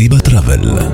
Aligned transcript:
طيبة 0.00 0.18
ترافل. 0.18 0.90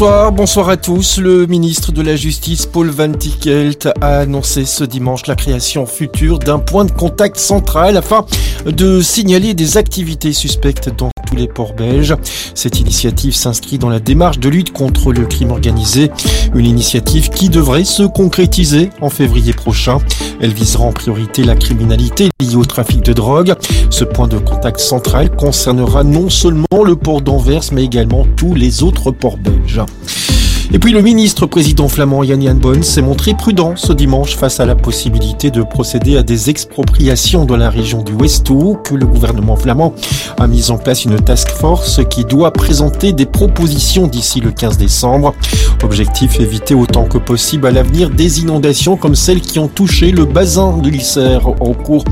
Bonsoir, 0.00 0.30
bonsoir 0.30 0.68
à 0.68 0.76
tous. 0.76 1.18
Le 1.18 1.46
ministre 1.46 1.90
de 1.90 2.02
la 2.02 2.14
Justice, 2.14 2.66
Paul 2.66 2.88
Van 2.88 3.10
Tickelt, 3.10 3.88
a 4.00 4.18
annoncé 4.20 4.64
ce 4.64 4.84
dimanche 4.84 5.26
la 5.26 5.34
création 5.34 5.86
future 5.86 6.38
d'un 6.38 6.60
point 6.60 6.84
de 6.84 6.92
contact 6.92 7.36
central 7.36 7.96
afin 7.96 8.24
de 8.64 9.00
signaler 9.00 9.54
des 9.54 9.76
activités 9.76 10.32
suspectes 10.32 10.88
dans 10.96 11.10
tous 11.26 11.34
les 11.34 11.48
ports 11.48 11.74
belges. 11.74 12.14
Cette 12.54 12.78
initiative 12.78 13.34
s'inscrit 13.34 13.78
dans 13.78 13.88
la 13.88 13.98
démarche 13.98 14.38
de 14.38 14.48
lutte 14.48 14.72
contre 14.72 15.12
le 15.12 15.26
crime 15.26 15.50
organisé, 15.50 16.12
une 16.54 16.66
initiative 16.66 17.30
qui 17.30 17.48
devrait 17.48 17.82
se 17.82 18.04
concrétiser 18.04 18.90
en 19.00 19.10
février 19.10 19.52
prochain. 19.52 19.98
Elle 20.40 20.52
visera 20.52 20.84
en 20.84 20.92
priorité 20.92 21.42
la 21.42 21.56
criminalité 21.56 22.30
liée 22.40 22.54
au 22.54 22.64
trafic 22.64 23.04
de 23.04 23.12
drogue. 23.12 23.54
Ce 23.90 24.04
point 24.04 24.28
de 24.28 24.38
contact 24.38 24.78
central 24.78 25.34
concernera 25.34 26.04
non 26.04 26.30
seulement 26.30 26.84
le 26.84 26.94
port 26.94 27.20
d'Anvers, 27.20 27.64
mais 27.72 27.84
également 27.84 28.26
tous 28.36 28.54
les 28.54 28.84
autres 28.84 29.10
ports 29.10 29.38
belges. 29.38 29.82
ciao. 29.88 30.37
Et 30.70 30.78
puis 30.78 30.92
le 30.92 31.00
ministre 31.00 31.46
président 31.46 31.88
flamand 31.88 32.22
Yann 32.22 32.42
Jan 32.42 32.54
Bon 32.56 32.82
s'est 32.82 33.00
montré 33.00 33.32
prudent 33.32 33.72
ce 33.74 33.94
dimanche 33.94 34.36
face 34.36 34.60
à 34.60 34.66
la 34.66 34.74
possibilité 34.74 35.50
de 35.50 35.62
procéder 35.62 36.18
à 36.18 36.22
des 36.22 36.50
expropriations 36.50 37.46
dans 37.46 37.56
la 37.56 37.70
région 37.70 38.02
du 38.02 38.12
Westou 38.12 38.76
que 38.84 38.94
le 38.94 39.06
gouvernement 39.06 39.56
flamand 39.56 39.94
a 40.38 40.46
mis 40.46 40.70
en 40.70 40.76
place 40.76 41.06
une 41.06 41.16
task 41.16 41.48
force 41.48 42.02
qui 42.10 42.26
doit 42.26 42.52
présenter 42.52 43.14
des 43.14 43.24
propositions 43.24 44.08
d'ici 44.08 44.40
le 44.40 44.50
15 44.50 44.76
décembre. 44.76 45.34
Objectif 45.82 46.38
éviter 46.38 46.74
autant 46.74 47.04
que 47.06 47.16
possible 47.16 47.66
à 47.66 47.70
l'avenir 47.70 48.10
des 48.10 48.40
inondations 48.40 48.98
comme 48.98 49.14
celles 49.14 49.40
qui 49.40 49.58
ont 49.58 49.68
touché 49.68 50.10
le 50.10 50.26
bassin 50.26 50.76
de 50.76 50.90
l'Isère 50.90 51.48
au 51.62 51.72
cours 51.72 52.04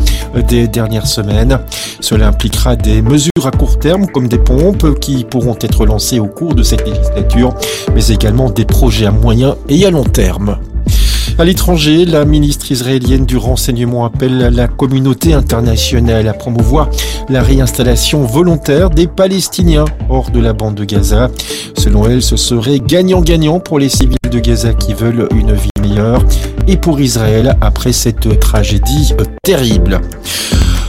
des 0.49 0.67
dernières 0.67 1.07
semaines. 1.07 1.59
Cela 2.01 2.29
impliquera 2.29 2.75
des 2.75 3.03
mesures 3.03 3.31
à 3.45 3.51
court 3.51 3.79
terme 3.79 4.07
comme 4.07 4.29
des 4.29 4.39
pompes 4.39 4.99
qui 4.99 5.25
pourront 5.25 5.57
être 5.61 5.85
lancées 5.85 6.21
au 6.21 6.27
cours 6.27 6.55
de 6.55 6.63
cette 6.63 6.87
législature, 6.87 7.55
mais 7.95 8.07
également 8.09 8.46
des 8.53 8.65
projets 8.65 9.07
à 9.07 9.11
moyen 9.11 9.57
et 9.69 9.85
à 9.87 9.91
long 9.91 10.05
terme. 10.05 10.59
À 11.39 11.45
l'étranger, 11.45 12.07
la 12.07 12.25
ministre 12.25 12.73
israélienne 12.73 13.27
du 13.27 13.37
renseignement 13.37 14.07
appelle 14.07 14.39
la 14.39 14.69
communauté 14.69 15.35
internationale 15.35 16.29
à 16.29 16.33
promouvoir 16.33 16.89
la 17.29 17.43
réinstallation 17.43 18.25
volontaire 18.25 18.89
des 18.89 19.07
Palestiniens 19.07 19.85
hors 20.09 20.31
de 20.31 20.41
la 20.41 20.55
bande 20.55 20.77
de 20.77 20.85
Gaza. 20.85 21.31
Selon 21.77 22.09
elle, 22.09 22.23
ce 22.23 22.37
serait 22.37 22.81
gagnant-gagnant 22.81 23.61
pour 23.61 23.79
les 23.79 23.91
civils 23.91 24.17
de 24.31 24.39
Gaza 24.39 24.73
qui 24.73 24.95
veulent 24.95 25.29
une 25.35 25.53
vie 25.53 25.69
et 26.67 26.77
pour 26.77 27.01
Israël 27.01 27.57
après 27.61 27.93
cette 27.93 28.39
tragédie 28.41 29.13
terrible. 29.43 30.01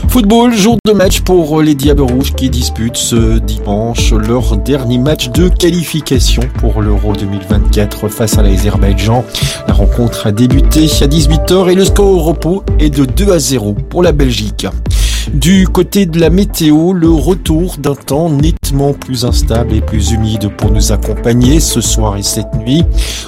Football, 0.08 0.54
jour 0.54 0.78
de 0.86 0.92
match 0.92 1.20
pour 1.20 1.60
les 1.60 1.74
Diables 1.74 2.02
Rouges 2.02 2.34
qui 2.34 2.50
disputent 2.50 2.96
ce 2.96 3.38
dimanche 3.38 4.12
leur 4.12 4.56
dernier 4.56 4.98
match 4.98 5.28
de 5.30 5.48
qualification 5.48 6.42
pour 6.58 6.80
l'Euro 6.80 7.12
2024 7.12 8.08
face 8.08 8.38
à 8.38 8.42
l'Azerbaïdjan. 8.42 9.24
La 9.66 9.74
rencontre 9.74 10.26
a 10.26 10.32
débuté 10.32 10.84
à 10.84 11.06
18h 11.06 11.70
et 11.70 11.74
le 11.74 11.84
score 11.84 12.08
au 12.08 12.18
repos 12.18 12.64
est 12.78 12.90
de 12.90 13.04
2 13.04 13.32
à 13.32 13.38
0 13.38 13.74
pour 13.74 14.02
la 14.02 14.12
Belgique. 14.12 14.66
Du 15.34 15.68
côté 15.68 16.06
de 16.06 16.18
la 16.18 16.30
météo, 16.30 16.92
le 16.92 17.10
retour 17.10 17.76
d'un 17.78 17.94
temps 17.94 18.30
nettement 18.30 18.94
plus 18.94 19.24
instable 19.24 19.74
et 19.74 19.80
plus 19.80 20.12
humide 20.12 20.50
pour 20.56 20.70
nous 20.70 20.90
accompagner 20.90 21.60
ce 21.60 21.80
soir 21.80 22.16
et 22.16 22.22
cette 22.22 22.54
nuit. 22.54 22.84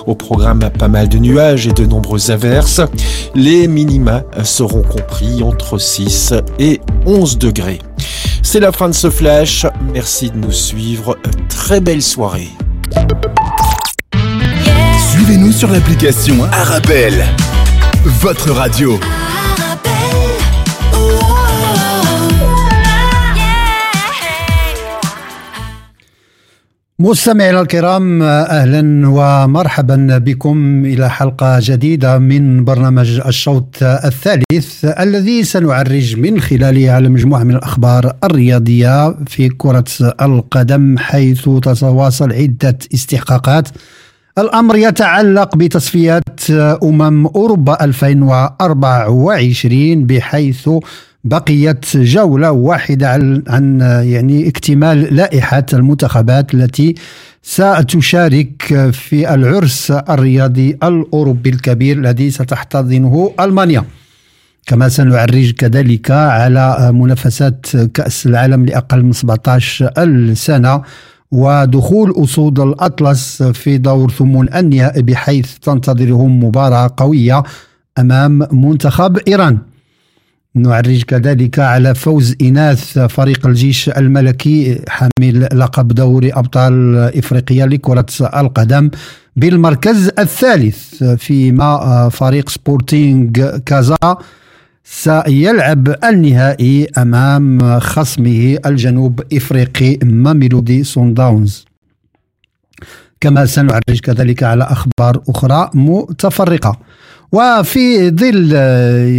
Au 0.07 0.15
programme, 0.15 0.71
pas 0.79 0.89
mal 0.89 1.09
de 1.09 1.19
nuages 1.19 1.67
et 1.67 1.73
de 1.73 1.85
nombreuses 1.85 2.31
averses. 2.31 2.81
Les 3.35 3.69
minima 3.69 4.23
seront 4.45 4.83
compris 4.83 5.43
entre 5.43 5.79
6 5.79 6.35
et 6.59 6.81
11 7.07 7.39
degrés. 7.39 7.81
C'est 8.43 8.61
la 8.61 8.73
fin 8.73 8.89
de 8.89 8.95
ce 8.95 9.11
flash. 9.11 9.67
Merci 9.93 10.31
de 10.31 10.37
nous 10.37 10.53
suivre. 10.53 11.19
Très 11.49 11.81
belle 11.81 12.03
soirée. 12.03 12.49
Suivez-nous 15.13 15.53
sur 15.53 15.71
l'application 15.71 16.45
Arabelle, 16.51 17.25
votre 18.05 18.51
radio. 18.51 18.99
مستمعينا 27.01 27.61
الكرام 27.61 28.23
أهلا 28.23 29.09
ومرحبا 29.09 30.19
بكم 30.19 30.85
إلى 30.85 31.11
حلقة 31.11 31.59
جديدة 31.63 32.19
من 32.19 32.65
برنامج 32.65 33.21
الشوط 33.27 33.77
الثالث 33.83 34.85
الذي 34.85 35.45
سنعرج 35.45 36.17
من 36.17 36.41
خلاله 36.41 36.91
على 36.91 37.09
مجموعة 37.09 37.43
من 37.43 37.55
الأخبار 37.55 38.13
الرياضية 38.25 39.15
في 39.27 39.49
كرة 39.49 39.85
القدم 40.23 40.99
حيث 40.99 41.45
تتواصل 41.45 42.33
عدة 42.33 42.79
استحقاقات. 42.95 43.69
الأمر 44.39 44.77
يتعلق 44.77 45.57
بتصفيات 45.57 46.51
أمم 46.83 47.27
أوروبا 47.27 47.85
2024 47.85 50.07
بحيث 50.07 50.71
بقيت 51.25 51.97
جولة 51.97 52.51
واحدة 52.51 53.09
عن 53.49 53.81
يعني 54.05 54.49
اكتمال 54.49 55.17
لائحة 55.17 55.67
المنتخبات 55.73 56.55
التي 56.55 56.95
ستشارك 57.43 58.91
في 58.93 59.35
العرس 59.35 59.91
الرياضي 59.91 60.71
الأوروبي 60.71 61.51
الكبير 61.51 61.99
الذي 61.99 62.31
ستحتضنه 62.31 63.33
ألمانيا. 63.41 63.85
كما 64.67 64.89
سنعرج 64.89 65.51
كذلك 65.51 66.11
على 66.11 66.91
منافسات 66.95 67.67
كأس 67.95 68.27
العالم 68.27 68.67
لأقل 68.67 69.03
من 69.03 69.13
17 69.13 70.35
سنة 70.35 70.83
ودخول 71.31 72.15
أسود 72.17 72.61
الأطلس 72.61 73.43
في 73.43 73.79
دور 73.79 74.11
ثمون 74.11 74.55
النهائي 74.55 75.03
بحيث 75.03 75.59
تنتظرهم 75.59 76.45
مباراة 76.45 76.91
قوية 76.97 77.43
أمام 77.99 78.49
منتخب 78.53 79.19
إيران. 79.29 79.59
نعرج 80.55 81.03
كذلك 81.03 81.59
على 81.59 81.95
فوز 81.95 82.37
إناث 82.43 82.99
فريق 82.99 83.47
الجيش 83.47 83.89
الملكي 83.89 84.81
حامل 84.89 85.49
لقب 85.53 85.89
دوري 85.89 86.33
أبطال 86.33 86.97
إفريقيا 86.97 87.67
لكرة 87.67 88.07
القدم 88.21 88.91
بالمركز 89.37 90.11
الثالث 90.19 91.05
فيما 91.05 92.09
فريق 92.09 92.49
سبورتينغ 92.49 93.59
كازا 93.67 94.17
سيلعب 94.85 95.97
النهائي 96.05 96.87
أمام 96.99 97.81
خصمه 97.81 98.59
الجنوب 98.67 99.21
إفريقي 99.33 99.99
ماميلودي 100.03 100.85
سون 100.85 101.15
داونز 101.15 101.65
كما 103.21 103.47
سنعرج 103.47 104.01
كذلك 104.03 104.43
على 104.43 104.65
أخبار 104.65 105.23
أخرى 105.29 105.71
متفرقة. 105.75 106.79
وفي 107.33 108.11
ظل 108.11 108.53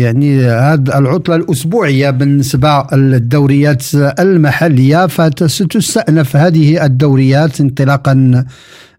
يعني 0.02 0.46
هذه 0.46 0.98
العطلة 1.00 1.36
الأسبوعية 1.36 2.10
بالنسبة 2.10 2.88
للدوريات 2.94 3.84
المحلية 3.96 5.08
فستستأنف 5.08 6.36
هذه 6.36 6.86
الدوريات 6.86 7.62
انطلاقا 7.62 8.46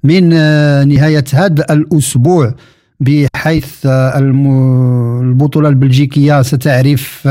من 0.04 0.28
نهاية 0.88 1.24
هذا 1.34 1.64
الأسبوع 1.70 2.54
بحيث 3.00 3.86
البطولة 3.86 5.68
البلجيكية 5.68 6.42
ستعرف 6.42 7.28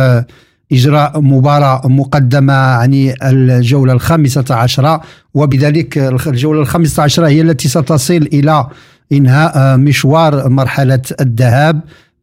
إجراء 0.72 1.22
مباراة 1.22 1.88
مقدمة 1.88 2.54
عن 2.54 3.14
الجولة 3.24 3.94
الخامسة 3.94 4.46
عشرة 4.50 5.02
وبذلك 5.34 5.98
الجولة 6.28 6.62
الخامسة 6.62 7.04
عشرة 7.04 7.28
هي 7.28 7.42
التي 7.42 7.68
ستصل 7.68 8.28
إلى 8.34 8.68
إنهاء 9.12 9.78
مشوار 9.78 10.50
مرحلة 10.50 11.02
الذهاب 11.22 11.82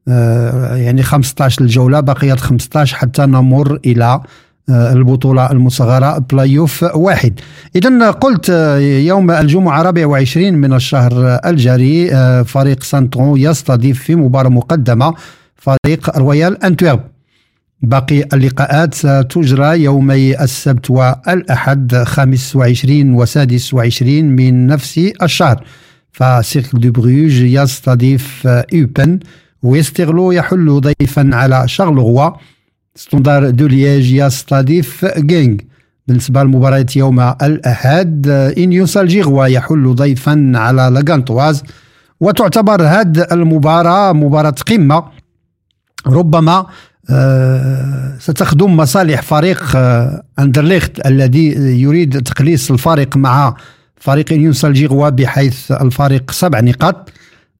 آه، 0.09 0.77
يعني 0.77 1.03
15 1.03 1.63
الجولة 1.63 2.01
بقيت 2.01 2.41
15 2.41 2.97
حتى 2.97 3.27
نمر 3.27 3.79
إلى 3.87 4.21
آه، 4.71 4.93
البطولة 4.93 5.51
المصغرة 5.51 6.19
بلايوف 6.19 6.83
واحد. 6.83 7.41
إذا 7.77 8.11
قلت 8.11 8.51
آه، 8.51 8.79
يوم 8.79 9.31
الجمعة 9.31 9.81
24 9.81 10.55
من 10.55 10.73
الشهر 10.73 11.41
الجاري 11.47 12.11
فريق 12.45 12.83
سانترون 12.83 13.41
يستضيف 13.41 14.03
في 14.03 14.15
مباراة 14.15 14.49
مقدمة 14.49 15.15
فريق 15.57 16.19
رويال 16.19 16.65
أنتويرب. 16.65 17.01
باقي 17.83 18.23
اللقاءات 18.33 18.95
ستجرى 18.95 19.83
يومي 19.83 20.41
السبت 20.41 20.91
والأحد 20.91 21.97
25 21.97 23.15
و 23.15 23.25
26 23.25 24.25
من 24.25 24.67
نفس 24.67 25.01
الشهر. 25.23 25.65
فسيركل 26.13 26.81
دو 26.81 26.91
بروج 26.91 27.33
يستضيف 27.33 28.47
اوبن 28.47 29.19
ويستغلو 29.63 30.33
يحل 30.33 30.81
ضيفا 30.81 31.31
على 31.33 31.69
شارلغوا 31.69 32.31
ستوندار 32.95 33.51
دو 33.51 33.67
ليج 33.67 34.13
يستضيف 34.13 35.05
جينغ 35.19 35.57
بالنسبة 36.07 36.43
لمباراة 36.43 36.87
يوم 36.97 37.21
الأحد 37.21 38.29
إنيوس 38.59 38.97
الجيغوا 38.97 39.47
يحل 39.47 39.95
ضيفا 39.95 40.53
على 40.55 40.91
لاغانتواز 40.93 41.63
وتعتبر 42.21 42.83
هذه 42.83 43.27
المباراة 43.33 44.13
مباراة 44.13 44.55
قمة. 44.69 45.05
ربما 46.07 46.67
آه، 47.11 48.17
ستخدم 48.19 48.77
مصالح 48.77 49.23
فريق 49.23 49.77
آه، 49.77 50.23
أندرليخت 50.39 51.07
الذي 51.07 51.47
يريد 51.83 52.23
تقليص 52.23 52.71
الفارق 52.71 53.17
مع 53.17 53.55
فريق 54.01 54.33
إنيوس 54.33 54.65
الجيغوا 54.65 55.09
بحيث 55.09 55.73
الفارق 55.73 56.31
سبع 56.31 56.61
نقاط. 56.61 57.11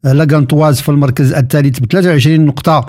لاغانتواز 0.05 0.81
في 0.81 0.89
المركز 0.89 1.33
الثالث 1.33 1.79
ب 1.79 1.87
23 1.87 2.47
نقطة. 2.47 2.87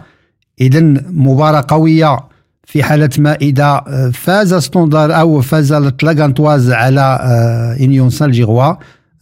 إذا 0.62 0.80
مباراة 1.10 1.66
قوية 1.68 2.20
في 2.64 2.84
حالة 2.84 3.10
ما 3.18 3.34
إذا 3.34 3.84
فاز 4.14 4.54
ستوندار 4.54 5.20
أو 5.20 5.42
فاز 5.42 5.74
لاغانتواز 5.74 6.72
على 6.72 7.20
إنيون 7.82 8.10
سالجيغوا 8.10 8.74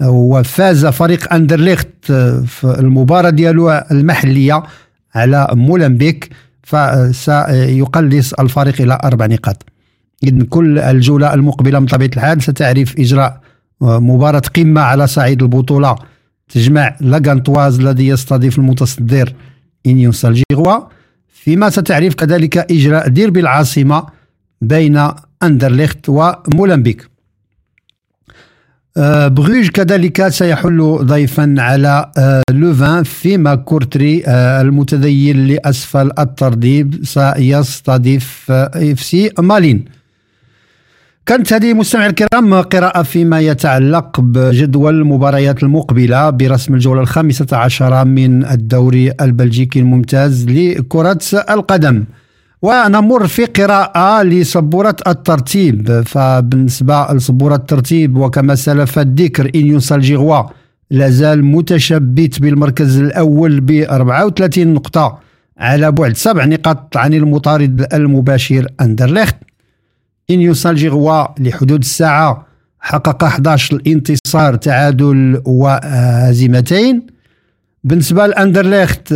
وفاز 0.04 0.86
فريق 0.86 1.34
أندرليخت 1.34 2.12
في 2.46 2.76
المباراة 2.80 3.30
ديالو 3.30 3.72
المحلية 3.92 4.64
على 5.16 5.48
مولمبيك. 5.52 6.30
فسيقلص 6.64 8.34
الفريق 8.34 8.82
إلى 8.82 9.00
أربع 9.04 9.26
نقاط. 9.26 9.66
إذن 10.24 10.42
كل 10.42 10.80
الجولة 10.80 11.34
المقبلة 11.34 11.80
من 11.80 11.86
طبيعة 11.86 12.10
الحال 12.18 12.42
ستعرف 12.42 12.96
إجراء 13.00 13.40
مباراة 13.82 14.42
قمة 14.56 14.82
على 14.82 15.08
صعيد 15.08 15.42
البطولة. 15.44 15.96
تجمع 16.50 16.96
لاغانتواز 17.02 17.80
الذي 17.80 18.08
يستضيف 18.08 18.58
المتصدر 18.58 19.34
إنيون 19.86 20.12
سالجيغوا 20.12 20.80
فيما 21.28 21.70
ستعرف 21.70 22.16
كذلك 22.16 22.58
إجراء 22.58 23.08
ديربي 23.08 23.40
العاصمة 23.40 24.04
بين 24.62 25.10
أندرليخت 25.44 26.10
ومولمبيك. 26.10 27.10
آه، 28.98 29.28
بغيج 29.28 29.70
كذلك 29.70 30.28
سيحل 30.28 30.98
ضيفا 31.02 31.56
على 31.58 32.12
آه، 32.18 32.42
لوفان. 32.52 33.04
فيما 33.04 33.56
كورتري 33.56 34.24
آه، 34.28 34.62
المتذيل 34.62 35.48
لأسفل 35.48 36.12
الترتيب 36.20 37.06
سيستضيف 37.06 38.52
إف 38.52 39.00
سي 39.00 39.32
مالين. 39.40 39.86
كانت 41.28 41.54
هذه 41.54 41.74
مستمع 41.74 42.06
الكرام 42.06 42.54
قراءة 42.54 43.04
فيما 43.04 43.40
يتعلق 43.40 44.22
بجدول 44.22 45.00
المباريات 45.00 45.64
المقبلة 45.64 46.30
برسم 46.30 46.74
الجولة 46.74 47.02
الخامسة 47.02 47.58
عشرة 47.58 48.04
من 48.04 48.46
الدوري 48.46 49.14
البلجيكي 49.22 49.80
الممتاز 49.80 50.46
لكرة 50.50 51.20
القدم. 51.50 52.06
ونمر 52.62 53.28
في 53.28 53.46
قراءة 53.46 54.24
لسبورة 54.24 54.96
الترتيب. 55.08 56.02
فبالنسبة 56.06 57.14
لسبورة 57.14 57.56
الترتيب 57.56 58.18
وكما 58.18 58.56
سلف 58.56 59.00
الذكر 59.00 59.52
إنيوس 59.56 59.92
الجيغوا 59.92 60.44
لازال 60.92 61.46
متشبت 61.46 62.42
بالمركز 62.42 63.00
الأول 63.00 63.60
ب 63.60 63.72
34 63.72 64.68
نقطة 64.74 65.20
على 65.58 65.92
بعد 65.92 66.16
سبع 66.16 66.46
نقاط 66.46 66.98
عن 66.98 67.14
المطارد 67.14 67.88
المباشر 67.94 68.68
أندرليخت. 68.82 69.47
إنيوس 70.32 70.68
الجيغوا 70.68 71.26
لحدود 71.40 71.80
الساعة 71.80 72.48
حقق 72.80 73.24
11 73.24 73.76
الانتصار 73.76 74.56
تعادل 74.56 75.42
وهزيمتين. 75.46 77.08
بالنسبة 77.84 78.28
لأندرليخت 78.28 79.14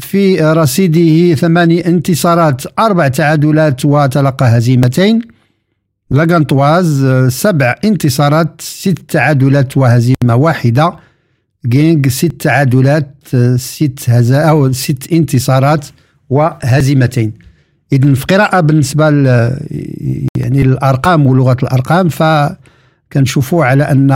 في 0.00 0.40
رصيده 0.40 1.34
ثماني 1.34 1.86
انتصارات 1.86 2.62
أربع 2.78 3.08
تعادلات 3.08 3.84
وتلقى 3.84 4.46
هزيمتين. 4.58 5.20
لاغانتواز 6.10 7.06
سبع 7.28 7.74
انتصارات 7.84 8.60
ست 8.60 8.98
تعادلات 9.08 9.76
وهزيمة 9.76 10.34
واحدة. 10.34 10.96
جينغ 11.66 12.08
ست 12.08 12.32
تعادلات 12.40 13.14
ست 13.56 14.10
هزا 14.10 14.42
أو 14.42 14.72
ست 14.72 15.12
انتصارات 15.12 15.86
وهزيمتين. 16.30 17.32
إذن 17.92 18.14
في 18.14 18.24
قراءة 18.24 18.60
بالنسبة 18.60 19.04
يعني 20.36 20.62
الأرقام 20.62 21.26
ولغة 21.26 21.56
الأرقام 21.62 22.08
فكنشوفوا 22.08 23.64
على 23.64 23.84
أن 23.84 24.10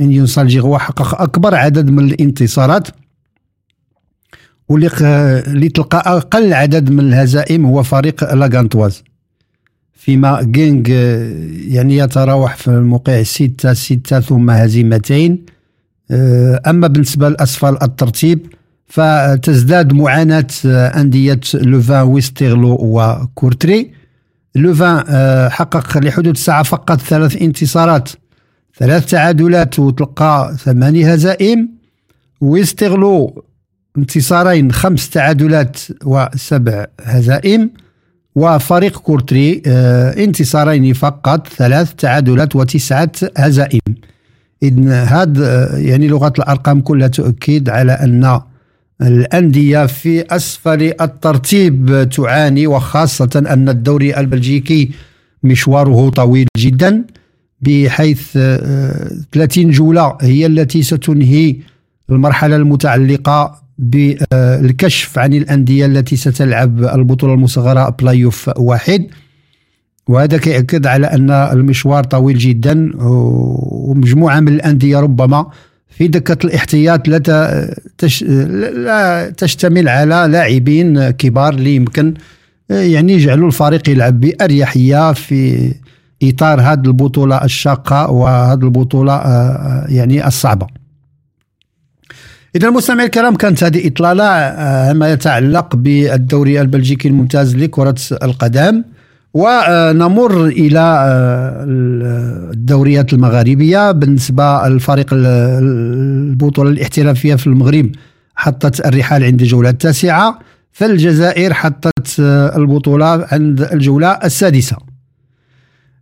إنيون 0.00 0.26
سالجيغوا 0.26 0.78
حقق 0.78 1.20
أكبر 1.20 1.54
عدد 1.54 1.90
من 1.90 2.04
الانتصارات 2.04 2.88
واللي 4.68 4.90
اللي 5.46 5.68
تلقى 5.68 6.16
أقل 6.16 6.54
عدد 6.54 6.90
من 6.90 7.00
الهزائم 7.00 7.66
هو 7.66 7.82
فريق 7.82 8.34
لاغانتواز. 8.34 9.02
فيما 9.92 10.42
جينغ 10.42 10.88
يعني 11.72 11.96
يتراوح 11.96 12.56
في 12.56 12.68
الموقع 12.68 13.22
ستة 13.22 13.72
ستة 13.72 14.20
ثم 14.20 14.50
هزيمتين. 14.50 15.46
أما 16.66 16.86
بالنسبة 16.86 17.28
لأسفل 17.28 17.76
الترتيب 17.82 18.46
فتزداد 18.86 19.92
معاناة 19.92 20.46
أندية 20.64 21.40
لوفان 21.54 22.02
ويستيغلو 22.02 22.78
وكورتري. 22.80 23.90
لوفان 24.54 25.04
آه، 25.08 25.48
حقق 25.48 25.98
لحدود 25.98 26.34
الساعة 26.34 26.62
فقط 26.62 27.00
ثلاث 27.00 27.42
انتصارات 27.42 28.08
ثلاث 28.78 29.06
تعادلات 29.06 29.78
وتلقى 29.78 30.56
ثماني 30.64 31.14
هزائم. 31.14 31.68
ويستغلو 32.40 33.44
انتصارين 33.98 34.72
خمس 34.72 35.10
تعادلات 35.10 35.78
وسبع 36.04 36.86
هزائم. 37.02 37.70
وفريق 38.34 38.98
كورتري 38.98 39.62
آه، 39.66 40.24
انتصارين 40.24 40.92
فقط 40.92 41.48
ثلاث 41.48 41.94
تعادلات 41.94 42.56
وتسعة 42.56 43.12
هزائم. 43.36 43.80
إذن 44.62 44.88
هذا 44.88 45.74
آه، 45.74 45.76
يعني 45.76 46.08
لغة 46.08 46.32
الأرقام 46.38 46.80
كلها 46.80 47.08
تؤكد 47.08 47.68
على 47.68 47.92
أن 47.92 48.40
الأندية 49.02 49.86
في 49.86 50.36
أسفل 50.36 50.92
الترتيب 51.00 52.08
تعاني 52.12 52.66
وخاصة 52.66 53.44
أن 53.48 53.68
الدوري 53.68 54.16
البلجيكي 54.16 54.90
مشواره 55.42 56.10
طويل 56.10 56.46
جدا 56.58 57.04
بحيث 57.60 58.32
30 58.32 59.66
آه، 59.66 59.70
جولة 59.70 60.16
هي 60.20 60.46
التي 60.46 60.82
ستنهي 60.82 61.56
المرحلة 62.10 62.56
المتعلقة 62.56 63.62
بالكشف 63.78 65.18
عن 65.18 65.32
الأندية 65.32 65.86
التي 65.86 66.16
ستلعب 66.16 66.84
البطولة 66.84 67.34
المصغرة 67.34 67.88
بلاي 67.88 68.24
اوف 68.24 68.50
واحد. 68.56 69.06
وهذا 70.08 70.38
كيأكد 70.38 70.86
على 70.86 71.06
أن 71.06 71.30
المشوار 71.30 72.04
طويل 72.04 72.38
جدا 72.38 72.90
ومجموعة 72.96 74.40
من 74.40 74.48
الأندية 74.48 75.00
ربما 75.00 75.46
في 75.98 76.08
دكة 76.08 76.46
الاحتياط 76.46 77.08
لا, 77.08 77.74
تش... 77.98 78.22
لا 78.22 79.30
تشتمل 79.30 79.88
على 79.88 80.32
لاعبين 80.32 81.10
كبار 81.10 81.54
اللي 81.54 81.74
يمكن 81.74 82.14
يعني 82.70 83.12
يجعلوا 83.12 83.46
الفريق 83.46 83.88
يلعب 83.88 84.20
بأريحية 84.20 85.12
في 85.12 85.72
إطار 86.22 86.60
هذه 86.60 86.86
البطولة 86.86 87.44
الشاقة 87.44 88.10
وهذه 88.10 88.64
البطولة 88.64 89.12
آه، 89.12 89.16
آه، 89.16 89.86
يعني 89.88 90.26
الصعبة. 90.26 90.66
إذا 92.56 92.68
المستمع 92.68 93.04
الكرام 93.04 93.34
كانت 93.34 93.64
هذه 93.64 93.88
إطلالة 93.88 94.24
آه، 94.24 94.92
ما 94.92 95.12
يتعلق 95.12 95.76
بالدوري 95.76 96.60
البلجيكي 96.60 97.08
الممتاز 97.08 97.56
لكرة 97.56 97.96
القدم. 98.22 98.82
ونمر 99.36 100.46
إلى 100.46 100.80
آه، 100.80 101.64
الدوريات 102.52 103.12
المغاربية 103.12 103.90
بالنسبة 103.90 104.68
للفريق 104.68 105.06
البطولة 105.12 106.70
الاحترافية 106.70 107.34
في 107.34 107.46
المغرب 107.46 107.90
حطت 108.36 108.86
الرحال 108.86 109.24
عند 109.24 109.40
الجولة 109.40 109.70
التاسعة 109.70 110.38
فالجزائر 110.72 111.54
حطت 111.54 112.20
آه، 112.20 112.56
البطولة 112.56 113.26
عند 113.32 113.60
الجولة 113.60 114.08
السادسة. 114.08 114.76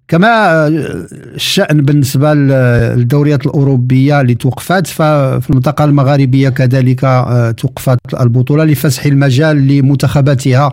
كما 0.08 0.66
الشأن 0.66 1.82
بالنسبة 1.82 2.34
للدوريات 2.34 3.46
الأوروبية 3.46 4.20
اللي 4.20 4.34
توقفت 4.34 4.86
ففي 4.86 5.50
المنطقة 5.50 5.84
المغاربية 5.84 6.48
كذلك 6.48 7.04
آه، 7.04 7.50
توقفت 7.50 7.98
البطولة 8.20 8.64
لفسح 8.64 9.06
المجال 9.06 9.56
لمنتخباتها 9.68 10.72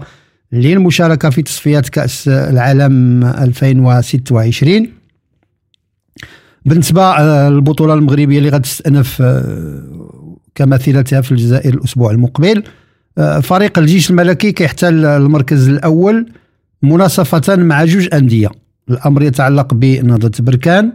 للمشاركة 0.52 1.30
في 1.30 1.42
تصفيات 1.42 1.90
كأس 1.90 2.28
العالم 2.28 3.24
2026 3.24 4.88
بالنسبة 6.66 7.18
للبطولة 7.50 7.94
المغربية 7.94 8.38
اللي 8.38 8.50
غتستأنف 8.50 9.22
آه، 9.22 10.38
كمثيلتها 10.56 11.22
في 11.22 11.32
الجزائر 11.32 11.74
الأسبوع 11.74 12.12
المقبل 12.12 12.64
آه، 13.18 13.40
فريق 13.40 13.80
الجيش 13.80 14.10
الملكي 14.10 14.52
كيحتل 14.52 15.06
المركز 15.06 15.70
الأول 15.70 16.32
مناصفة 16.82 17.56
مع 17.56 17.86
جوج 17.86 18.08
أندية. 18.14 18.50
الأمر 18.90 19.24
يتعلق 19.24 19.74
بنهضة 19.74 20.32
بركان 20.40 20.94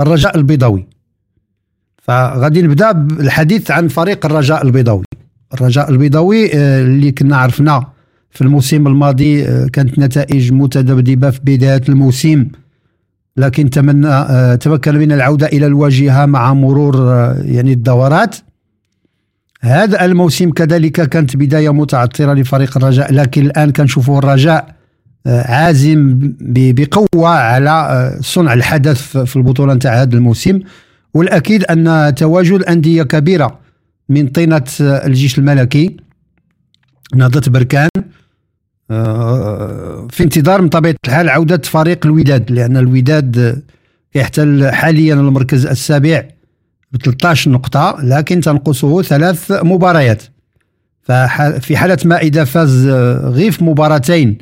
الرجاء 0.00 0.36
البيضاوي. 0.36 0.86
فغادي 2.02 2.62
نبدأ 2.62 2.92
بالحديث 2.92 3.70
عن 3.70 3.88
فريق 3.88 4.26
الرجاء 4.26 4.62
البيضاوي. 4.62 5.04
الرجاء 5.54 5.90
البيضاوي 5.90 6.54
آه، 6.54 6.82
اللي 6.82 7.12
كنا 7.12 7.36
عرفنا 7.36 7.86
في 8.30 8.40
الموسم 8.40 8.86
الماضي 8.86 9.44
آه، 9.44 9.66
كانت 9.66 9.98
نتائج 9.98 10.52
متذبذبة 10.52 11.30
في 11.30 11.40
بداية 11.44 11.82
الموسم. 11.88 12.46
لكن 13.36 13.70
تمنى 13.70 14.08
آه، 14.08 14.54
تمكن 14.54 14.96
من 14.96 15.12
العودة 15.12 15.46
إلى 15.46 15.66
الواجهة 15.66 16.26
مع 16.26 16.54
مرور 16.54 16.96
يعني 17.44 17.72
الدورات. 17.72 18.36
هذا 19.60 20.04
الموسم 20.04 20.50
كذلك 20.50 20.92
كانت 21.08 21.36
بداية 21.36 21.72
متعثره 21.72 22.32
لفريق 22.32 22.76
الرجاء 22.76 23.12
لكن 23.12 23.46
الآن 23.46 23.70
كنشوفوا 23.72 24.18
الرجاء 24.18 24.74
عازم 25.26 26.18
بقوة 26.40 27.28
على 27.28 28.16
صنع 28.20 28.52
الحدث 28.52 29.16
في 29.18 29.36
البطولة 29.36 29.74
نتاع 29.74 30.02
هذا 30.02 30.14
الموسم. 30.16 30.60
والأكيد 31.14 31.64
أن 31.64 32.14
تواجد 32.14 32.62
أندية 32.62 33.02
كبيرة 33.02 33.58
من 34.08 34.28
طينة 34.28 34.64
الجيش 34.80 35.38
الملكي 35.38 35.96
نهضة 37.14 37.50
بركان. 37.50 37.88
آه، 37.96 38.09
في 40.10 40.20
انتظار 40.20 40.62
من 40.62 40.68
طبيعة 40.68 40.94
الحال 41.06 41.28
عودة 41.28 41.60
فريق 41.64 42.06
الوداد 42.06 42.50
لأن 42.50 42.76
الوداد 42.76 43.62
يحتل 44.14 44.70
حاليا 44.72 45.14
المركز 45.14 45.66
السابع 45.66 46.24
ب 46.92 46.96
13 46.96 47.50
نقطة 47.50 47.96
لكن 48.02 48.40
تنقصه 48.40 49.02
ثلاث 49.02 49.52
مباريات. 49.52 50.22
ففي 51.02 51.76
حالة 51.76 51.98
ما 52.04 52.18
إذا 52.18 52.44
فاز 52.44 52.86
غير 53.24 53.50
في 53.52 53.64
مباراتين 53.64 54.38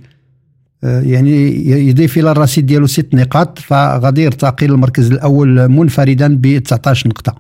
آه، 0.85 1.01
يعني 1.01 1.67
يضيف 1.89 2.19
إلى 2.19 2.31
الرصيد 2.31 2.67
ديالو 2.67 2.87
ست 2.87 3.15
نقاط 3.15 3.59
فغادي 3.59 4.23
يرتقي 4.23 4.67
للمركز 4.67 5.11
الأول 5.11 5.69
منفردا 5.69 6.37
ب 6.37 6.59
19 6.59 7.09
نقطة. 7.09 7.35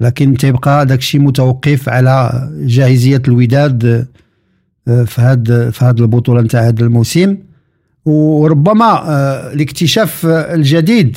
لكن 0.00 0.36
تيبقى 0.36 0.86
داك 0.86 0.98
الشيء 0.98 1.20
متوقف 1.20 1.88
على 1.88 2.48
جاهزية 2.60 3.22
الوداد 3.28 4.06
في 4.86 5.20
هاد 5.20 5.70
في 5.70 5.84
هاد 5.84 6.00
البطولة 6.00 6.40
نتاع 6.40 6.68
هذا 6.68 6.84
الموسم. 6.84 7.36
وربما 8.04 8.84
آه، 8.84 9.52
الاكتشاف 9.52 10.26
الجديد 10.26 11.16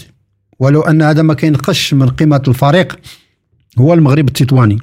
ولو 0.60 0.82
أن 0.82 1.02
هذا 1.02 1.22
ما 1.22 1.34
كينقش 1.34 1.94
من 1.94 2.08
قيمة 2.08 2.42
الفريق 2.48 3.00
هو 3.80 3.94
المغرب 3.94 4.28
التطواني. 4.28 4.78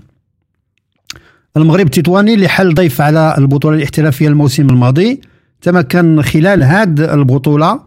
المغرب 1.56 1.86
التطواني 1.86 2.34
اللي 2.34 2.48
حل 2.48 2.74
ضيف 2.74 3.00
على 3.00 3.34
البطولة 3.38 3.76
الاحترافية 3.76 4.28
الموسم 4.28 4.70
الماضي. 4.70 5.20
تمكن 5.60 6.22
خلال 6.22 6.62
هذه 6.62 7.14
البطولة 7.14 7.80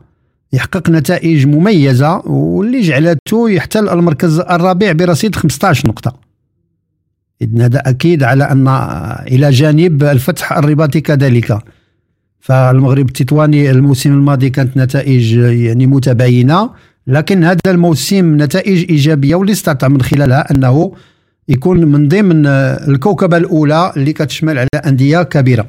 يحقق 0.53 0.89
نتائج 0.89 1.47
مميزة 1.47 2.17
واللي 2.17 2.81
جعلته 2.81 3.49
يحتل 3.49 3.89
المركز 3.89 4.39
الرابع 4.39 4.91
برصيد 4.91 5.35
15 5.35 5.87
نقطة. 5.87 6.28
إذن 7.41 7.61
هذا 7.61 7.79
أكيد 7.85 8.23
على 8.23 8.43
أن 8.43 8.67
إلى 9.27 9.49
جانب 9.49 10.03
الفتح 10.03 10.53
الرباطي 10.57 11.01
كذلك. 11.01 11.59
فالمغرب 12.39 13.07
التطواني 13.07 13.71
الموسم 13.71 14.13
الماضي 14.13 14.49
كانت 14.49 14.77
نتائج 14.77 15.33
يعني 15.37 15.87
متباينة 15.87 16.69
لكن 17.07 17.43
هذا 17.43 17.59
الموسم 17.67 18.41
نتائج 18.41 18.91
إيجابية 18.91 19.35
واللي 19.35 19.51
استطاع 19.51 19.89
من 19.89 20.01
خلالها 20.01 20.51
أنه 20.51 20.93
يكون 21.49 21.85
من 21.85 22.07
ضمن 22.07 22.45
الكوكبة 22.45 23.37
الأولى 23.37 23.93
اللي 23.97 24.13
كتشمل 24.13 24.57
على 24.57 24.67
أندية 24.85 25.23
كبيرة. 25.23 25.67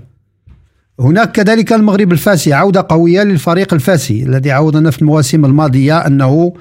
هناك 1.00 1.32
كذلك 1.32 1.72
المغرب 1.72 2.12
الفاسي 2.12 2.52
عودة 2.52 2.86
قوية 2.88 3.22
للفريق 3.22 3.74
الفاسي 3.74 4.22
الذي 4.22 4.50
عودنا 4.50 4.90
في 4.90 5.02
المواسم 5.02 5.44
الماضية 5.44 5.98
أنه 5.98 6.52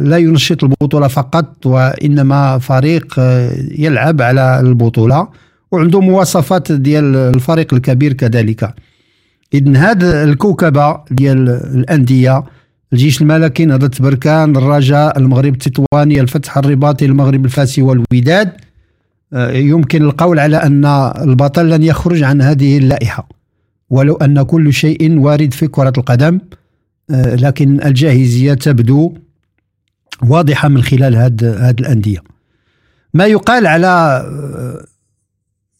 لا 0.00 0.16
ينشط 0.16 0.64
البطولة 0.64 1.08
فقط 1.08 1.66
وإنما 1.66 2.58
فريق 2.58 3.14
آه، 3.18 3.50
يلعب 3.78 4.22
على 4.22 4.60
البطولة 4.60 5.28
وعنده 5.72 6.00
مواصفات 6.00 6.72
ديال 6.72 7.16
الفريق 7.16 7.74
الكبير 7.74 8.12
كذلك. 8.12 8.74
إذن 9.54 9.76
هذا 9.76 10.24
الكوكبة 10.24 11.00
ديال 11.10 11.48
الأندية 11.48 12.44
الجيش 12.92 13.22
الملكي 13.22 13.64
نهضة 13.64 13.90
بركان 14.00 14.56
الرجاء 14.56 15.18
المغرب 15.18 15.52
التطواني 15.52 16.20
الفتح 16.20 16.58
الرباطي 16.58 17.04
المغرب 17.04 17.44
الفاسي 17.44 17.82
والوداد 17.82 18.52
آه، 19.32 19.50
يمكن 19.52 20.02
القول 20.02 20.38
على 20.38 20.56
أن 20.56 20.84
البطل 21.22 21.70
لن 21.70 21.82
يخرج 21.82 22.22
عن 22.22 22.42
هذه 22.42 22.78
اللائحة. 22.78 23.28
ولو 23.90 24.14
أن 24.14 24.42
كل 24.42 24.72
شيء 24.72 25.18
وارد 25.18 25.54
في 25.54 25.66
كرة 25.66 25.92
القدم 25.98 26.38
آه، 27.10 27.34
لكن 27.34 27.82
الجاهزية 27.82 28.54
تبدو 28.54 29.14
واضحة 30.22 30.68
من 30.68 30.82
خلال 30.82 31.16
هذه 31.16 31.70
الأندية. 31.70 32.18
ما 33.14 33.26
يقال 33.26 33.66
على 33.66 34.24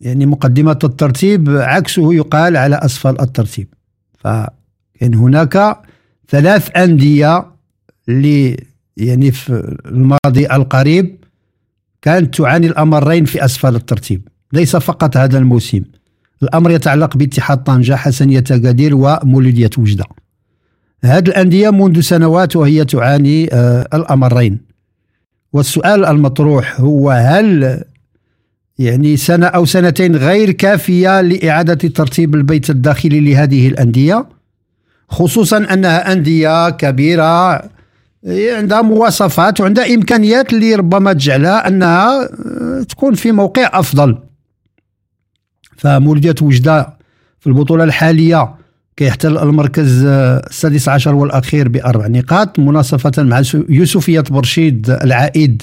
يعني 0.01 0.27
مقدمة 0.27 0.79
الترتيب 0.85 1.51
عكسه 1.51 2.15
يقال 2.15 2.57
على 2.57 2.77
أسفل 2.77 3.21
الترتيب. 3.21 3.69
فكان 4.19 5.15
هناك 5.15 5.79
ثلاث 6.29 6.77
أندية 6.77 7.47
اللي 8.09 8.57
يعني 8.97 9.31
في 9.31 9.77
الماضي 9.87 10.47
القريب 10.53 11.25
كانت 12.03 12.35
تعاني 12.35 12.67
الأمرين 12.67 13.25
في 13.25 13.45
أسفل 13.45 13.75
الترتيب. 13.75 14.29
ليس 14.53 14.77
فقط 14.77 15.17
هذا 15.17 15.39
الموسم. 15.39 15.83
الأمر 16.43 16.71
يتعلق 16.71 17.17
باتحاد 17.17 17.63
طنجة 17.63 17.97
حسنية 17.97 18.45
أكادير 18.51 18.95
ومولودية 18.95 19.71
وجدة. 19.79 20.05
هذه 21.07 21.29
الأندية 21.29 21.71
منذ 21.71 22.01
سنوات 22.01 22.57
وهي 22.57 22.85
تعاني 22.85 23.49
آه 23.53 23.89
الأمرين. 23.95 24.59
والسؤال 25.53 26.05
المطروح 26.05 26.81
هو 26.81 27.11
هل 27.11 27.83
يعني 28.79 29.17
سنة 29.17 29.47
أو 29.47 29.65
سنتين 29.65 30.17
غير 30.17 30.51
كافية 30.51 31.21
لإعادة 31.21 31.89
ترتيب 31.89 32.35
البيت 32.35 32.71
الداخلي 32.71 33.21
لهذه 33.21 33.69
الأندية؟ 33.69 34.27
خصوصا 35.09 35.57
أنها 35.57 36.13
أندية 36.13 36.71
كبيرة 36.71 37.63
عندها 38.29 38.83
مواصفات 38.83 39.61
وعندها 39.61 39.95
إمكانيات 39.95 40.53
اللي 40.53 40.75
ربما 40.75 41.13
تجعلها 41.13 41.69
أنها 41.69 42.23
آه، 42.23 42.83
تكون 42.89 43.15
في 43.15 43.33
موقع 43.33 43.71
أفضل. 43.73 44.19
فمولودية 45.77 46.35
وجدة 46.43 46.97
في 47.41 47.47
البطولة 47.47 47.85
الحالية 47.85 48.56
كيحتل 48.97 49.39
المركز 49.39 50.05
السادس 50.05 50.89
عشر 50.89 51.15
والأخير 51.15 51.69
بأربع 51.69 52.07
نقاط 52.07 52.59
مناصفة 52.59 53.23
مع 53.23 53.43
يوسفية 53.69 54.25
برشيد 54.31 54.91
العائد 54.91 55.63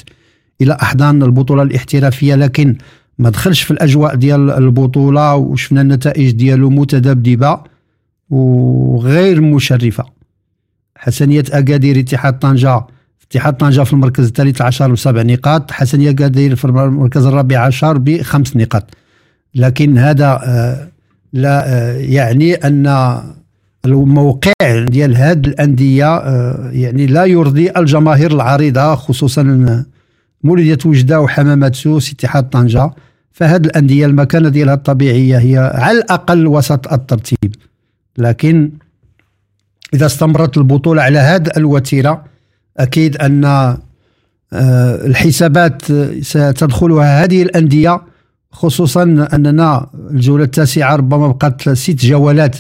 إلى 0.62 0.78
أحضان 0.82 1.24
البطولة 1.24 1.64
الاحترافية 1.64 2.36
لكن 2.36 2.78
ما 3.20 3.30
دخلش 3.30 3.62
في 3.62 3.72
الأجواء 3.72 4.16
ديال 4.16 4.52
البطولة 4.52 5.36
وشفنا 5.36 5.82
النتائج 5.82 6.32
ديالو 6.32 6.70
متذبذبة 6.70 7.60
وغير 8.30 9.42
مشرفة. 9.42 10.06
حسنية 10.96 11.44
أكادير 11.52 12.00
اتحاد 12.00 12.40
طنجة 12.40 12.86
اتحاد 13.28 13.58
طنجة 13.58 13.82
في 13.84 13.94
المركز 13.94 14.26
الثالث 14.28 14.62
عشر 14.62 14.92
بسبع 14.92 15.22
نقاط 15.22 15.72
حسنية 15.72 16.10
أكادير 16.10 16.56
في 16.56 16.66
المركز 16.66 17.26
الرابع 17.26 17.60
عشر 17.60 17.98
بخمس 17.98 18.58
نقاط. 18.58 18.86
لكن 19.56 19.98
هذا 19.98 20.42
آه، 20.44 20.93
لا 21.34 21.64
آه، 21.68 21.98
يعني 21.98 22.54
أن 22.54 23.18
الموقع 23.86 24.54
ديال 24.88 25.16
هاد 25.16 25.48
الأندية 25.48 26.18
آه، 26.18 26.70
يعني 26.74 27.06
لا 27.06 27.26
يرضي 27.26 27.72
الجماهير 27.78 28.32
العريضة 28.32 28.96
خصوصا 28.96 29.84
مولوديه 30.44 30.78
وجدة 30.86 31.22
وحمامات 31.22 31.76
سوس 31.76 32.12
اتحاد 32.12 32.50
طنجة. 32.50 32.92
فهاد 33.32 33.66
الأندية 33.66 34.06
المكانة 34.06 34.50
ديالها 34.50 34.74
الطبيعية 34.74 35.38
هي 35.38 35.58
على 35.58 35.98
الأقل 35.98 36.48
وسط 36.48 36.94
الترتيب. 36.94 37.56
لكن 38.18 38.72
إذا 39.94 40.06
استمرت 40.06 40.58
البطولة 40.58 41.02
على 41.02 41.20
هذه 41.20 41.50
الوتيرة 41.58 42.24
أكيد 42.78 43.18
أن 43.18 43.78
الحسابات 45.06 45.82
ستدخلها 46.22 47.24
هذه 47.24 47.44
الأندية. 47.44 48.02
خصوصا 48.54 49.04
أننا 49.34 49.90
الجولة 50.12 50.44
التاسعة 50.44 50.96
ربما 50.96 51.28
بقات 51.28 51.70
ست 51.70 52.06
جولات 52.06 52.56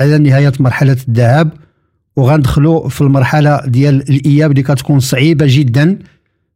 على 0.00 0.18
نهاية 0.18 0.52
مرحلة 0.60 0.96
الذهاب 1.08 1.52
وغندخلوا 2.16 2.88
في 2.88 3.00
المرحلة 3.00 3.66
ديال 3.66 4.10
الإياب 4.10 4.50
اللي 4.50 4.62
كتكون 4.62 5.00
صعيبة 5.00 5.46
جدا. 5.48 5.98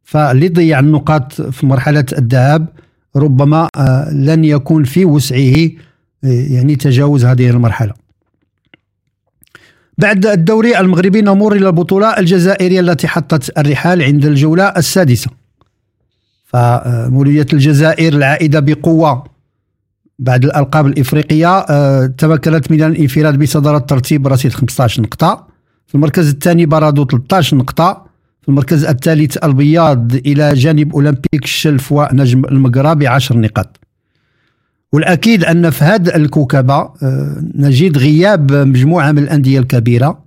فاللي 0.03 0.47
ضيع 0.49 0.79
النقاط 0.79 1.41
في 1.41 1.65
مرحلة 1.65 2.05
الذهاب 2.17 2.67
ربما 3.15 3.69
آه، 3.75 4.13
لن 4.13 4.45
يكون 4.45 4.83
في 4.83 5.05
وسعه 5.05 5.69
آه، 6.23 6.27
يعني 6.27 6.75
تجاوز 6.75 7.25
هذه 7.25 7.49
المرحلة. 7.49 7.93
بعد 9.97 10.25
الدوري 10.25 10.79
المغربي 10.79 11.21
نمر 11.21 11.53
إلى 11.53 11.67
البطولة 11.67 12.17
الجزائرية 12.19 12.79
التي 12.79 13.07
حطت 13.07 13.57
الرحال 13.57 14.01
عند 14.01 14.25
الجولة 14.25 14.63
السادسة. 14.63 15.40
فمولودية 16.53 17.45
الجزائر 17.53 18.13
العائدة 18.13 18.59
بقوة 18.59 19.23
بعد 20.19 20.43
الألقاب 20.45 20.87
الإفريقية 20.87 21.59
آه، 21.59 22.05
تمكنت 22.05 22.71
من 22.71 22.83
الانفراد 22.83 23.39
بصدارة 23.39 23.77
الترتيب 23.77 24.23
برصيد 24.23 24.53
15 24.53 25.01
نقطة. 25.01 25.47
في 25.87 25.95
المركز 25.95 26.29
الثاني 26.29 26.65
برادو 26.65 27.05
13 27.05 27.57
نقطة. 27.57 28.05
في 28.41 28.49
المركز 28.49 28.85
الثالث 28.85 29.37
البياض 29.37 30.15
إلى 30.15 30.53
جانب 30.53 30.93
أولمبيك 30.93 31.43
الشلف 31.43 31.91
ونجم 31.91 32.45
المقرى 32.45 32.95
ب 32.95 33.03
10 33.03 33.37
نقاط. 33.37 33.79
والأكيد 34.93 35.43
أن 35.43 35.69
في 35.69 35.83
هذه 35.83 36.15
الكوكبة 36.15 36.75
آه، 36.75 37.43
نجد 37.55 37.97
غياب 37.97 38.51
مجموعة 38.53 39.11
من 39.11 39.23
الأندية 39.23 39.59
الكبيرة. 39.59 40.23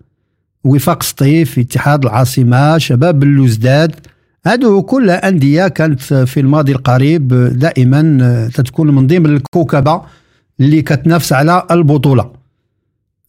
وفاق 0.64 1.02
سطيف 1.02 1.58
اتحاد 1.58 2.04
العاصمة 2.04 2.78
شباب 2.78 3.22
اللوزداد 3.22 3.94
هذو 4.46 4.82
كلها 4.82 5.28
أندية 5.28 5.68
كانت 5.68 6.00
في 6.02 6.40
الماضي 6.40 6.72
القريب 6.72 7.28
دائما 7.58 8.18
آه، 8.22 8.48
تتكون 8.48 8.94
من 8.94 9.06
ضمن 9.06 9.26
الكوكبة 9.26 10.02
اللي 10.60 10.82
كتنافس 10.82 11.32
على 11.32 11.66
البطولة. 11.70 12.30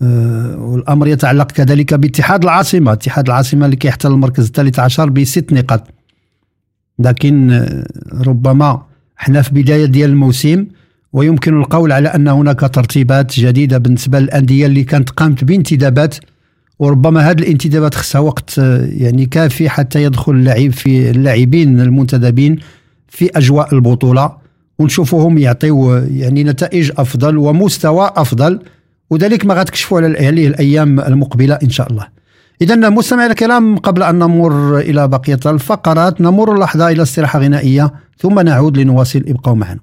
آه، 0.02 0.58
والأمر 0.58 1.08
يتعلق 1.08 1.52
كذلك 1.52 1.94
باتحاد 1.94 2.44
العاصمة. 2.44 2.94
اتحاد 2.94 3.26
العاصمة 3.28 3.66
اللي 3.66 3.76
كيحتل 3.76 4.12
المركز 4.12 4.46
الثالث 4.46 4.80
عشر 4.80 5.10
بست 5.10 5.54
نقاط. 5.54 5.84
لكن 7.00 7.66
ربما 8.28 8.82
إحنا 9.20 9.42
في 9.42 9.54
بداية 9.54 9.86
ديال 9.86 10.10
الموسم 10.10 10.66
ويمكن 11.14 11.60
القول 11.60 11.92
على 11.92 12.08
أن 12.10 12.28
هناك 12.28 12.60
ترتيبات 12.60 13.40
جديدة 13.40 13.78
بالنسبة 13.78 14.20
للأندية 14.20 14.66
اللي 14.66 14.84
كانت 14.84 15.10
قامت 15.10 15.44
بانتدابات 15.44 16.16
وربما 16.79 17.29
هذه 17.29 17.39
الانتدابات 17.39 17.96
خصها 17.96 18.22
وقت 18.22 18.58
يعني 18.58 19.25
كافي 19.25 19.70
حتى 19.70 20.03
يدخل 20.03 20.32
اللاعب 20.32 20.72
في 20.72 21.10
اللاعبين 21.10 21.79
المنتدبين 21.79 22.60
في 23.08 23.29
أجواء 23.36 23.75
البطولة 23.75 24.32
ونشوفوهم 24.79 25.38
يعطيو 25.38 25.94
يعني 25.94 26.44
نتائج 26.44 26.91
أفضل 26.98 27.38
ومستوى 27.38 28.12
أفضل 28.15 28.60
وذلك 29.10 29.46
ما 29.46 29.53
غتكشفوا 29.53 29.98
على 30.01 30.25
عليه 30.27 30.48
الأيام 30.48 31.00
المقبلة 31.00 31.55
إن 31.63 31.70
شاء 31.70 31.91
الله. 31.91 32.08
اذا 32.62 32.89
مستمعي 32.89 33.27
الكرام 33.27 33.77
قبل 33.77 34.03
أن 34.03 34.15
نمر 34.15 34.79
إلى 34.79 35.08
بقية 35.08 35.39
الفقرات 35.46 36.22
نمر 36.22 36.60
لحظة 36.60 36.89
إلى 36.89 37.01
استراحة 37.01 37.39
غنائية 37.39 37.94
ثم 38.17 38.39
نعود 38.39 38.77
لنواصل 38.77 39.24
ابقوا 39.27 39.55
معنا. 39.55 39.79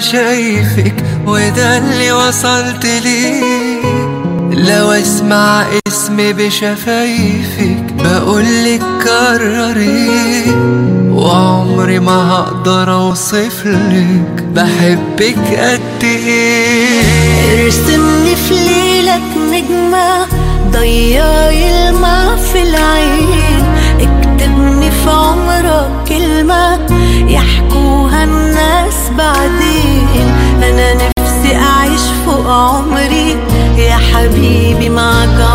شايفك 0.00 0.94
وده 1.26 1.78
اللي 1.78 2.12
وصلت 2.12 2.86
ليه 2.86 3.82
لو 4.52 4.92
أسمع 4.92 5.64
اسمي 5.88 6.32
بشفايفك 6.32 7.84
بقولك 7.98 8.82
كرري. 9.04 10.44
وعمري 11.10 11.98
ما 11.98 12.32
هقدر 12.32 12.92
اوصفلك 12.92 14.44
بحبك 14.54 15.38
قد 15.58 16.04
إيه. 16.04 17.64
ارسمني 17.64 18.36
في 18.36 18.54
ليلك 18.54 19.22
نجمة 19.52 20.26
ضيعي 20.70 21.88
الماء 21.88 22.36
في 22.36 22.62
العين. 22.62 23.27
حبيبي 34.18 34.88
معك 34.88 35.47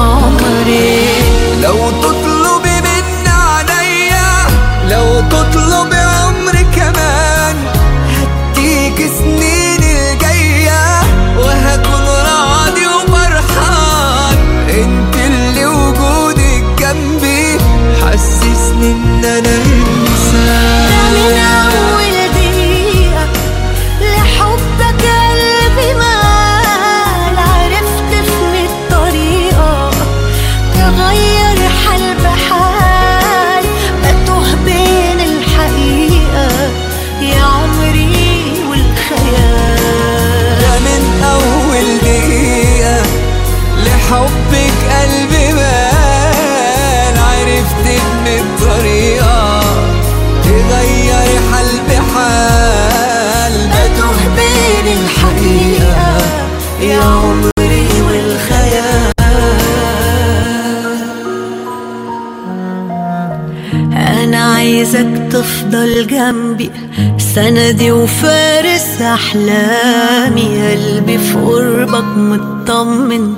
جنبي 66.01 66.71
سندي 67.17 67.91
وفارس 67.91 69.01
أحلامي. 69.01 70.71
قلبي 70.71 71.17
في 71.17 71.36
قربك 71.36 72.17
مطمن 72.17 73.34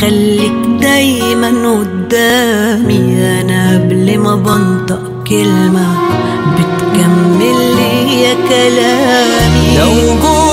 خليك 0.00 0.52
دايما 0.80 1.48
قدامي. 1.48 3.22
أنا 3.40 3.74
قبل 3.74 4.18
ما 4.18 4.34
بنطق 4.36 5.02
كلمة 5.28 5.86
بتكمل 6.54 7.58
لي 7.76 8.36
كلامي. 8.48 9.78
لو 9.78 9.92
وجودك 9.92 10.49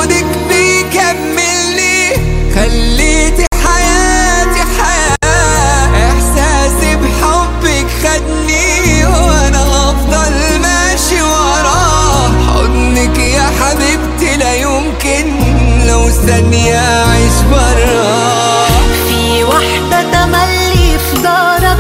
ثانية 16.28 16.76
أعيش 17.06 17.34
براه 17.52 18.68
في 19.10 19.44
واحدة 19.44 20.02
تملي 20.12 21.00
في 21.00 21.22
دارك 21.24 21.78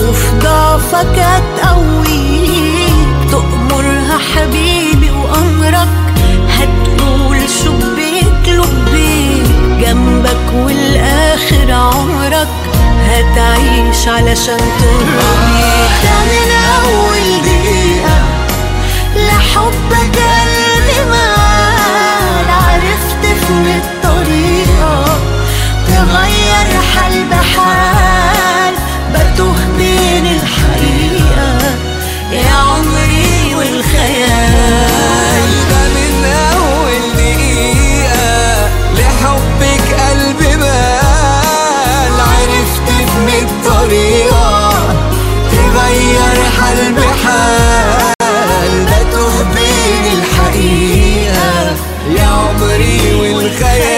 وفي 0.00 0.38
ضعفك 0.38 1.18
هتقويك. 1.18 3.30
تأمرها 3.30 4.18
حبيبي 4.34 5.10
وأمرك 5.10 5.88
هتقول 6.58 7.38
شبيك 7.64 8.48
لبيك 8.48 9.46
جنبك 9.80 10.52
والآخر 10.54 11.72
عمرك 11.72 12.48
هتعيش 13.08 14.08
علشان 14.08 14.56
ترضيك. 14.58 15.90
ده 16.04 16.18
من 16.30 16.50
أول 16.84 17.42
دقيقة 17.42 18.18
لحبك 19.16 19.87
تغير 26.08 26.68
حال 26.94 27.14
بحال 27.30 28.74
بتوه 29.14 29.56
بين 29.78 30.26
الحقيقة 30.26 31.76
يا 32.32 32.50
عمري 32.54 33.54
والخيال. 33.54 34.88
ده 35.70 35.82
من 35.94 36.24
أول 36.54 37.02
دقيقة 37.16 38.68
لحبك 38.94 39.86
قلبي 40.00 40.52
مال 40.56 42.16
عرفت 42.20 42.88
في 43.26 43.36
الطريقة 43.42 44.48
تغير 45.50 46.38
حال 46.60 46.80
بحال 46.92 48.14
بتوه 48.86 49.36
بين 49.54 50.04
الحقيقة. 50.18 51.76
يا 52.16 52.26
عمري 52.26 53.14
والخيال. 53.20 53.97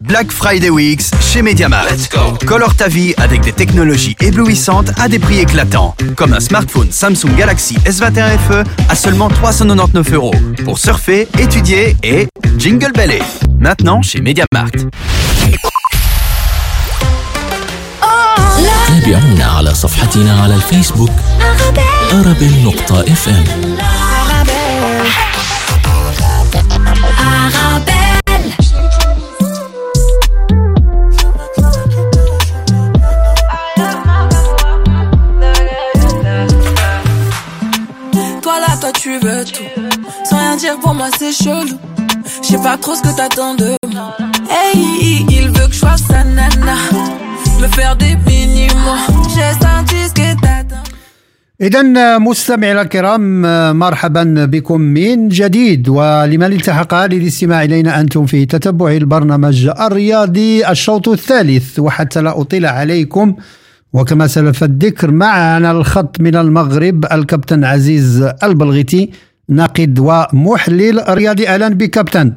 Black 0.00 0.30
Friday 0.30 0.70
Weeks 0.70 1.10
chez 1.20 1.42
Mediamart. 1.42 1.86
Colore 2.46 2.74
ta 2.74 2.88
vie 2.88 3.14
avec 3.16 3.40
des 3.40 3.52
technologies 3.52 4.16
éblouissantes 4.20 4.90
à 4.98 5.08
des 5.08 5.18
prix 5.18 5.38
éclatants. 5.38 5.94
Comme 6.16 6.32
un 6.32 6.40
smartphone 6.40 6.90
Samsung 6.90 7.34
Galaxy 7.36 7.76
S21 7.86 8.38
FE 8.38 8.64
à 8.88 8.94
seulement 8.94 9.28
399 9.28 10.12
euros. 10.12 10.34
Pour 10.64 10.78
surfer, 10.78 11.28
étudier 11.38 11.96
et 12.02 12.28
jingle 12.58 12.92
belly. 12.92 13.20
Maintenant 13.58 14.02
chez 14.02 14.20
Mediamart. 14.20 14.70
تابعونا 19.04 19.44
على 19.44 19.74
صفحتنا 19.74 20.42
على 20.42 20.54
الفيسبوك 20.54 21.10
أرابيل 22.12 22.64
نقطة 22.64 23.00
اف 23.00 23.28
ام 23.28 23.44
Moi, 40.99 41.09
c'est 41.19 41.35
chelou. 41.43 41.77
Je 42.43 42.47
sais 42.51 42.61
pas 42.67 42.77
trop 42.83 42.95
ce 42.99 43.01
que 43.07 43.13
t'attends 43.19 43.55
de 43.63 43.69
moi. 43.93 44.09
Hey, 44.55 45.25
il 45.37 45.47
veut 45.55 45.67
que 45.69 45.75
je 45.77 45.81
sois 45.83 45.99
sa 46.09 46.21
nana. 46.37 46.77
Me 47.61 47.67
faire 47.77 47.95
des 48.03 48.15
mini-mois. 48.27 49.03
J'ai 49.33 49.51
senti 49.63 49.99
ce 50.09 50.13
que 50.19 50.29
t'attends. 50.43 50.87
إذا 51.61 52.17
مستمعينا 52.17 52.81
الكرام 52.81 53.41
مرحبا 53.79 54.45
بكم 54.45 54.81
من 54.81 55.29
جديد 55.29 55.89
ولمن 55.89 56.53
التحق 56.53 57.05
للاستماع 57.05 57.63
إلينا 57.63 57.99
أنتم 57.99 58.25
في 58.25 58.45
تتبع 58.45 58.91
البرنامج 58.91 59.67
الرياضي 59.79 60.67
الشوط 60.67 61.07
الثالث 61.07 61.79
وحتى 61.79 62.21
لا 62.21 62.41
أطيل 62.41 62.65
عليكم 62.65 63.35
وكما 63.93 64.27
سلف 64.27 64.63
الذكر 64.63 65.11
معنا 65.11 65.71
الخط 65.71 66.21
من 66.21 66.35
المغرب 66.35 67.05
الكابتن 67.11 67.63
عزيز 67.63 68.29
البلغيتي 68.43 69.09
ناقد 69.49 69.99
ومحلل 69.99 71.03
رياضي 71.09 71.47
أهلا 71.47 71.67
بكابتن 71.69 72.33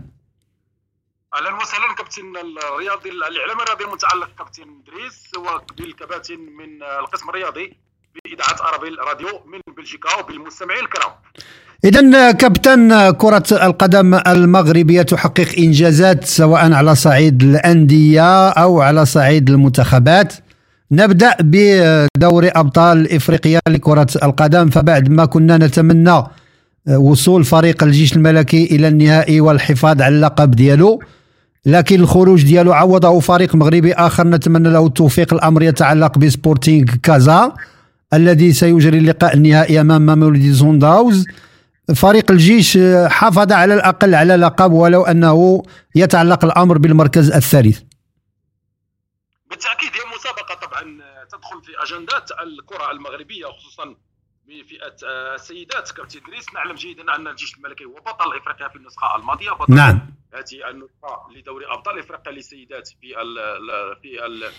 أهلا 1.34 1.50
وسهلا 1.62 1.94
كابتن 1.98 2.22
الرياضي 2.22 3.08
الاعلام 3.08 3.58
الرياضي 3.60 3.84
المتعلق 3.84 4.28
كابتن 4.38 4.62
إدريس 4.62 5.18
وبالكباتن 5.36 6.40
من 6.58 6.82
القسم 7.00 7.28
الرياضي 7.28 7.76
بإذاعة 8.14 8.68
ارابيل 8.68 8.98
راديو 9.08 9.28
من 9.28 9.60
بلجيكا 9.76 10.18
وبالمستمعين 10.18 10.84
الكرام. 10.84 11.10
إذا 11.84 12.32
كابتن 12.32 13.10
كرة 13.10 13.66
القدم 13.66 14.14
المغربية 14.14 15.02
تحقق 15.02 15.48
إنجازات 15.58 16.24
سواء 16.24 16.72
على 16.72 16.94
صعيد 16.94 17.42
الأندية 17.42 18.48
أو 18.48 18.80
على 18.80 19.06
صعيد 19.06 19.50
المنتخبات. 19.50 20.34
نبدأ 20.92 21.36
بدوري 21.40 22.48
أبطال 22.48 23.12
إفريقيا 23.12 23.60
لكرة 23.68 24.06
القدم 24.22 24.70
فبعد 24.70 25.08
ما 25.08 25.24
كنا 25.24 25.56
نتمنى 25.56 26.22
وصول 26.88 27.44
فريق 27.44 27.82
الجيش 27.82 28.12
الملكي 28.12 28.64
إلى 28.64 28.88
النهائي 28.88 29.40
والحفاظ 29.40 30.02
على 30.02 30.16
اللقب 30.16 30.50
ديالو. 30.50 31.02
لكن 31.66 32.00
الخروج 32.00 32.42
ديالو 32.42 32.72
عوضه 32.72 33.20
فريق 33.20 33.54
مغربي 33.54 33.92
آخر 33.92 34.26
نتمنى 34.26 34.68
له 34.68 34.86
التوفيق 34.86 35.34
الأمر 35.34 35.62
يتعلق 35.62 36.18
بسبورتينغ 36.18 36.86
كازا 37.02 37.54
الذي 38.14 38.52
سيجري 38.52 38.98
اللقاء 38.98 39.34
النهائي 39.34 39.80
أمام 39.80 40.02
ماميلودي 40.02 40.52
سانداونز. 40.52 41.26
فريق 41.94 42.30
الجيش 42.30 42.78
حافظ 43.06 43.52
على 43.52 43.74
الأقل 43.74 44.14
على 44.14 44.36
لقب 44.36 44.72
ولو 44.72 45.02
أنه 45.02 45.62
يتعلق 45.94 46.44
الأمر 46.44 46.78
بالمركز 46.78 47.30
الثالث. 47.30 47.80
بالتأكيد 49.50 49.90
هي 49.90 50.16
مسابقة 50.16 50.66
طبعا 50.66 50.82
تدخل 51.32 51.62
في 51.64 51.72
أجندات 51.84 52.30
الكرة 52.46 52.90
المغربية 52.92 53.46
خصوصا 53.46 53.94
بفئة 54.52 54.96
السيدات. 55.34 55.90
كابتن 55.92 56.20
ادريس 56.24 56.54
نعلم 56.54 56.74
جيدا 56.74 57.14
أن 57.14 57.28
الجيش 57.28 57.54
الملكي 57.56 57.84
هو 57.84 57.94
بطل 57.94 58.36
إفريقيا 58.36 58.68
في 58.68 58.76
النسخة 58.76 59.16
الماضية 59.16 59.50
بطل 59.50 59.74
نعم. 59.74 60.14
هذه 60.34 60.70
النسخة 60.70 61.28
لدوري 61.36 61.66
ابطال 61.66 61.98
إفريقيا 61.98 62.32
للسيدات 62.32 62.88
في 63.00 63.20
ال 63.22 63.38
ال- 63.38 63.96
في 64.02 64.26
ال- 64.26 64.52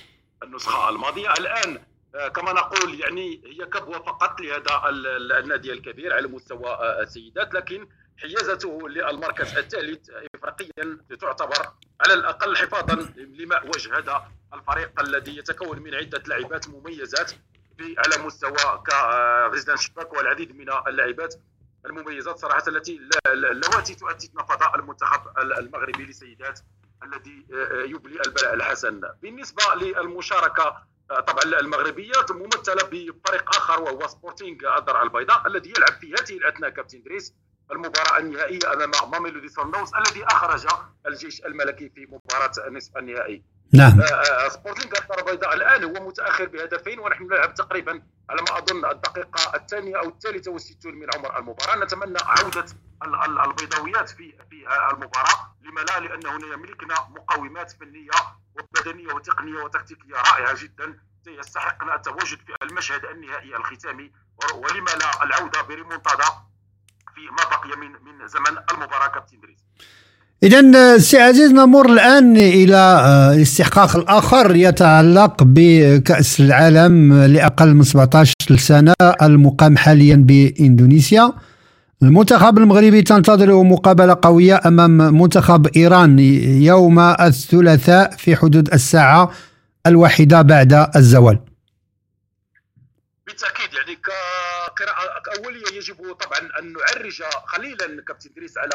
النسخة 0.43 0.89
الماضية. 0.89 1.34
الآن 1.34 1.84
آه، 2.15 2.27
كما 2.27 2.53
نقول 2.53 2.99
يعني 2.99 3.41
هي 3.45 3.65
كبوة 3.65 3.99
فقط 3.99 4.41
لهذا 4.41 4.89
ال- 4.89 5.08
ال- 5.08 5.32
النادي 5.32 5.73
الكبير 5.73 6.13
على 6.13 6.27
مستوى 6.27 6.67
آه، 6.69 7.01
السيدات 7.01 7.53
لكن 7.53 7.88
حيازته 8.21 8.89
للمركز 8.89 9.58
الثالث 9.58 10.10
افريقيا 10.36 10.97
تعتبر 11.19 11.67
على 12.01 12.13
الأقل 12.13 12.58
حفاظا 12.58 12.95
لماء 13.17 13.67
وجه 13.67 13.97
هذا 13.97 14.27
الفريق 14.53 14.99
الذي 15.01 15.38
يتكون 15.38 15.79
من 15.79 15.95
عدة 15.95 16.23
لاعبات 16.27 16.69
مميزات. 16.69 17.32
في 17.77 17.95
على 17.97 18.23
مستوى 18.25 18.83
كغزلان 18.88 19.77
شباك 19.77 20.13
والعديد 20.13 20.55
من 20.55 20.65
اللاعبات 20.88 21.36
المميزات 21.86 22.38
صراحة 22.38 22.63
التي 22.67 22.99
اللواتي 23.27 23.95
تؤثثن 23.95 24.31
فضاء 24.36 24.75
المنتخب 24.75 25.21
المغربي 25.38 26.05
للسيدات 26.05 26.59
الذي 27.03 27.45
آه، 27.53 27.83
يبلي 27.83 28.21
البلاء 28.25 28.53
الحسن. 28.53 29.01
بالنسبة 29.21 29.63
للمشاركة 29.75 30.77
آه، 31.12 31.19
طبعا 31.19 31.43
المغربية 31.59 32.12
ممثلة 32.29 32.83
بفريق 32.83 33.55
آخر 33.55 33.81
وهو 33.81 34.07
سبورتينغ 34.07 34.77
الدار 34.77 35.03
البيضاء 35.03 35.47
الذي 35.47 35.69
يلعب 35.77 35.93
في 36.01 36.13
هذه 36.13 36.38
الأثناء 36.38 36.69
كابتن 36.69 37.03
دريس 37.03 37.33
المباراة 37.71 38.17
النهائية 38.17 38.73
أمام 38.73 39.12
ماميلودي 39.12 39.47
سانداونز 39.47 39.91
الذي 39.95 40.25
أخرج 40.25 40.67
الجيش 41.07 41.45
الملكي 41.45 41.89
في 41.89 42.05
مباراة 42.05 42.69
نصف 42.69 42.97
النهائي. 42.97 43.43
نعم. 43.75 44.01
آه، 44.01 44.05
آه، 44.05 44.49
سبورتينغ 44.49 44.91
الدار 45.01 45.19
البيضاء. 45.19 45.53
الآن 45.53 45.83
هو 45.83 46.07
متأخر 46.07 46.45
بهدفين 46.45 46.99
ونحن 46.99 47.23
نلعب 47.23 47.53
تقريبا 47.53 48.03
على 48.29 48.41
ما 48.41 48.57
أظن 48.57 48.86
الدقيقة 48.86 49.55
الثانية 49.55 49.99
أو 49.99 50.09
الثالثة 50.09 50.51
والستون 50.51 50.95
من 50.95 51.07
عمر 51.15 51.39
المباراة. 51.39 51.75
نتمنى 51.75 52.17
عودة 52.25 52.65
ال- 53.03 53.15
ال- 53.25 53.39
البيضاويات 53.39 54.09
في 54.09 54.38
في 54.49 54.67
المباراة. 54.91 55.55
لما 55.62 55.81
لا؟ 55.81 55.99
لأن 55.99 56.25
هنا 56.27 56.53
يملكن 56.53 56.95
مقومات 57.09 57.71
فنية 57.71 58.12
وبدنية 58.55 59.13
وتقنية 59.13 59.63
وتكتيكية 59.63 60.15
رائعة 60.15 60.55
جدا. 60.63 60.99
يستحقن 61.27 61.89
التواجد 61.93 62.38
في 62.38 62.53
المشهد 62.63 63.05
النهائي 63.05 63.55
الختامي. 63.55 64.12
ولما 64.53 64.91
لا؟ 64.91 65.23
العودة 65.23 65.62
بريمونتادا 65.62 66.25
في 67.15 67.21
ما 67.29 67.43
بقي 67.57 67.77
من 67.77 67.91
من 68.03 68.27
زمن 68.27 68.57
المباراة 68.71 69.07
كابتن 69.07 69.39
دريس 69.39 69.59
إذا 70.43 70.97
سي 70.97 71.17
عزيز 71.17 71.51
نمر 71.51 71.86
الآن 71.86 72.38
إلى 72.38 72.75
آه، 72.75 73.34
الاستحقاق 73.34 73.95
الآخر 73.95 74.56
يتعلق 74.56 75.43
بكأس 75.43 76.39
العالم 76.39 77.13
لأقل 77.23 77.73
من 77.73 77.84
17 77.84 78.34
سنة 78.56 78.93
المقام 79.21 79.77
حاليا 79.77 80.15
بإندونيسيا. 80.15 81.34
المنتخب 82.01 82.58
المغربي 82.58 83.01
تنتظره 83.01 83.63
مقابلة 83.63 84.17
قوية 84.21 84.62
أمام 84.65 84.91
منتخب 84.91 85.67
إيران 85.77 86.19
يوم 86.63 86.99
الثلاثاء 86.99 88.15
في 88.15 88.36
حدود 88.36 88.73
الساعة 88.73 89.32
الواحدة 89.88 90.41
بعد 90.41 90.73
الزوال. 90.95 91.39
بالتأكيد 93.27 93.73
يعني 93.73 93.95
كقراءه 93.95 95.45
أولية 95.45 95.77
يجب 95.77 95.95
طبعا 95.95 96.39
أن 96.39 96.73
نعرج 96.73 97.21
قليلا 97.53 98.03
كابتن 98.08 98.29
دريس 98.36 98.58
على 98.58 98.73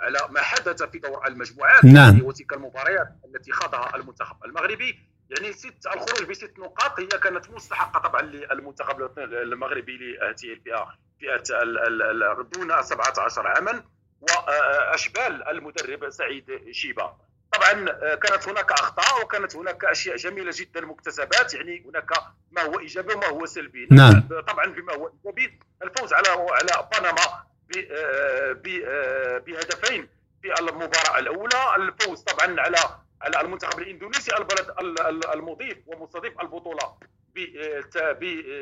على 0.00 0.18
ما 0.30 0.40
حدث 0.40 0.82
في 0.82 0.98
دور 0.98 1.26
المجموعات 1.26 1.84
نعم. 1.84 2.24
وتلك 2.24 2.52
المباريات 2.52 3.08
التي 3.24 3.52
خاضها 3.52 3.96
المنتخب 3.96 4.44
المغربي. 4.44 4.98
يعني 5.30 5.52
ست 5.52 5.86
الخروج 5.86 6.28
بست 6.30 6.58
نقاط 6.58 7.00
هي 7.00 7.06
كانت 7.06 7.50
مستحقة 7.50 8.00
طبعا 8.00 8.22
للمنتخب 8.22 9.18
المغربي 9.18 9.96
لهذه 9.96 10.52
الفئه 10.52 10.88
فئة 11.20 11.42
دون 12.42 12.82
17 12.82 13.46
عاما. 13.46 13.84
وأشبال 14.20 15.48
المدرب 15.48 16.10
سعيد 16.10 16.70
شيبة. 16.70 17.12
طبعا 17.52 17.72
كانت 18.14 18.48
هناك 18.48 18.72
أخطاء 18.72 19.24
وكانت 19.24 19.56
هناك 19.56 19.84
أشياء 19.84 20.16
جميلة 20.16 20.52
جدا 20.54 20.80
مكتسبات. 20.80 21.54
يعني 21.54 21.84
هناك 21.88 22.10
ما 22.52 22.62
هو 22.62 22.78
إيجابي 22.78 23.14
وما 23.14 23.26
هو 23.26 23.46
سلبي. 23.46 23.88
نعم. 23.90 24.28
طبعا 24.48 24.66
بما 24.66 24.94
هو 24.94 25.12
إيجابي 25.24 25.60
الفوز 25.82 26.12
على 26.12 26.28
على 26.28 26.88
بنما 26.92 27.46
بهدفين 29.46 30.08
في 30.42 30.60
المباراة 30.60 31.18
الأولى. 31.18 31.74
الفوز 31.76 32.20
طبعا 32.22 32.60
على 32.60 32.78
على 33.22 33.40
المنتخب 33.40 33.78
الإندونيسي 33.78 34.36
البلد 34.36 34.70
ال- 34.80 35.00
ال- 35.00 35.26
المضيف 35.34 35.78
ومستضيف 35.86 36.40
البطولة 36.40 36.98
آه، 37.38 38.12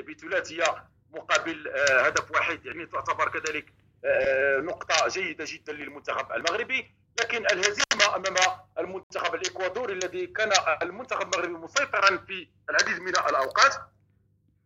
بثلاثية 0.09 0.85
مقابل 1.11 1.69
آه، 1.69 2.01
هدف 2.01 2.31
واحد. 2.31 2.67
يعني 2.67 2.87
تعتبر 2.87 3.29
كذلك 3.29 3.73
آه، 4.05 4.59
نقطة 4.61 5.09
جيدة 5.09 5.45
جدا 5.49 5.73
للمنتخب 5.73 6.33
المغربي. 6.33 6.90
لكن 7.21 7.47
الهزيمة 7.47 8.17
أمام 8.17 8.35
المنتخب 8.79 9.35
الإكوادوري 9.35 9.93
الذي 9.93 10.27
كان 10.27 10.53
المنتخب 10.83 11.23
المغربي 11.35 11.53
مسيطرا 11.55 12.17
في 12.17 12.49
العديد 12.71 13.01
من 13.01 13.09
الأوقات 13.09 13.75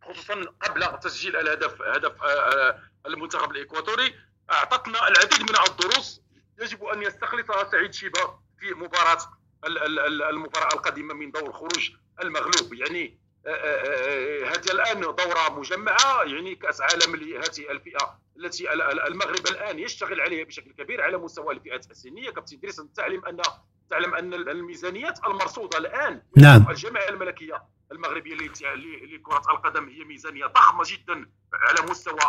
خصوصا 0.03 0.45
قبل 0.61 0.99
تسجيل 0.99 1.35
الهدف 1.35 1.81
هدف 1.81 2.23
آه، 2.23 2.27
آه، 2.69 2.79
المنتخب 3.05 3.51
الإكوادوري. 3.51 4.15
أعطتنا 4.51 5.07
العديد 5.07 5.41
من 5.41 5.55
الدروس 5.69 6.21
يجب 6.61 6.83
أن 6.83 7.01
يستخلصها 7.01 7.71
سعيد 7.71 7.93
شيبة 7.93 8.39
في 8.59 8.73
مباراة 8.73 9.17
ال- 9.65 9.77
ال- 9.83 9.99
ال- 9.99 10.23
المباراة 10.23 10.73
القادمه 10.73 11.13
من 11.13 11.31
دور 11.31 11.51
خروج 11.53 11.91
المغلوب 12.23 12.73
يعني 12.73 13.19
آه، 13.45 13.49
آه، 13.49 13.53
آه، 13.55 14.49
هذه 14.49 14.71
الآن 14.71 15.01
دورة 15.01 15.59
مجمعة 15.59 16.23
يعني 16.23 16.55
كأس 16.55 16.81
عالم 16.81 17.15
لهذه 17.15 17.71
الفئة 17.71 18.19
التي 18.37 18.73
ال- 18.73 18.81
ال- 18.81 19.07
المغرب 19.07 19.47
الآن 19.47 19.79
يشتغل 19.79 20.21
عليها 20.21 20.45
بشكل 20.45 20.71
كبير 20.71 21.01
على 21.01 21.17
مستوى 21.17 21.53
الفئات 21.53 21.91
السنية 21.91 22.29
كابتن 22.31 22.57
إدريس 22.57 22.81
تعلم 22.95 23.25
أن 23.25 23.41
تعلم 23.89 24.15
أن 24.15 24.33
الميزانيات 24.33 25.19
المرصودة 25.27 25.77
الآن 25.77 26.21
نعم. 26.37 26.65
الجمعيه 26.69 27.09
الملكية 27.09 27.63
المغربيه 27.91 28.35
لكره 28.35 29.51
القدم 29.51 29.89
هي 29.89 30.03
ميزانية 30.03 30.45
ضخمة 30.45 30.83
جدا 30.87 31.29
على 31.53 31.91
مستوى 31.91 32.19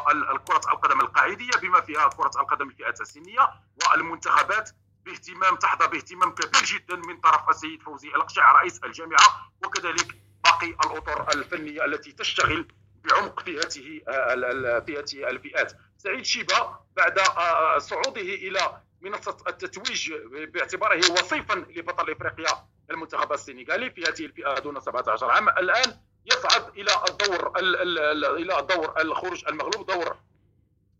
كرة 0.47 0.73
القدم 0.73 1.01
القاعدية 1.01 1.51
بما 1.63 1.81
فيها 1.81 2.09
كرة 2.09 2.41
القدم 2.41 2.69
الفئات 2.69 3.01
السنية 3.01 3.51
والمنتخبات 3.87 4.71
باهتمام 5.05 5.57
تحظى 5.57 5.87
باهتمام 5.87 6.35
كبير 6.35 6.65
جدا 6.65 6.97
من 6.97 7.21
طرف 7.21 7.49
السيد 7.51 7.83
فوزي 7.83 8.09
القشع 8.09 8.53
رئيس 8.53 8.81
الجامعة 8.85 9.53
وكذلك 9.65 10.17
باقي 10.45 10.67
الأطر 10.67 11.33
الفنية 11.35 11.85
التي 11.85 12.13
تشتغل 12.13 12.69
بعمق 13.05 13.41
في 13.41 13.59
هذه 13.59 14.01
آه، 14.09 14.79
في 14.79 14.99
هذه 14.99 15.31
الفئات. 15.31 15.73
سعيد 15.99 16.25
شيبة 16.25 16.77
بعد 16.97 17.19
آه، 17.19 17.79
صعوده 17.79 18.21
إلى 18.21 18.83
منصة 19.01 19.37
التتويج 19.49 20.13
باعتباره 20.33 20.97
وصيفا 21.13 21.55
لبطل 21.55 22.11
إفريقيا 22.11 22.67
المنتخب 22.91 23.33
السنغالي 23.33 23.91
في 23.91 24.01
هذه 24.03 24.27
الفئة 24.27 24.59
دون 24.59 24.81
17 24.81 25.31
عام. 25.31 25.49
الآن 25.49 25.97
يصعد 26.27 26.69
إلى 26.79 26.91
الدور 27.11 27.53
ال- 27.59 27.77
ال- 27.83 27.99
ال- 27.99 28.37
إلى 28.43 28.67
دور 28.77 29.01
الخروج 29.01 29.45
المغلوب 29.49 29.87
دور 29.87 30.17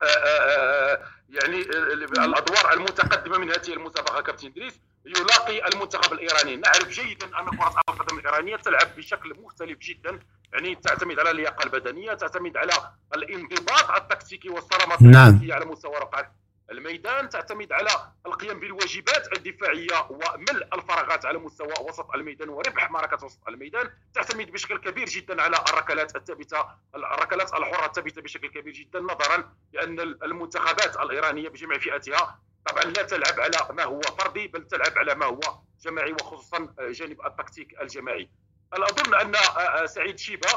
آه، 0.03 0.05
آه، 0.07 0.93
آه، 0.93 1.05
يعني 1.29 1.61
الأدوار 1.61 2.73
المتقدمة 2.73 3.39
من 3.39 3.51
هذه 3.51 3.73
المسابقة. 3.73 4.21
كابتن 4.21 4.47
إدريس 4.47 4.81
يلاقي 5.07 5.69
المنتخب 5.69 6.13
الإيراني. 6.13 6.57
نعرف 6.57 6.89
جيدا 6.89 7.27
أن 7.27 7.47
كرة 7.59 7.75
القدم 7.89 8.19
الإيرانية 8.19 8.57
تلعب 8.57 8.97
بشكل 8.97 9.35
مختلف 9.41 9.79
جدا 9.79 10.21
يعني 10.53 10.75
تعتمد 10.75 11.19
على 11.19 11.31
اللياقة 11.31 11.63
البدنية 11.65 12.13
تعتمد 12.15 12.57
على 12.57 12.73
الانضباط 13.15 13.91
التكتيكي 13.91 14.49
والصرامة 14.49 14.97
نعم. 15.01 15.41
على 15.53 15.65
مستوى 15.65 15.97
رقعة 15.97 16.33
الميدان 16.71 17.29
تعتمد 17.29 17.73
على 17.73 17.91
القيام 18.27 18.61
بالواجبات 18.61 19.37
الدفاعية 19.37 20.07
وملء 20.11 20.69
الفراغات 20.75 21.27
على 21.27 21.39
مستوى 21.39 21.75
وسط 21.81 22.11
الميدان 22.15 22.49
وربح 22.49 22.91
معركة 22.91 23.25
وسط 23.27 23.49
الميدان 23.49 23.91
تعتمد 24.15 24.51
بشكل 24.51 24.79
كبير 24.79 25.09
جدا 25.09 25.43
على 25.43 25.57
الركلات 25.69 26.17
الثابتة 26.17 26.67
الركلات 26.95 27.55
الحره 27.55 27.87
الثابتة 27.87 28.23
بشكل 28.23 28.49
كبير 28.49 28.73
جدا 28.73 29.01
نظرا 29.01 29.53
لأن 29.73 30.01
المنتخبات 30.01 30.97
الإيرانية 30.97 31.49
بجميع 31.49 31.79
فئاتها 31.79 32.39
طبعا 32.67 32.83
لا 32.85 33.03
تلعب 33.03 33.41
على 33.41 33.75
ما 33.75 33.85
هو 33.85 34.01
فردي 34.01 34.49
بل 34.49 34.67
تلعب 34.67 34.99
على 34.99 35.15
ما 35.15 35.27
هو 35.27 35.41
جماعي 35.85 36.13
وخصوصا 36.13 36.75
جانب 36.81 37.27
التكتيك 37.27 37.81
الجماعي. 37.83 38.29
اظن 38.73 39.15
أن 39.15 39.35
سعيد 39.87 40.19
شيبة 40.19 40.49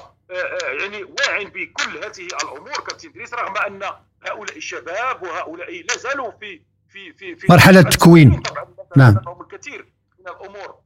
يعني 0.63 1.03
واع 1.03 1.43
بكل 1.43 1.97
هذه 1.97 2.27
الأمور 2.43 2.73
كابتن 2.73 3.09
إدريس 3.09 3.33
رغم 3.33 3.57
أن 3.57 3.89
هؤلاء 4.25 4.57
الشباب 4.57 5.23
وهؤلاء 5.23 5.81
لا 5.89 5.97
زالوا 5.97 6.31
في 6.31 6.61
في 6.89 7.13
في, 7.13 7.35
في 7.35 7.47
مرحلة 7.49 7.81
تكوين. 7.81 8.43
نعم. 8.97 9.19
الكثير 9.41 9.85
من 10.19 10.27
الأمور 10.27 10.79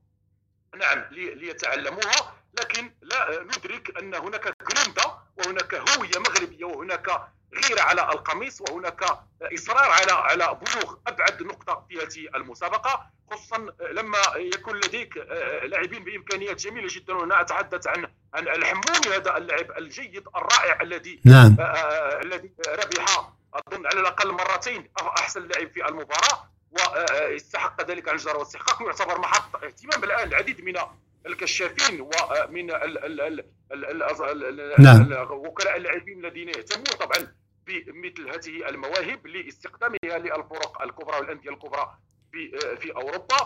نعم 0.78 1.06
لي- 1.12 1.36
ليتعلموها 1.36 2.34
لكن 2.60 2.92
لا 3.02 3.44
ندرك 3.44 3.98
أن 4.02 4.16
هناك 4.16 4.54
جروندا 4.72 5.04
وهناك 5.38 5.76
هوية 5.76 6.12
مغربية 6.30 6.66
وهناك 6.66 7.08
غيرة 7.66 7.82
على 7.82 8.02
القميص 8.02 8.62
وهناك 8.62 9.04
إصرار 9.42 9.92
على 9.92 10.12
على 10.12 10.60
بلوغ 10.62 10.96
أبعد 11.08 11.44
نقطة 11.44 11.86
في 11.90 11.98
هذه 11.98 12.36
المسابقة 12.36 13.10
خصوصا 13.32 13.58
لما 13.92 14.18
يكون 14.36 14.76
لديك 14.78 15.18
آه، 15.18 15.66
لاعبين 15.66 16.04
بإمكانيات 16.04 16.62
جميلة 16.62 16.88
جدا 16.92 17.14
وهنا 17.14 17.42
أتحدث 17.42 17.88
عن 17.88 18.08
عن 18.34 18.48
الحمومي 18.48 19.16
هذا 19.16 19.38
اللاعب 19.38 19.72
الجيد 19.78 20.24
الرائع 20.36 20.82
الذي 20.82 21.22
نعم. 21.26 21.56
آه، 21.60 21.64
آه، 21.64 22.22
الذي 22.22 22.52
ربح 22.70 23.32
أظن 23.54 23.86
على 23.86 24.00
الأقل 24.00 24.32
مرتين 24.32 24.90
أحسن 25.00 25.48
لاعب 25.48 25.72
في 25.72 25.88
المباراة 25.88 26.50
واستحق 26.72 27.82
ذلك 27.90 28.10
عن 28.10 28.16
الجدار 28.16 28.36
والاستحقاق 28.38 28.82
ويعتبر 28.84 29.20
محط 29.20 29.64
اهتمام 29.64 30.04
الآن 30.04 30.28
العديد 30.28 30.62
من 30.64 30.78
الكشافين 31.26 32.02
ومن 32.02 32.72
ال- 32.72 32.76
ال- 33.06 33.22
ال- 33.22 33.46
ال- 33.72 33.86
ال- 33.86 34.04
ال-. 34.04 35.14
ال- 35.14 35.32
وكلاء 35.32 35.78
اللاعبين 35.78 36.26
الذين 36.26 36.50
يهتمون 36.50 36.86
طبعا 36.86 37.34
بمثل 37.68 38.30
هذه 38.30 38.70
المواهب 38.70 39.28
لاستخدامها 39.28 40.18
للفرق 40.18 40.82
الكبرى 40.82 41.18
والأندية 41.20 41.50
الكبرى 41.50 41.98
في 42.32 42.52
في 42.82 42.92
أوروبا 42.96 43.38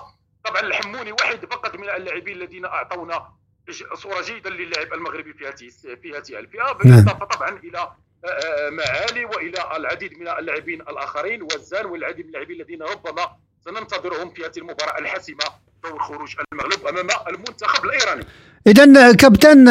طبعا 0.45 0.61
الحموني 0.61 1.11
واحد 1.11 1.45
فقط 1.45 1.75
من 1.75 1.89
اللاعبين 1.89 2.37
الذين 2.37 2.65
أعطونا 2.65 3.33
صورة 3.73 4.21
جيدة 4.21 4.49
للاعب 4.49 4.93
المغربي 4.93 5.33
في 5.33 5.47
هذه 5.47 5.69
في 6.01 6.11
هذه 6.11 6.39
الفئه 6.39 6.71
بالإضافة 6.71 7.25
طبعا 7.25 7.59
إلى 7.63 7.79
آه، 8.25 8.27
آه، 8.27 8.69
معالي 8.69 9.25
وإلى 9.25 9.77
العديد 9.77 10.13
من 10.19 10.27
اللاعبين 10.27 10.81
الآخرين 10.81 11.41
وزان 11.43 11.85
والعديد 11.85 12.25
من 12.25 12.29
اللاعبين 12.29 12.61
الذين 12.61 12.81
ربما 12.81 13.27
سننتظرهم 13.65 14.33
في 14.33 14.41
هذه 14.41 14.57
المباراة 14.57 14.99
الحاسمة 14.99 15.45
دور 15.83 15.99
خروج 15.99 16.35
المغلوب 16.53 16.87
أمام 16.87 17.07
المنتخب 17.29 17.85
الإيراني. 17.85 18.25
إذا 18.67 19.13
كابتن 19.13 19.65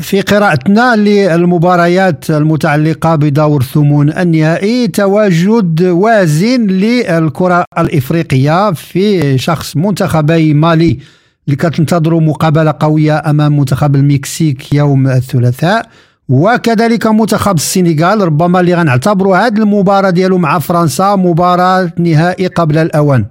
في 0.00 0.20
قراءتنا 0.20 0.96
للمباريات 0.96 2.30
المتعلقة 2.30 3.14
بدور 3.14 3.62
ثمون 3.62 4.12
النهائي 4.12 4.88
تواجد 4.88 5.82
وازن 5.82 6.66
للكرة 6.66 7.64
الإفريقية 7.78 8.72
في 8.72 9.38
شخص 9.38 9.76
منتخبي 9.76 10.54
مالي. 10.54 10.98
اللي 11.46 11.56
كتنتظروا 11.56 12.20
مقابلة 12.20 12.74
قوية 12.80 13.18
أمام 13.30 13.58
منتخب 13.58 13.96
المكسيك 13.96 14.72
يوم 14.74 15.06
الثلاثاء 15.08 15.90
وكذلك 16.28 17.06
منتخب 17.06 17.54
السنغال 17.54 18.20
ربما 18.20 18.60
اللي 18.60 18.74
غنعتبروا 18.74 19.36
هذه 19.36 19.56
المباراة 19.58 20.10
ديالو 20.10 20.38
مع 20.38 20.58
فرنسا 20.58 21.16
مباراة 21.16 21.92
نهائي 21.98 22.46
قبل 22.46 22.78
الأوان. 22.78 23.26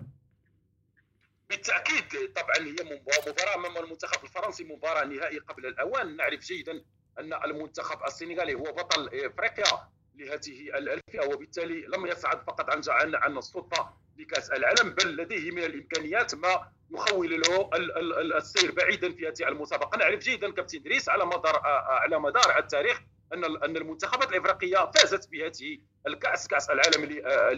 بالتأكيد 1.49 2.03
طبعا 2.35 2.67
هي 2.67 2.71
مب- 2.71 3.29
مباراة 3.31 3.55
أمام 3.55 3.85
المنتخب 3.85 4.23
الفرنسي 4.23 4.63
مباراة 4.63 5.05
نهائي 5.05 5.37
قبل 5.39 5.65
الأوان. 5.65 6.17
نعرف 6.17 6.39
جيدا 6.39 6.71
أن 7.19 7.33
المنتخب 7.51 7.97
السنغالي 8.07 8.53
هو 8.53 8.63
بطل 8.63 9.07
إفريقيا 9.07 9.73
لهذه 10.15 10.77
الفئه 10.77 11.33
وبالتالي 11.33 11.75
لم 11.97 12.05
يصعد 12.05 12.37
فقط 12.47 12.65
عن 12.69 12.81
عن 13.15 13.37
السلطة 13.37 13.93
لكأس 14.19 14.49
العالم 14.51 14.89
بل 14.95 15.17
لديه 15.23 15.51
من 15.51 15.63
الإمكانيات 15.63 16.35
ما 16.35 16.67
يخول 16.93 17.41
له 17.41 17.69
ال- 17.73 17.97
ال- 17.97 18.19
ال- 18.19 18.33
السير 18.33 18.71
بعيدا 18.71 19.11
في 19.11 19.27
هذه 19.27 19.47
المسابقه 19.49 19.97
نعرف 19.97 20.19
جيدا 20.19 20.51
كابتن 20.51 20.77
إدريس 20.77 21.09
على 21.09 21.25
مدار 21.25 21.61
على 21.89 22.19
مدار 22.19 22.57
التاريخ 22.57 23.01
أن 23.33 23.43
أن 23.43 23.77
المنتخبات 23.77 24.31
الإفريقية 24.31 24.91
فازت 24.95 25.29
بهذه 25.29 25.79
الكأس 26.07 26.47
كأس 26.47 26.69
العالم 26.69 27.21
آه، 27.25 27.51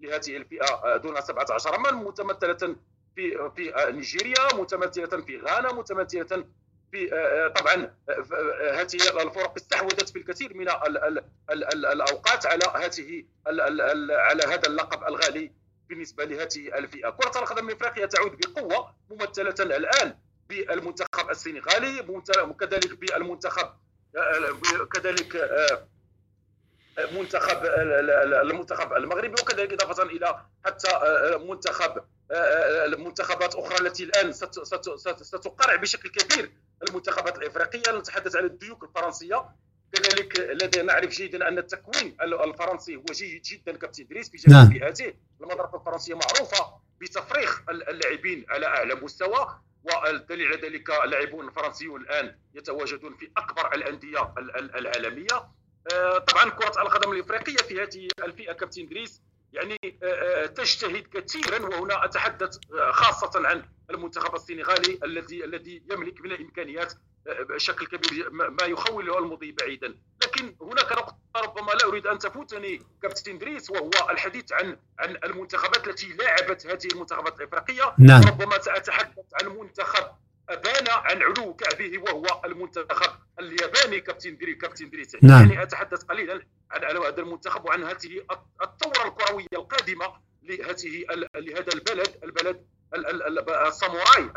لهذه 0.00 0.36
الفئة 0.36 0.96
دون 0.96 1.20
17 1.20 1.72
عاما 1.72 1.90
متمثلة 1.90 2.76
في 3.16 3.50
في 3.56 3.72
نيجيريا 3.92 4.54
متمثلة 4.54 5.22
في 5.22 5.38
غانا 5.40 5.72
متمثلة 5.72 6.44
في 6.92 7.12
آه، 7.14 7.48
طبعا 7.48 7.74
آه، 8.08 8.12
آه، 8.12 8.80
هذه 8.80 9.22
الفرق 9.22 9.54
استحوذت 9.56 10.08
في 10.08 10.18
الكثير 10.18 10.54
من 10.56 10.68
ال 10.68 10.98
ال 11.04 11.18
ال 11.50 11.64
ال 11.74 11.86
الأوقات 11.86 12.46
على 12.46 12.64
هذه 12.74 13.24
على 14.10 14.42
هذا 14.44 14.66
اللقب 14.68 15.04
الغالي 15.08 15.52
بالنسبة 15.88 16.24
لهذه 16.24 16.78
الفئة، 16.78 17.10
كرة 17.10 17.38
القدم 17.40 17.68
الإفريقية 17.68 18.06
تعود 18.06 18.36
بقوة 18.40 18.94
ممثلة 19.10 19.54
الآن 19.76 20.18
بالمنتخب 20.48 21.30
السنغالي 21.30 22.00
وكذلك 22.42 22.98
بالمنتخب 22.98 23.74
كذلك 24.94 25.50
منتخب 27.12 27.64
المنتخب 28.42 28.92
المغربي 28.92 29.42
وكذلك 29.42 29.72
إضافة 29.72 30.02
إلى 30.02 30.44
حتى 30.64 30.88
منتخب 31.48 32.04
المنتخبات 32.32 33.54
أخرى 33.54 33.86
التي 33.86 34.04
الآن 34.04 34.32
ستقرع 35.22 35.74
بشكل 35.76 36.08
كبير 36.08 36.52
المنتخبات 36.88 37.38
الإفريقية. 37.38 37.98
نتحدث 37.98 38.36
عن 38.36 38.44
الديوك 38.44 38.84
الفرنسية. 38.84 39.48
كذلك 39.92 40.40
لدينا 40.40 40.84
نعرف 40.84 41.10
جيدا 41.10 41.48
أن 41.48 41.58
التكوين 41.58 42.16
الفرنسي 42.22 42.96
هو 42.96 43.04
جيد 43.12 43.42
جدا 43.42 43.76
كابتن 43.76 44.02
إدريس 44.04 44.30
في 44.30 44.36
جميع. 44.36 44.64
فئاته 44.64 45.14
المدرسة 45.40 45.76
الفرنسية 45.76 46.14
معروفة 46.14 46.80
بتفريخ 47.00 47.62
اللاعبين 47.70 48.46
على 48.48 48.66
أعلى 48.66 48.94
مستوى 48.94 49.60
والدليل 49.84 50.46
على 50.46 50.60
ذلك 50.68 50.90
اللاعبون 50.90 51.48
الفرنسيون 51.48 52.00
الآن 52.00 52.36
يتواجدون 52.54 53.16
في 53.16 53.30
أكبر 53.36 53.74
الأندية 53.74 54.34
العالمية 54.74 55.48
آه، 55.92 56.18
طبعا 56.18 56.50
كرة 56.50 56.82
القدم 56.82 57.12
الإفريقية 57.12 57.56
في 57.56 57.82
هذه 57.82 58.08
الفئة 58.24 58.52
كابتن 58.52 58.82
إدريس 58.82 59.22
يعني 59.52 59.76
آه، 60.02 60.06
آه، 60.06 60.46
تجتهد 60.46 61.06
كثيرا 61.06 61.58
وهنا 61.66 62.04
أتحدث 62.04 62.58
خاصة 62.90 63.48
عن 63.48 63.64
المنتخب 63.90 64.34
السنغالي 64.34 64.98
الذي 65.04 65.44
الذي 65.44 65.82
يملك 65.90 66.20
من 66.20 66.32
الإمكانيات 66.32 66.92
بشكل 67.26 67.86
كبير 67.86 68.30
ما 68.30 68.64
يخوله 68.64 69.18
المضي 69.18 69.52
بعيدا 69.52 69.94
لكن 70.24 70.56
هناك 70.60 70.92
نقطة 70.92 71.16
ربما 71.36 71.72
لا 71.72 71.86
أريد 71.86 72.06
أن 72.06 72.18
تفوتني 72.18 72.82
كابتن 73.02 73.38
دريس 73.38 73.70
وهو 73.70 73.90
الحديث 74.10 74.52
عن 74.52 74.76
عن 74.98 75.16
المنتخبات 75.24 75.88
التي 75.88 76.12
لاعبت 76.12 76.66
هذه 76.66 76.92
المنتخبات 76.92 77.40
الإفريقية 77.40 77.94
نعم. 77.98 78.22
ربما 78.22 78.58
سأتحدث 78.58 79.24
عن 79.42 79.48
منتخب 79.48 80.04
ابان 80.48 80.88
عن 80.88 81.22
علو 81.22 81.54
كعبه 81.54 81.98
وهو 81.98 82.40
المنتخب 82.44 83.10
الياباني 83.40 84.00
كابتن 84.00 84.36
دري 84.36 84.54
كابتن 84.54 84.90
دريس 84.90 85.16
نعم. 85.22 85.50
يعني 85.50 85.62
أتحدث 85.62 86.02
قليلا 86.02 86.42
عن 86.70 86.96
هذا 86.96 87.20
المنتخب 87.20 87.64
وعن 87.64 87.84
هذه 87.84 88.22
الثورة 88.62 89.08
الكروية 89.08 89.46
القادمة 89.52 90.12
لهذه 90.42 91.04
لهذا 91.34 91.72
البلد 91.74 92.16
البلد 92.24 92.64
الساموراي 93.66 94.30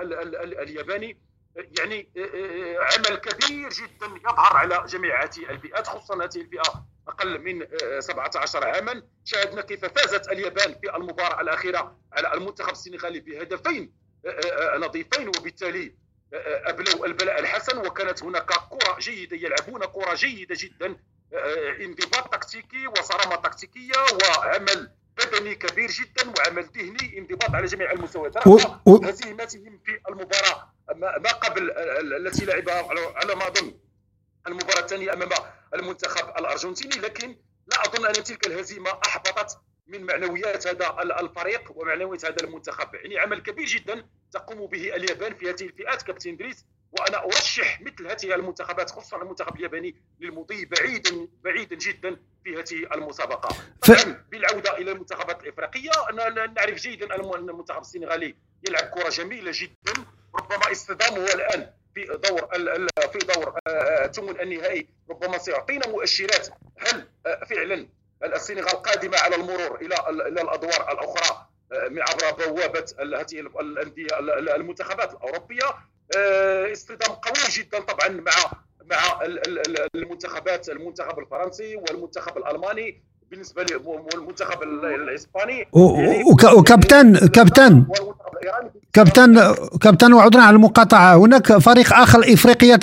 الياباني 0.63 1.17
يعني 1.55 2.09
آه، 2.17 2.19
آه، 2.19 2.77
عمل 2.83 3.17
كبير 3.17 3.69
جدا 3.69 4.05
يظهر 4.05 4.57
على 4.57 4.83
جميع 4.87 5.23
هذه 5.23 5.49
الفئات 5.49 5.87
خصوصا 5.87 6.15
هذه 6.15 6.35
الفئه 6.35 6.85
أقل 7.07 7.41
من 7.41 7.65
17 7.99 8.63
آه، 8.63 8.65
عاما. 8.65 9.03
شاهدنا 9.25 9.61
كيف 9.61 9.85
فازت 9.85 10.29
اليابان 10.29 10.75
في 10.81 10.95
المباراة 10.95 11.41
الأخيرة 11.41 11.97
على 12.13 12.33
المنتخب 12.33 12.71
السنغالي 12.71 13.19
بهدفين 13.19 13.93
نظيفين 14.77 15.27
وبالتالي 15.27 15.95
ابلوا 16.33 17.05
البلاء 17.05 17.39
الحسن. 17.39 17.77
وكانت 17.77 18.23
هناك 18.23 18.45
كرة 18.45 18.99
جيدة 18.99 19.37
يلعبون 19.37 19.85
كرة 19.85 20.13
جيدة 20.15 20.55
جدا 20.59 20.95
انضباط 21.81 22.33
تكتيكي 22.33 22.87
وصرامة 22.87 23.35
تكتيكية 23.35 23.93
وعمل 24.23 24.91
بدني 25.17 25.55
كبير 25.55 25.91
جدا 25.91 26.33
وعمل 26.37 26.63
ذهني 26.63 27.17
انضباط 27.17 27.55
على 27.55 27.65
جميع 27.65 27.91
المستويات 27.91 28.47
هزيمتهم 28.87 29.79
في 29.85 29.99
المباراة 30.09 30.70
ما 31.01 31.31
قبل 31.31 31.71
التي 32.15 32.45
لعبها 32.45 32.87
على 33.15 33.35
ما 33.35 33.47
أظن 33.47 33.73
المباراة 34.47 34.79
الثانية 34.79 35.13
أمام 35.13 35.29
المنتخب 35.73 36.29
الأرجنتيني 36.29 36.95
لكن 36.95 37.35
لا 37.67 37.81
أظن 37.85 38.05
أن 38.05 38.13
تلك 38.13 38.47
الهزيمة 38.47 38.89
أحبطت 39.05 39.57
من 39.87 40.03
معنويات 40.03 40.67
هذا 40.67 40.95
الفريق 41.01 41.71
ومعنويات 41.75 42.25
هذا 42.25 42.35
المنتخب. 42.43 42.95
يعني 42.95 43.19
عمل 43.19 43.39
كبير 43.41 43.65
جدا 43.65 44.05
تقوم 44.31 44.65
به 44.67 44.95
اليابان 44.95 45.35
في 45.35 45.49
هذه 45.49 45.63
الفئات 45.63 46.01
كابتن 46.01 46.37
دريس 46.37 46.65
وأنا 46.91 47.25
أرشح 47.25 47.81
مثل 47.81 48.07
هذه 48.07 48.35
المنتخبات 48.35 48.89
خصوصا 48.91 49.17
المنتخب 49.17 49.55
الياباني 49.55 49.95
للمضي 50.19 50.65
بعيدا 50.65 51.27
بعيدا 51.43 51.75
جدا 51.75 52.17
في 52.43 52.55
هذه 52.55 52.93
المسابقة. 52.93 53.49
ف... 53.83 54.07
بالعودة 54.31 54.77
إلى 54.77 54.91
المنتخبات 54.91 55.43
الإفريقية 55.43 55.91
نعرف 56.55 56.75
جيدا 56.75 57.15
أن 57.15 57.49
المنتخب 57.49 57.81
السنغالي 57.81 58.35
يلعب 58.67 58.83
كرة 58.83 59.09
جميلة 59.09 59.51
جدا. 59.55 59.93
ربما 60.35 60.71
اصطدامه 60.71 61.33
الآن 61.33 61.69
في 61.95 62.05
دور 62.05 62.47
في 63.11 63.17
دور 63.17 63.59
الثمن 64.05 64.37
آه، 64.39 64.43
النهائي 64.43 64.87
ربما 65.09 65.37
سيعطينا 65.37 65.87
مؤشرات. 65.87 66.47
هل 66.79 67.07
آه، 67.25 67.43
فعلا 67.45 67.87
السنغال 68.23 68.81
قادمة 68.81 69.17
على 69.19 69.35
المرور 69.35 69.75
إلى 69.81 69.95
إلى 70.09 70.41
الأدوار 70.41 70.91
الأخرى 70.91 71.47
آه، 71.71 71.89
عبر 71.97 72.45
بوابة 72.45 72.85
هذه 72.99 73.39
الأندية 73.39 74.19
المنتخبات 74.55 75.13
الأوروبية؟ 75.13 75.65
اصطدام 76.71 77.11
قوي 77.15 77.49
جدا 77.51 77.79
طبعا 77.79 78.07
مع 78.09 78.33
مع 78.85 79.19
المنتخبات 79.95 80.69
المنتخب 80.69 81.19
الفرنسي 81.19 81.75
والمنتخب 81.75 82.37
الألماني. 82.37 83.03
بالنسبة 83.31 83.63
للمنتخب 83.63 84.63
الإسباني. 84.63 85.67
يعني 85.75 86.23
وكابتن 86.57 87.27
كابتن 87.27 87.85
كابتن 88.93 89.55
كابتن 89.81 90.13
وعذرا 90.13 90.41
على 90.41 90.55
المقاطعة. 90.55 91.15
هناك 91.15 91.57
فريق 91.57 91.93
آخر 91.93 92.33
افريقيا 92.33 92.75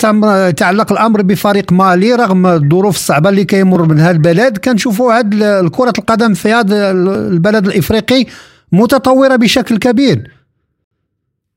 تعلق 0.51 0.91
الأمر 0.91 1.21
بفريق 1.21 1.71
مالي 1.71 2.13
رغم 2.15 2.45
الظروف 2.45 2.95
الصعبة 2.95 3.29
اللي 3.29 3.45
كيمر 3.45 3.81
من 3.81 3.99
هذا 3.99 4.11
البلد. 4.11 4.57
كنشوفوا 4.57 5.13
هذا 5.13 5.69
كره 5.69 5.93
القدم 5.99 6.33
في 6.33 6.53
هذا 6.53 6.91
البلد 6.91 7.67
الإفريقي 7.67 8.25
متطورة 8.71 9.35
بشكل 9.35 9.77
كبير. 9.77 10.31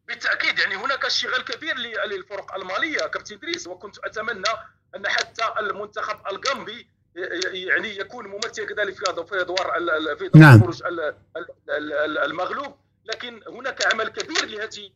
بالتأكيد 0.08 0.58
يعني 0.58 0.76
هناك 0.76 1.04
اشتغال 1.04 1.44
كبير 1.44 1.74
للفرق 2.10 2.54
المالية. 2.54 2.98
كابتن 3.14 3.34
إدريس 3.34 3.66
وكنت 3.66 3.96
أتمنى 4.04 4.52
أن 4.96 5.06
حتى 5.06 5.42
المنتخب 5.60 6.16
الغامبي 6.30 6.86
يعني 7.52 7.98
يكون 7.98 8.26
ممثل 8.26 8.66
كذلك 8.66 8.94
في 8.94 9.10
ادوار 9.10 9.26
في 9.26 9.40
أدوار 9.40 9.72
نعم. 10.34 10.62
المغلوب 12.24 12.74
لكن 13.04 13.40
هناك 13.48 13.92
عمل 13.92 14.08
كبير 14.08 14.46
لهذه 14.46 14.90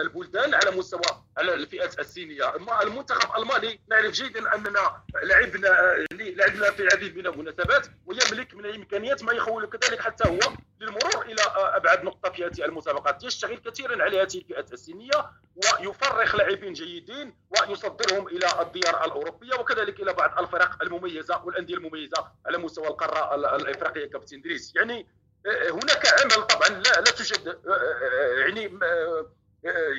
البلدان 0.00 0.54
على 0.54 0.70
مستوى 0.70 1.24
على 1.38 1.54
الفئات 1.54 1.98
السينية. 1.98 2.56
أما 2.56 2.82
المنتخب 2.82 3.30
الألماني 3.36 3.80
نعرف 3.90 4.12
جيدا 4.12 4.54
أننا 4.54 5.02
لعبنا 5.22 5.68
لعبنا 6.12 6.70
في 6.70 6.82
العديد 6.82 7.16
من 7.16 7.26
المناسبات 7.26 7.86
ويملك 8.06 8.54
من 8.54 8.64
الإمكانيات 8.66 9.22
ما 9.22 9.32
يخول 9.32 9.66
كذلك 9.66 10.00
حتى 10.00 10.28
هو 10.28 10.38
للمرور 10.80 11.22
إلى 11.26 11.42
أبعد 11.56 12.04
نقطة 12.04 12.30
في 12.30 12.46
هذه 12.46 12.64
المسابقات. 12.64 13.24
يشتغل 13.24 13.56
كثيرا 13.58 14.02
على 14.02 14.22
هذه 14.22 14.38
الفئات 14.38 14.72
السنيه 14.72 15.30
ويفرخ 15.56 16.36
لاعبين 16.36 16.72
جيدين 16.72 17.34
ويصدرهم 17.50 18.28
إلى 18.28 18.46
الديار 18.60 19.04
الأوروبية 19.04 19.54
وكذلك 19.54 20.00
إلى 20.00 20.12
بعض 20.12 20.38
الفرق 20.38 20.82
المميزة 20.82 21.44
والأندية 21.44 21.74
المميزة 21.74 22.26
على 22.46 22.58
مستوى 22.58 22.86
القارة 22.88 23.34
الإفريقية 23.56 24.10
كابتن 24.10 24.40
دريس. 24.40 24.72
يعني 24.76 25.06
هناك 25.46 26.06
عمل 26.06 26.46
طبعا 26.46 26.68
لا 26.68 27.00
لا 27.00 27.10
توجد 27.10 27.48
آه، 27.48 27.54
آه، 27.70 28.38
يعني 28.40 28.66
آه، 28.66 29.26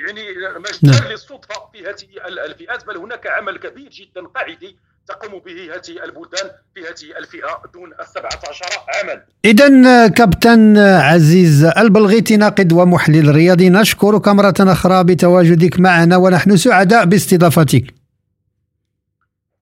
يعني 0.08 0.34
مجال 0.60 1.02
نعم. 1.02 1.12
للصدفة 1.12 1.56
في 1.74 1.80
هذه 1.80 2.28
الفئات 2.46 2.86
بل 2.86 2.98
هناك 2.98 3.28
عمل 3.28 3.58
كبير 3.58 3.90
جدا 3.90 4.28
قاعدي 4.28 4.78
تقوم 5.08 5.40
به 5.40 5.76
هذه 5.76 6.04
البلدان 6.04 6.50
في 6.76 6.82
هذه 6.82 7.18
الفئة 7.18 7.62
دون 7.74 7.92
ال 8.00 8.08
17 8.08 8.66
عاما. 8.88 9.24
اذا 9.46 10.08
كابتن 10.08 10.78
عزيز 10.78 11.64
البلغيتي 11.64 12.38
ناقد 12.38 12.74
ومحلل 12.74 13.36
رياضي 13.36 13.70
نشكرك 13.70 14.28
مره 14.28 14.54
أخرى 14.60 15.04
بتواجدك 15.04 15.80
معنا 15.80 16.18
ونحن 16.18 16.58
سعداء 16.58 17.06
باستضافتك. 17.06 17.84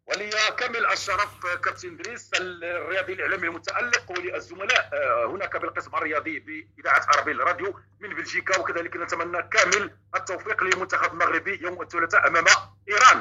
ولي 0.07 0.30
كامل 0.57 0.66
الشرف 0.97 1.31
كابتن 1.63 1.97
دريس 1.97 2.23
الرياضي 2.41 3.13
الإعلامي 3.13 3.47
المتألق 3.47 4.05
وللزملاء. 4.11 4.83
آه، 4.93 5.31
هناك 5.35 5.61
بالقسم 5.61 5.91
الرياضي 5.97 6.35
بإذاعة 6.45 7.01
ارابيل 7.15 7.39
راديو 7.39 7.69
من 8.01 8.09
بلجيكا 8.17 8.59
وكذلك 8.59 8.93
نتمنى 9.03 9.39
كامل 9.53 9.83
التوفيق 10.15 10.63
للمنتخب 10.63 11.13
المغربي 11.13 11.59
يوم 11.63 11.81
الثلاثاء 11.81 12.27
أمام 12.27 12.45
إيران. 12.89 13.19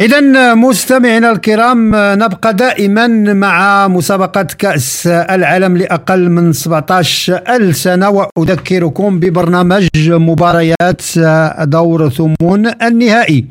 إذا 0.00 0.54
مستمعينا 0.54 1.30
الكرام 1.32 1.90
نبقى 1.94 2.54
دائما 2.54 3.06
مع 3.44 3.88
مسابقة 3.88 4.42
كأس 4.58 5.06
العالم 5.06 5.76
لأقل 5.76 6.28
من 6.30 6.52
17 6.52 7.72
سنة 7.72 8.10
وأذكركم 8.10 9.20
ببرنامج 9.20 9.88
مباريات 10.08 11.02
دور 11.62 12.08
ثمون 12.08 12.66
النهائي. 12.82 13.46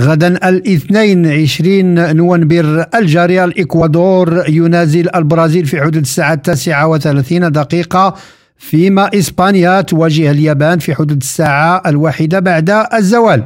غدا 0.00 0.48
الاثنين 0.48 1.26
عشرين 1.26 2.16
نوفمبر 2.16 2.86
الجاري 2.94 3.44
الإكوادور 3.44 4.44
ينازل 4.48 5.08
البرازيل 5.14 5.66
في 5.66 5.80
حدود 5.80 5.96
الساعة 5.96 6.32
التاسعة 6.32 6.86
وثلاثين 6.86 7.52
دقيقة 7.52 8.14
فيما 8.58 9.10
إسبانيا 9.14 9.80
تواجه 9.80 10.30
اليابان 10.30 10.78
في 10.78 10.94
حدود 10.94 11.20
الساعة 11.20 11.82
الواحدة 11.86 12.40
بعد 12.40 12.70
الزوال. 12.94 13.44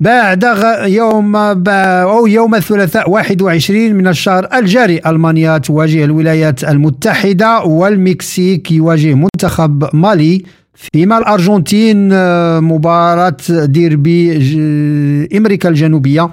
بعد 0.00 0.44
يوم 0.84 1.36
أو 1.36 2.26
يوم 2.26 2.54
الثلاثاء 2.54 3.10
21 3.10 3.94
من 3.94 4.06
الشهر 4.08 4.48
الجاري 4.54 5.00
ألمانيا 5.06 5.58
تواجه 5.58 6.04
الولايات 6.04 6.64
المتحدة 6.64 7.62
والمكسيك 7.62 8.72
يواجه 8.72 9.14
منتخب 9.14 9.88
مالي 9.92 10.42
فيما 10.76 11.18
الأرجنتين 11.18 12.08
آه، 12.12 12.60
مباراة 12.60 13.36
ديربي 13.50 14.36
أمريكا 15.36 15.68
الجنوبية. 15.68 16.30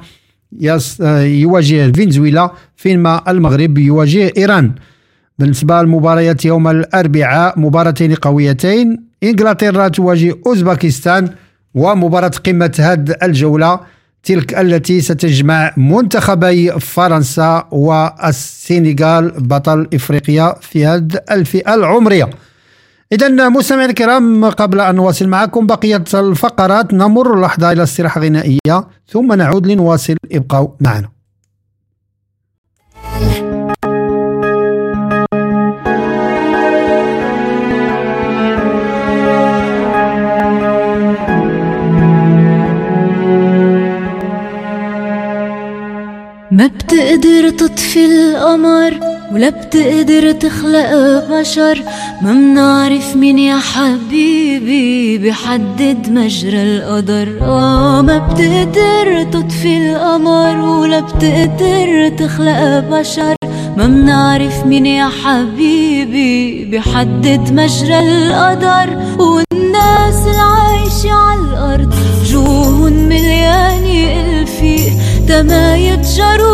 آه، 1.02 1.22
يواجه 1.22 1.92
فنزويلا 1.92 2.52
فيما 2.76 3.22
المغرب 3.28 3.78
يواجه 3.78 4.32
إيران. 4.38 4.72
بالنسبة 5.40 5.82
لمباريات 5.82 6.46
يوم 6.46 6.68
الأربعاء 6.68 7.60
مباراتين 7.60 8.14
قويتين. 8.14 9.04
إنجلترا 9.24 9.88
تواجه 9.88 10.36
أوزباكستان 10.48 11.30
ومباراة 11.74 12.32
قمة 12.46 12.76
هاد 12.80 13.16
الجولة. 13.24 13.80
تلك 14.24 14.60
التي 14.60 15.02
ستجمع 15.02 15.74
منتخبي 15.78 16.72
فرنسا 16.72 17.68
والسنغال 17.72 19.32
بطل 19.38 19.88
إفريقيا 19.94 20.56
في 20.62 20.86
هذه 20.86 21.22
الفئة 21.32 21.76
العمرية. 21.76 22.30
إذا 23.12 23.50
مستمعينا 23.50 23.90
الكرام 23.90 24.46
قبل 24.46 24.80
أن 24.80 24.96
نواصل 24.96 25.28
معكم 25.28 25.68
بقية 25.68 26.04
الفقرات 26.14 26.94
نمر 26.94 27.42
لحظة 27.42 27.72
إلى 27.72 27.84
استراحة 27.84 28.22
غنائية 28.22 28.88
ثم 29.08 29.34
نعود 29.34 29.68
لنواصل. 29.68 30.16
ابقوا 30.32 30.68
معنا. 30.82 31.10
ما 46.52 46.68
بتقدر 46.68 47.50
تطفي 47.50 48.06
القمر؟ 48.06 49.13
ولا 49.34 49.50
بتقدر 49.50 50.32
تخلق 50.32 50.92
بشر 51.32 51.84
ما 52.22 52.34
منعرف 52.34 53.16
مين 53.16 53.40
يا 53.40 53.58
حبيبي 53.58 55.18
بحدد 55.18 56.10
مجرى 56.10 56.64
القدر. 56.64 57.28
آه 57.42 58.02
ما 58.02 58.18
بتقدر 58.18 59.24
تطفي 59.24 59.78
القمر 59.78 60.60
ولا 60.60 61.00
بتقدر 61.00 62.10
تخلق 62.18 62.80
بشر 62.80 63.36
ما 63.78 63.88
منعرف 63.88 64.66
مين 64.66 64.86
يا 64.86 65.10
حبيبي 65.24 66.66
بحدد 66.66 67.54
مجرى 67.54 68.00
القدر. 68.00 68.90
والناس 69.20 70.28
العايشة 70.28 71.12
على 71.12 71.40
الأرض 71.40 71.94
جوهن 72.26 72.94
مليانة 73.10 74.22
ألفي 74.22 74.92
تما 75.28 75.78
يتجروا 75.78 76.53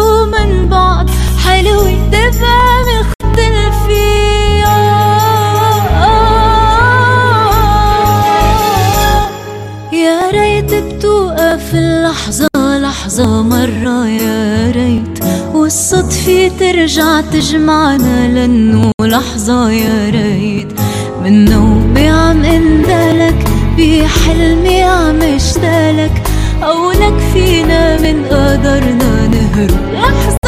لحظة 13.20 13.44
مرة 13.44 14.08
يا 14.08 14.72
ريت 14.72 15.24
والصدفة 15.54 16.52
ترجع 16.60 17.22
تجمعنا 17.22 18.28
لأنه 18.28 18.92
لحظة 19.02 19.72
يا 19.72 20.10
ريت. 20.10 20.68
من 21.24 21.46
نومي 21.46 22.08
عم 22.08 22.46
اندلك 22.46 23.48
بحلمي 23.78 24.84
عم 24.84 25.22
اشتلك 25.22 26.24
أو 26.64 26.92
لك 26.92 27.20
فينا 27.34 28.02
من 28.02 28.26
قدرنا 28.26 29.28
نهرب. 29.28 29.94
لحظة 29.94 30.39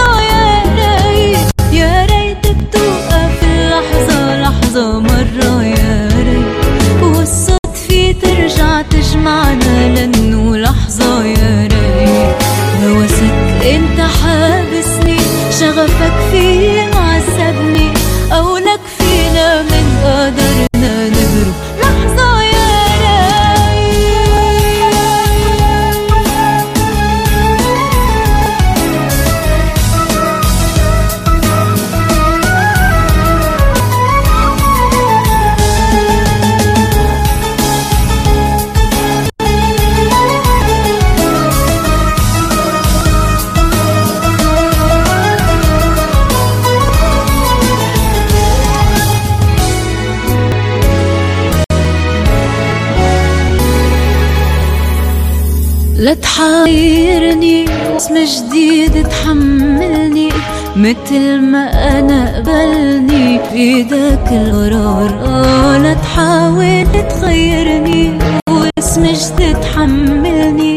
القرار 64.31 65.09
آه 65.25 65.77
لا 65.77 65.93
تحاول 65.93 66.85
تغيرني 67.09 68.17
واسم 68.49 69.03
جديد 69.03 69.55
تحملني. 69.61 70.75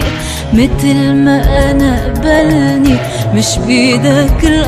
مثل 0.53 1.13
ما 1.15 1.71
أنا 1.71 2.05
قبلني 2.05 2.97
مش 3.35 3.59
بايدك 3.67 4.45
القرار 4.45 4.64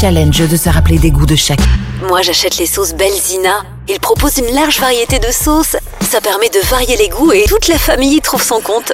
challenge 0.00 0.48
de 0.48 0.56
se 0.56 0.68
rappeler 0.70 0.98
des 0.98 1.10
goûts 1.10 1.26
de 1.26 1.36
chacun. 1.36 1.62
Moi, 2.08 2.22
j'achète 2.22 2.56
les 2.56 2.64
sauces 2.66 2.94
Belzina. 2.94 3.64
Ils 3.86 4.00
proposent 4.00 4.38
une 4.38 4.54
large 4.54 4.80
variété 4.80 5.18
de 5.18 5.30
sauces. 5.30 5.76
Ça 6.10 6.20
permet 6.22 6.48
de 6.48 6.66
varier 6.70 6.96
les 6.96 7.08
goûts 7.08 7.32
et 7.32 7.44
toute 7.46 7.68
la 7.68 7.76
famille 7.76 8.16
y 8.16 8.20
trouve 8.20 8.42
son 8.42 8.60
compte. 8.60 8.92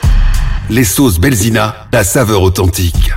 Les 0.68 0.82
sauces 0.82 1.20
Belzina, 1.20 1.86
la 1.92 2.02
saveur 2.02 2.42
authentique. 2.42 3.12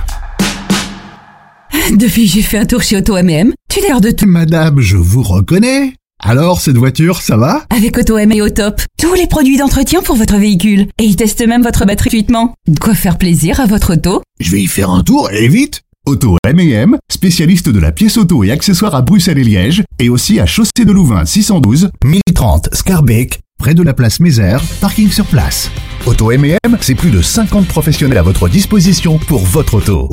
Depuis, 1.92 2.28
j'ai 2.28 2.42
fait 2.42 2.58
un 2.58 2.66
tour 2.66 2.82
chez 2.82 2.96
Auto 2.96 3.20
MM. 3.20 3.52
Tu 3.68 3.80
l'air 3.80 4.00
de 4.00 4.12
tout. 4.12 4.26
Madame, 4.26 4.80
je 4.80 4.96
vous 4.96 5.22
reconnais. 5.22 5.94
Alors, 6.22 6.60
cette 6.60 6.76
voiture, 6.76 7.20
ça 7.20 7.36
va? 7.36 7.64
Avec 7.70 7.98
Auto 7.98 8.18
M 8.18 8.30
et 8.30 8.42
au 8.42 8.50
top. 8.50 8.80
Tous 9.00 9.14
les 9.14 9.26
produits 9.26 9.56
d'entretien 9.56 10.00
pour 10.02 10.14
votre 10.14 10.36
véhicule. 10.36 10.86
Et 10.98 11.04
ils 11.04 11.16
testent 11.16 11.46
même 11.46 11.62
votre 11.62 11.86
batterie 11.86 12.10
gratuitement. 12.10 12.54
De 12.68 12.78
quoi 12.78 12.94
faire 12.94 13.18
plaisir 13.18 13.58
à 13.58 13.66
votre 13.66 13.94
auto 13.94 14.22
Je 14.38 14.50
vais 14.52 14.60
y 14.60 14.66
faire 14.68 14.90
un 14.90 15.02
tour 15.02 15.30
et 15.32 15.48
vite. 15.48 15.82
Auto 16.06 16.38
M&M, 16.46 16.96
spécialiste 17.10 17.68
de 17.68 17.78
la 17.78 17.92
pièce 17.92 18.16
auto 18.16 18.42
et 18.42 18.50
accessoires 18.50 18.94
à 18.94 19.02
Bruxelles 19.02 19.38
et 19.38 19.44
Liège, 19.44 19.84
et 19.98 20.08
aussi 20.08 20.40
à 20.40 20.46
Chaussée 20.46 20.86
de 20.86 20.92
Louvain 20.92 21.26
612, 21.26 21.90
1030 22.04 22.70
Scarbeck, 22.72 23.40
près 23.58 23.74
de 23.74 23.82
la 23.82 23.92
place 23.92 24.18
Mézère, 24.18 24.62
parking 24.80 25.10
sur 25.10 25.26
place. 25.26 25.70
Auto 26.06 26.30
M&M, 26.30 26.78
c'est 26.80 26.94
plus 26.94 27.10
de 27.10 27.20
50 27.20 27.68
professionnels 27.68 28.16
à 28.16 28.22
votre 28.22 28.48
disposition 28.48 29.18
pour 29.18 29.44
votre 29.44 29.74
auto. 29.74 30.08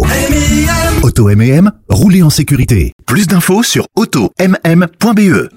Auto 1.04 1.30
M&M, 1.30 1.72
roulez 1.88 2.22
en 2.22 2.30
sécurité. 2.30 2.92
Plus 3.06 3.26
d'infos 3.26 3.64
sur 3.64 3.88
automm.be. 3.96 5.48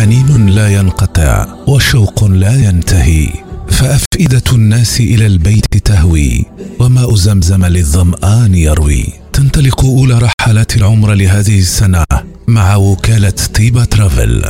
حنين 0.00 0.46
لا 0.46 0.68
ينقطع 0.68 1.46
وشوق 1.66 2.24
لا 2.24 2.54
ينتهي 2.54 3.28
فأفئدة 3.68 4.42
الناس 4.52 5.00
إلى 5.00 5.26
البيت 5.26 5.76
تهوي 5.76 6.46
وماء 6.78 7.14
زمزم 7.14 7.64
للظمآن 7.64 8.54
يروي. 8.54 9.06
تنطلق 9.32 9.84
أولى 9.84 10.18
رحلات 10.18 10.76
العمر 10.76 11.14
لهذه 11.14 11.58
السنة 11.58 12.04
مع 12.48 12.76
وكالة 12.76 13.34
طيبة 13.54 13.84
ترافل. 13.84 14.44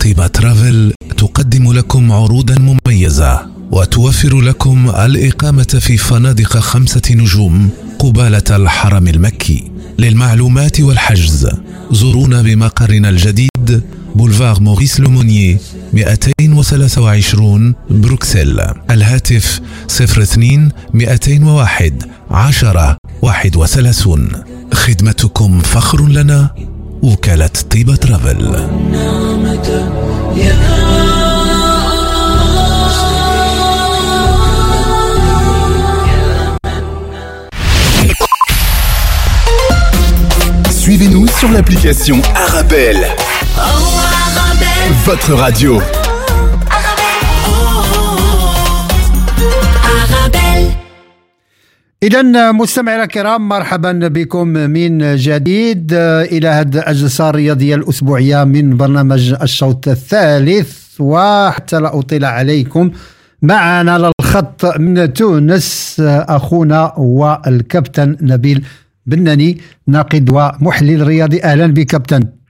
طيبة 0.00 0.26
ترافل 0.26 0.92
تقدم 1.18 1.72
لكم 1.72 2.12
عروضا 2.12 2.54
مميزة 2.58 3.46
وتوفر 3.72 4.40
لكم 4.40 4.90
الإقامة 4.90 5.78
في 5.80 5.96
فنادق 5.96 6.58
خمسة 6.58 7.02
نجوم 7.10 7.70
قبالة 7.98 8.56
الحرم 8.56 9.08
المكي. 9.08 9.70
للمعلومات 9.98 10.80
والحجز 10.80 11.48
زورونا 11.90 12.42
بمقرنا 12.42 13.08
الجديد 13.08 13.82
boulevard 14.14 14.60
Maurice 14.60 15.00
Lemonnier 15.00 15.58
223 15.92 17.74
بروكسل. 17.90 18.60
الهاتف 18.90 19.60
02 20.00 20.72
201 20.94 22.02
10 22.30 22.96
31 23.22 24.28
خدمتكم 24.74 25.60
فخر 25.60 26.06
لنا 26.06 26.54
وكالة 27.02 27.50
طيبة 27.70 27.96
Travel. 27.96 28.68
Suivez-nous 40.82 41.28
sur 41.38 41.50
l'application 41.54 42.18
Arabelle. 42.34 43.04
Votre 44.90 45.32
radio. 45.34 45.82
إذا 52.02 52.52
مستمعينا 52.52 53.04
الكرام 53.04 53.48
مرحبا 53.48 53.92
بكم 53.92 54.48
من 54.48 55.16
جديد 55.16 55.92
إلى 56.32 56.48
هذه 56.48 56.78
الأجلسة 56.78 57.30
الرياضية 57.30 57.74
الأسبوعية 57.74 58.44
من 58.44 58.76
برنامج 58.76 59.34
الشوط 59.42 59.88
الثالث. 59.88 61.00
وحتى 61.00 61.80
لا 61.80 61.98
أطيل 61.98 62.24
عليكم 62.24 62.90
معنا 63.42 63.92
على 63.92 64.12
الخط 64.20 64.78
من 64.78 65.12
تونس 65.12 65.96
أخونا 66.06 66.92
والكابتن 66.96 68.16
نبيل 68.20 68.64
بناني 69.06 69.60
ناقد 69.86 70.30
ومحلل 70.32 71.06
رياضي. 71.06 71.42
أهلا 71.42 71.66
بك 71.66 71.86
كابتن. 71.86 72.41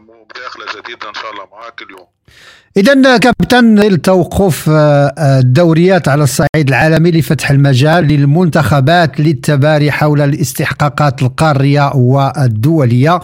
مداخله 0.00 0.66
جديدة 0.80 1.08
إن 1.08 1.14
شاء 1.14 1.30
الله 1.32 1.44
معاك 1.52 1.82
اليوم. 1.82 2.06
إذا 2.76 3.18
كابتن 3.18 3.78
التوقف 3.78 4.70
الدوريات 5.18 6.08
على 6.08 6.22
الصعيد 6.24 6.68
العالمي 6.68 7.10
لفتح 7.10 7.50
المجال 7.50 8.04
للمنتخبات 8.04 9.20
للتباري 9.20 9.92
حول 9.92 10.20
الاستحقاقات 10.20 11.22
القارية 11.22 11.90
والدولية. 11.94 13.20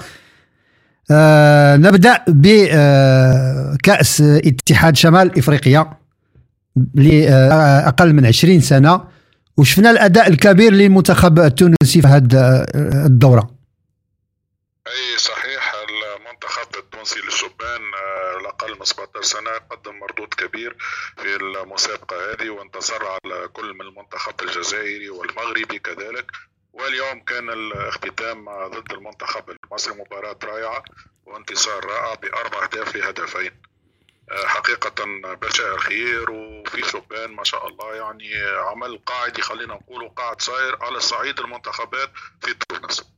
آه 1.10 1.76
نبدأ 1.76 2.24
بكأس 2.28 4.20
اتحاد 4.20 4.96
شمال 4.96 5.38
إفريقيا 5.38 5.96
لأقل 6.94 8.12
من 8.12 8.26
20 8.26 8.60
سنة. 8.60 9.04
وشفنا 9.56 9.90
الأداء 9.90 10.28
الكبير 10.28 10.72
للمنتخب 10.72 11.38
التونسي 11.38 12.02
في 12.02 12.08
هذه 12.08 12.66
الدورة. 13.06 13.50
أي 14.86 15.18
صحيح. 15.18 15.37
المنتخب 17.16 17.18
التونسي 17.18 17.20
للشبان 17.20 17.82
الأقل 18.40 18.78
من 18.78 18.84
17 18.84 19.22
سنة 19.22 19.50
قدم 19.50 19.98
مردود 19.98 20.34
كبير 20.34 20.76
في 21.16 21.36
المسابقة 21.36 22.32
هذه 22.32 22.50
وانتصر 22.50 23.06
على 23.06 23.48
كل 23.48 23.74
من 23.74 23.80
المنتخب 23.80 24.40
الجزائري 24.42 25.10
والمغربي 25.10 25.78
كذلك. 25.78 26.30
واليوم 26.72 27.20
كان 27.24 27.50
الاختتام 27.50 28.44
ضد 28.68 28.92
المنتخب 28.92 29.50
المصري 29.50 29.94
مباراة 29.94 30.38
رائعة 30.44 30.84
وانتصار 31.26 31.84
رائع 31.84 32.14
بأربع 32.14 32.62
أهداف 32.64 32.96
لهدفين 32.96 33.62
حقيقة 34.44 35.04
بشائر 35.34 35.78
خير 35.78 36.30
وفي 36.30 36.82
شبان 36.82 37.32
ما 37.32 37.44
شاء 37.44 37.66
الله 37.68 37.94
يعني 37.94 38.34
عمل 38.44 38.98
قاعد 39.06 39.40
خلينا 39.40 39.74
نقول 39.74 40.08
قاعد 40.08 40.40
صاير 40.42 40.84
على 40.84 40.96
الصعيد 40.96 41.40
المنتخبات 41.40 42.10
في 42.42 42.54
تونس. 42.54 43.17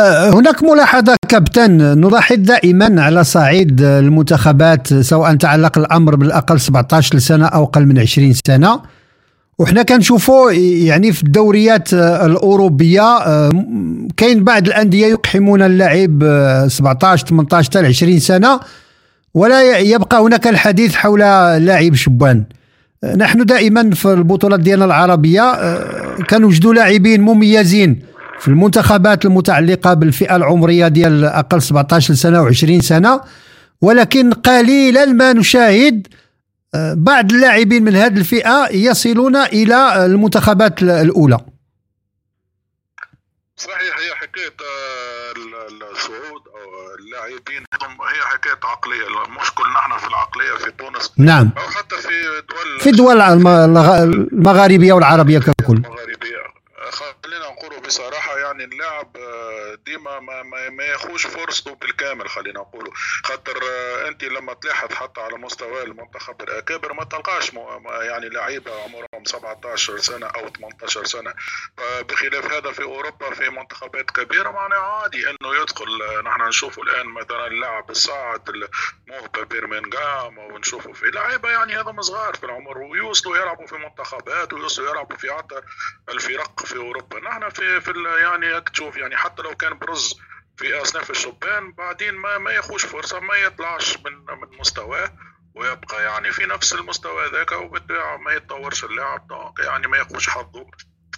هناك 0.00 0.62
ملاحظة 0.62 1.16
كابتن. 1.28 2.00
نلاحظ 2.00 2.36
دائما 2.36 3.02
على 3.02 3.24
صعيد 3.24 3.80
المنتخبات 3.82 4.94
سواء 4.94 5.34
تعلق 5.34 5.78
الأمر 5.78 6.14
بالأقل 6.14 6.60
17 6.60 7.18
سنة 7.18 7.46
أو 7.46 7.64
أقل 7.64 7.86
من 7.86 7.98
20 7.98 8.32
سنة. 8.46 8.80
وحنا 9.58 9.82
كنشوفوا 9.82 10.52
يعني 10.52 11.12
في 11.12 11.22
الدوريات 11.22 11.94
الأوروبية 11.94 13.18
كاين 14.16 14.44
بعض 14.44 14.66
الأندية 14.66 15.06
يقحمون 15.06 15.62
اللاعب 15.62 16.24
17 16.68 17.26
18 17.26 17.70
حتى 17.70 17.86
20 17.86 18.18
سنة 18.18 18.60
ولا 19.34 19.78
يبقى 19.78 20.20
هناك 20.22 20.46
الحديث 20.46 20.94
حول 20.94 21.20
لاعب 21.20 21.94
شبان. 21.94 22.44
نحن 23.16 23.44
دائما 23.44 23.90
في 23.90 24.12
البطولات 24.12 24.60
ديالنا 24.60 24.84
العربية 24.84 25.78
كنوجدوا 26.30 26.74
لاعبين 26.74 27.20
مميزين. 27.20 28.02
في 28.40 28.48
المنتخبات 28.48 29.24
المتعلقة 29.24 29.94
بالفئة 29.94 30.36
العمرية 30.36 30.88
ديال 30.88 31.24
أقل 31.24 31.62
17 31.62 32.14
سنة 32.14 32.50
و20 32.50 32.80
سنة 32.80 33.20
ولكن 33.80 34.32
قليلا 34.32 35.04
ما 35.04 35.32
نشاهد 35.32 36.06
بعض 36.94 37.32
اللاعبين 37.32 37.84
من 37.84 37.96
هذه 37.96 38.16
الفئة 38.18 38.68
يصلون 38.70 39.36
إلى 39.36 40.06
المنتخبات 40.06 40.82
الأولى. 40.82 41.38
صحيح 43.56 43.98
هي 43.98 44.14
حكاية 44.14 44.54
الصعود 45.92 46.42
أو 46.48 46.94
اللاعبين 46.98 47.64
هي 48.14 48.20
حكاية 48.32 48.60
عقلية. 48.64 49.06
المشكل 49.26 49.62
نحن 49.62 49.98
في 49.98 50.08
العقلية 50.08 50.64
في 50.64 50.70
تونس. 50.70 51.12
نعم. 51.16 51.50
أو 51.56 51.62
حتى 51.62 51.96
في 51.96 52.08
دول 52.48 52.80
في 52.80 52.90
الدول 52.90 53.20
المغاربية 53.20 54.92
والعربية 54.92 55.38
ككل. 55.38 55.76
المغاربية. 55.76 56.36
خلينا 57.26 57.46
نقولوا 57.46 57.80
بصراحة 57.80 58.38
يعني 58.38 58.64
اللاعب 58.64 59.16
ديما 59.86 60.20
ما, 60.20 60.42
ما, 60.42 60.70
ما 60.70 60.84
ياخوش 60.84 61.26
فرصته 61.26 61.74
بالكامل 61.74 62.28
خلينا 62.28 62.60
نقولوا 62.60 62.92
خاطر 63.24 63.62
انت 64.08 64.24
لما 64.24 64.54
تلاحظ 64.54 64.92
حتى 64.92 65.20
على 65.20 65.36
مستوى 65.38 65.82
المنتخب 65.82 66.42
الأكابر 66.42 66.92
ما 66.92 67.04
تلقاش 67.04 67.52
يعني 67.86 68.28
لعيبة 68.28 68.82
عمرهم 68.82 69.24
17 69.24 69.98
سنة 69.98 70.26
أو 70.26 70.48
18 70.48 71.04
سنة. 71.04 71.34
بخلاف 72.00 72.52
هذا 72.52 72.72
في 72.72 72.82
أوروبا 72.82 73.34
في 73.34 73.50
منتخبات 73.50 74.10
كبيرة 74.10 74.50
معناها 74.50 74.78
عادي 74.78 75.30
إنه 75.30 75.56
يدخل 75.62 76.22
نحن 76.24 76.42
نشوفوا 76.42 76.84
الآن 76.84 77.06
مثلا 77.06 77.46
اللاعب 77.46 77.90
الصاعد 77.90 78.68
موهبه 79.06 79.42
بيرمنغهام 79.42 80.38
ونشوفوا 80.38 80.92
في 80.92 81.06
لعيبة 81.06 81.50
يعني 81.50 81.76
هذا 81.80 82.00
صغار 82.00 82.34
في 82.34 82.44
العمر 82.44 82.78
ويوصلوا 82.78 83.36
يلعبوا 83.36 83.66
في 83.66 83.74
منتخبات 83.74 84.52
ويوصلوا 84.52 84.90
يلعبوا 84.90 85.16
في 85.16 85.30
عطر 85.30 85.64
الفرق 86.08 86.66
في 86.66 86.76
أوروبا. 86.76 87.15
نحن 87.24 87.48
في 87.48 87.80
في 87.80 87.92
يعني 88.22 88.60
تشوف 88.60 88.96
يعني 88.96 89.16
حتى 89.16 89.42
لو 89.42 89.54
كان 89.54 89.78
برز 89.78 90.14
في 90.56 90.82
أصناف 90.82 91.10
الشبان 91.10 91.72
بعدين 91.78 92.14
ما 92.14 92.38
ما 92.38 92.50
ياخوش 92.50 92.84
فرصة 92.86 93.20
ما 93.20 93.34
يطلعش 93.46 93.98
من 94.04 94.12
من 94.12 94.58
مستواه 94.60 95.10
ويبقى 95.54 96.02
يعني 96.04 96.32
في 96.32 96.46
نفس 96.46 96.72
المستوى 96.74 97.22
ذاك 97.32 97.52
وبالطبيعه 97.52 98.16
ما 98.16 98.32
يتطورش 98.32 98.84
اللاعب 98.84 99.26
يعني 99.66 99.86
ما 99.86 99.96
ياخوش 99.96 100.28
حظه. 100.28 100.66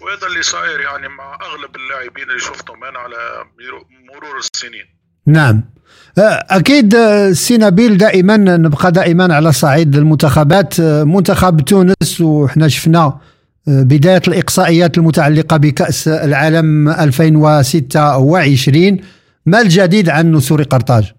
وهذا 0.00 0.26
اللي 0.26 0.42
صاير 0.42 0.80
يعني 0.80 1.08
مع 1.08 1.38
أغلب 1.42 1.76
اللاعبين 1.76 2.28
اللي 2.28 2.40
شفتهم 2.40 2.84
أنا 2.84 2.98
على 2.98 3.44
مرور 4.14 4.38
السنين. 4.38 4.84
نعم. 5.26 5.64
أكيد 6.50 6.96
سي 7.32 7.56
نبيل 7.56 7.96
دائما 7.96 8.36
نبقى 8.36 8.92
دائما 8.92 9.34
على 9.34 9.52
صعيد 9.52 9.96
المنتخبات. 9.96 10.80
منتخب 10.80 11.60
تونس 11.60 12.20
وحنا 12.20 12.68
شفنا 12.68 13.20
بداية 13.68 14.22
الإقصائيات 14.28 14.98
المتعلقة 14.98 15.56
بكأس 15.56 16.08
العالم 16.08 16.88
2026 16.88 19.00
ما 19.46 19.60
الجديد 19.60 20.08
عن 20.08 20.32
نسور 20.32 20.62
قرطاج؟ 20.62 21.12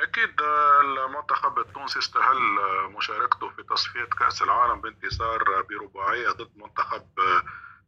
أكيد 0.00 0.40
آه، 0.40 1.06
المنتخب 1.06 1.58
التونسي 1.58 1.98
استهل 1.98 2.58
آه، 2.58 2.98
مشاركته 2.98 3.48
في 3.48 3.62
تصفية 3.70 4.08
كأس 4.18 4.42
العالم 4.42 4.80
بانتصار 4.80 5.40
آه، 5.40 5.64
برباعية 5.70 6.30
ضد 6.30 6.50
منتخب 6.56 7.02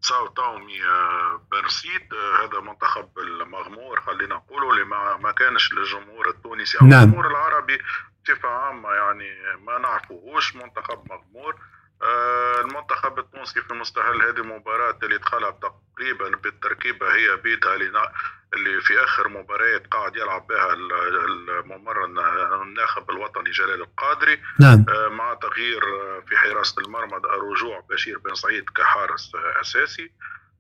ساو 0.01 0.27
تومي 0.27 0.85
آه، 0.85 1.41
بنرسيد 1.53 2.15
هذا 2.43 2.61
منتخب 2.61 3.09
المغمور 3.19 4.01
خلينا 4.01 4.35
نقولوا 4.35 4.73
اللي 4.73 4.85
ما 5.23 5.33
كانش 5.33 5.73
للجمهور 5.73 6.29
التونسي 6.29 6.79
أو 6.81 6.87
نعم. 6.87 7.03
الجمهور 7.03 7.31
العربي 7.31 7.79
بصفة 8.25 8.49
عامة 8.49 8.89
يعني 8.89 9.29
ما 9.67 9.79
نعرفوهوش 9.79 10.57
منتخب 10.57 10.99
مغمور 11.11 11.55
آه، 11.55 11.76
المنتخب 12.03 13.19
التونسي 13.19 13.63
في 13.63 13.75
مستهل 13.75 14.23
هذه 14.23 14.37
المباراة 14.39 14.99
اللي 15.03 15.19
دخلها 15.19 15.51
تقريبا 15.51 16.29
بالتركيبة 16.37 17.15
هي 17.15 17.37
بيدها 17.37 17.77
لنا- 17.77 18.13
اللي 18.55 18.81
في 18.81 19.05
آخر 19.05 19.29
مباريات 19.29 19.87
قاعد 19.87 20.17
يلعب 20.17 20.47
بها 20.47 20.73
ال- 20.73 21.51
الممرن 21.51 22.19
الناخب 22.63 23.11
الوطني 23.11 23.51
جلال 23.51 23.81
القادري. 23.81 24.43
نعم. 24.61 24.85
آه، 24.89 25.09
مع 25.09 25.35
تغيير 25.35 25.83
آه، 25.85 26.23
في 26.29 26.37
حراسة 26.37 26.83
المرمى 26.83 27.21
رجوع 27.53 27.81
بشير 27.91 28.19
بن 28.19 28.35
سعيد 28.35 28.65
كحارس 28.71 29.33
آه، 29.35 29.61
أساسي. 29.61 30.11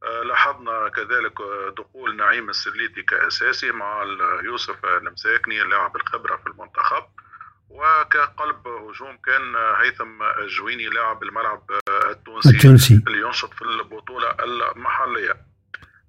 آه، 0.04 0.22
لاحظنا 0.22 0.88
كذلك 0.88 1.40
آه، 1.40 1.74
دخول 1.78 2.16
نعيم 2.16 2.50
السليتي 2.50 3.02
كأساسي 3.02 3.72
مع 3.72 4.02
يوسف 4.44 4.84
المساكني 4.86 5.58
لاعب 5.60 5.96
الخبرة 5.96 6.36
في 6.36 6.46
المنتخب. 6.46 7.04
وكقلب 7.70 8.68
هجوم 8.68 9.16
كان 9.16 9.56
هيثم 9.56 10.22
الجويني 10.22 10.86
لاعب 10.86 11.22
الملعب 11.22 11.70
التونسي, 12.10 12.50
التونسي. 12.50 13.02
اللي 13.06 13.20
ينشط 13.26 13.54
في 13.54 13.62
البطولة 13.62 14.30
المحلية. 14.30 15.46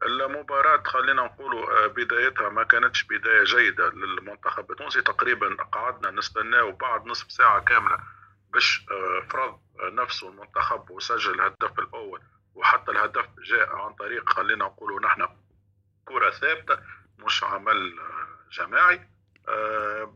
المباراة 0.06 0.84
خلينا 0.86 1.24
نقولوا 1.24 1.88
بدايتها 1.88 2.50
ما 2.50 2.64
كانتش 2.64 3.04
بداية 3.04 3.44
جيدة 3.44 3.90
للمنتخب 3.90 4.72
التونسي. 4.72 5.02
تقريبا 5.02 5.56
قعدنا 5.64 6.12
نستناه 6.12 6.72
بعد 6.72 7.06
نصف 7.06 7.32
ساعة 7.32 7.60
كاملة 7.64 7.98
باش 8.54 8.86
آه، 8.92 9.28
فرض 9.30 9.60
نفسه 9.94 10.30
المنتخب 10.30 10.90
وسجل 10.92 11.34
الهدف 11.34 11.80
الأول. 11.80 12.22
وحتى 12.56 12.92
الهدف 12.92 13.26
جاء 13.44 13.76
عن 13.76 13.94
طريق 13.94 14.30
خلينا 14.30 14.66
نقولوا 14.66 15.00
نحن 15.00 15.28
كرة 16.06 16.30
ثابتة 16.30 16.78
مش 17.20 17.44
عمل 17.44 18.00
آه، 18.00 18.28
جماعي. 18.52 18.96
آه، 18.96 19.17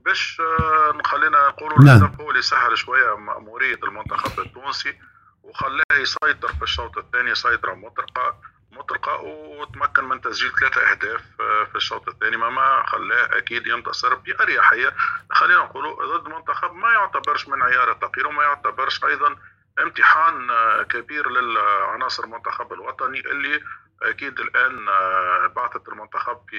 باش 0.06 0.42
آه، 0.42 1.02
خلينا 1.06 1.48
نقولوا 1.48 1.80
نعم. 1.84 2.16
اللي 2.30 2.42
سهل 2.42 2.78
شوية 2.78 3.16
مأمورية 3.18 3.80
المنتخب 3.84 4.40
التونسي 4.40 4.96
وخلاه 5.44 5.84
يسيطر 5.94 6.48
في 6.48 6.62
الشوط 6.64 6.98
الثاني 6.98 7.36
سيطرة 7.36 7.74
مطرقة 7.74 8.36
مطرقة 8.72 9.22
وتمكن 9.22 10.04
من 10.04 10.22
تسجيل 10.22 10.52
ثلاثة 10.60 10.92
أهداف 10.92 11.22
آه، 11.42 11.64
في 11.64 11.76
الشوط 11.76 12.08
الثاني 12.08 12.38
ما 12.38 12.50
ما 12.50 12.84
خلاه 12.88 13.38
أكيد 13.38 13.68
ينتصر 13.68 14.16
بأريحية 14.16 14.96
خلينا 15.32 15.60
نقولوا 15.60 16.18
ضد 16.18 16.28
منتخب 16.28 16.74
ما 16.74 16.94
يعتبرش 16.94 17.48
من 17.48 17.64
عيار 17.64 17.92
التقيل 17.92 18.26
وما 18.26 18.44
يعتبرش 18.44 19.04
أيضا 19.04 19.36
امتحان 19.80 20.50
آه، 20.50 20.84
كبير 20.84 21.30
للعناصر 21.30 22.24
المنتخب 22.24 22.74
الوطني 22.74 23.20
اللي 23.20 23.62
أكيد 24.10 24.34
الآن 24.40 24.76
آه، 24.88 25.54
بعثت 25.56 25.88
المنتخب 25.92 26.38
في 26.50 26.58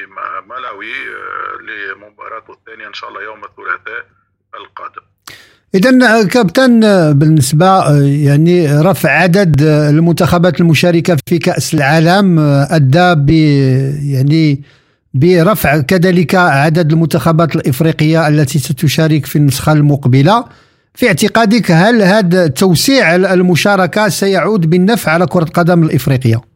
ملاوي 0.51 0.93
آه، 0.93 1.63
لمباراته 1.63 2.53
الثانية 2.53 2.89
إن 2.89 2.95
شاء 2.95 3.11
الله 3.11 3.23
يوم 3.23 3.45
الثلاثاء 3.45 4.07
القادم 4.55 5.03
إذا 5.75 6.25
كابتن 6.25 6.81
بالنسبة 7.13 8.01
يعني 8.01 8.81
رفع 8.81 9.11
عدد 9.11 9.63
المنتخبات 9.63 10.61
المشاركة 10.61 11.17
في 11.27 11.39
كأس 11.39 11.75
العالم 11.75 12.39
أدى 12.71 13.15
ب 13.15 13.31
يعني 14.13 14.63
برفع 15.15 15.81
كذلك 15.81 16.35
عدد 16.35 16.93
المنتخبات 16.93 17.57
الإفريقية 17.57 18.29
التي 18.29 18.59
ستشارك 18.59 19.27
في 19.27 19.37
النسخة 19.37 19.73
المقبلة 19.73 20.45
في 20.95 21.07
اعتقادك 21.07 21.71
هل 21.71 22.03
هذا 22.03 22.47
توسيع 22.47 23.15
المشاركة 23.15 24.09
سيعود 24.09 24.71
بالنفع 24.71 25.13
على 25.13 25.27
كرة 25.27 25.45
القدم 25.45 25.83
الإفريقية؟ 25.83 26.52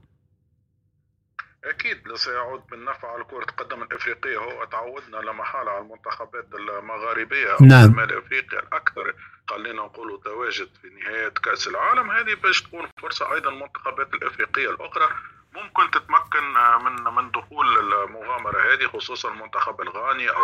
أكيد 1.67 2.15
سيعود 2.15 2.63
بالنفع 2.71 3.13
على 3.13 3.25
كرة 3.25 3.45
القدم 3.45 3.83
الإفريقية. 3.83 4.39
هو 4.39 4.65
تعودنا 4.65 5.17
لا 5.17 5.33
محاله 5.33 5.71
على 5.71 5.81
المنتخبات 5.81 6.47
المغاربية 6.55 7.53
أو 7.53 7.67
نعم. 7.67 7.93
شمال 7.93 8.19
إفريقيا 8.19 8.59
الأكثر. 8.59 9.15
خلينا 9.51 9.83
نقولوا 9.83 10.19
تواجد 10.25 10.69
في 10.83 10.89
نهايات 10.89 11.39
كأس 11.39 11.69
العالم. 11.69 12.11
هذه 12.11 12.35
باش 12.35 12.63
تكون 12.63 12.89
فرصة 13.03 13.35
أيضا 13.35 13.51
المنتخبات 13.51 14.15
الإفريقية 14.15 14.71
الأخرى 14.71 15.09
ممكن 15.53 15.91
تتمكن 15.91 16.53
من 16.85 17.15
من 17.15 17.31
دخول 17.31 17.79
المغامرة 17.79 18.73
هذه 18.73 18.87
خصوصا 18.87 19.29
المنتخب 19.29 19.81
الغاني 19.81 20.31
أو 20.31 20.43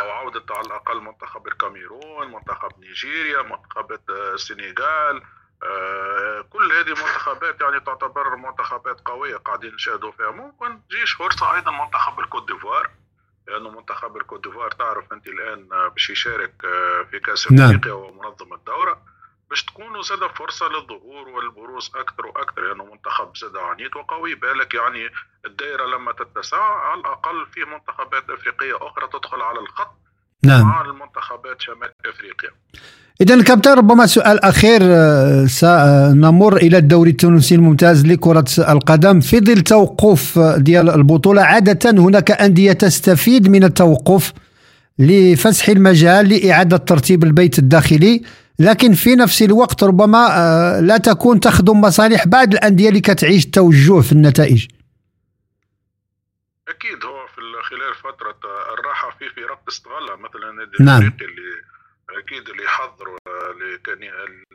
أو 0.00 0.10
عودة 0.10 0.44
على 0.50 0.66
الأقل 0.66 1.00
منتخب 1.00 1.48
الكاميرون 1.48 2.32
منتخب 2.32 2.80
نيجيريا 2.80 3.42
منتخبات 3.42 4.02
السنغال. 4.10 5.22
كل 6.50 6.72
هذه 6.72 6.90
منتخبات 6.90 7.60
يعني 7.60 7.80
تعتبر 7.80 8.36
منتخبات 8.36 9.00
قوية 9.00 9.36
قاعدين 9.36 9.74
نشاهدوا 9.74 10.12
فيها 10.12 10.30
ممكن 10.30 10.80
تجيش 10.88 11.12
فرصة 11.12 11.54
أيضا 11.54 11.70
منتخب 11.70 12.20
الكوت 12.20 12.46
ديفوار 12.46 12.90
لأنه 13.48 13.70
منتخب 13.70 14.16
الكوت 14.16 14.44
ديفوار 14.44 14.70
تعرف 14.70 15.12
أنت 15.12 15.26
الآن 15.26 15.68
آه، 15.72 15.88
باش 15.88 16.10
يشارك 16.10 16.64
آه، 16.64 17.02
في 17.10 17.20
كأس 17.20 17.52
نعم. 17.52 17.66
أفريقيا 17.66 17.92
ومنظم 17.92 18.54
الدورة 18.54 19.02
باش 19.50 19.64
تكون 19.64 20.02
زاد 20.02 20.26
فرصة 20.26 20.68
للظهور 20.68 21.28
والبروز 21.28 21.92
أكثر 21.96 22.26
وأكثر 22.26 22.62
لأنه 22.62 22.84
منتخب 22.84 23.36
زاد 23.36 23.56
عنيد 23.56 23.96
وقوي 23.96 24.34
بالك 24.34 24.74
يعني 24.74 25.10
الدائرة 25.44 25.84
لما 25.84 26.12
تتسع 26.12 26.62
على 26.62 27.00
الأقل 27.00 27.46
في 27.46 27.64
منتخبات 27.64 28.30
أفريقية 28.30 28.76
أخرى 28.76 29.08
تدخل 29.08 29.42
على 29.42 29.60
الخط 29.60 29.94
نعم. 30.44 30.68
مع 30.68 30.80
المنتخبات 30.80 31.60
شمال 31.60 31.92
أفريقيا 32.06 32.50
إذا 33.20 33.42
كابتن 33.42 33.70
ربما 33.74 34.06
سؤال 34.06 34.44
أخير 34.44 34.80
آه، 34.82 35.46
سنمر 35.46 36.56
إلى 36.56 36.78
الدوري 36.78 37.10
التونسي 37.10 37.54
الممتاز 37.54 38.06
لكرة 38.06 38.44
القدم. 38.58 39.20
في 39.20 39.40
ظل 39.40 39.60
توقف 39.60 40.38
ديال 40.38 40.90
البطولة 40.90 41.42
عادة 41.42 41.90
هناك 41.90 42.30
أندية 42.30 42.72
تستفيد 42.72 43.48
من 43.48 43.64
التوقف 43.64 44.32
لفسح 44.98 45.68
المجال 45.68 46.28
لإعادة 46.28 46.76
ترتيب 46.76 47.24
البيت 47.24 47.58
الداخلي. 47.58 48.22
لكن 48.58 48.92
في 48.92 49.14
نفس 49.16 49.42
الوقت 49.42 49.84
ربما 49.84 50.26
آه، 50.30 50.80
لا 50.80 50.96
تكون 50.96 51.40
تخدم 51.40 51.80
مصالح 51.80 52.26
بعض 52.26 52.52
الأندية 52.54 52.88
اللي 52.88 53.00
كتعيش 53.00 53.46
توجه 53.46 54.00
في 54.00 54.12
النتائج. 54.12 54.66
أكيد 56.68 57.04
هو 57.04 57.26
في 57.34 57.38
ال- 57.38 57.64
خلال 57.64 57.94
فترة 58.12 58.36
الراحة 58.78 59.10
في 59.18 59.24
فرق 59.36 59.58
تستغلها 59.68 60.16
مثلا 60.16 60.50
النادي 60.50 60.70
نعم. 60.80 61.02
الإفريقي 61.02 61.24
اللي 61.32 61.73
أكيد 62.18 62.48
اللي 62.48 62.68
حضروا 62.68 63.18
لكان 63.52 64.10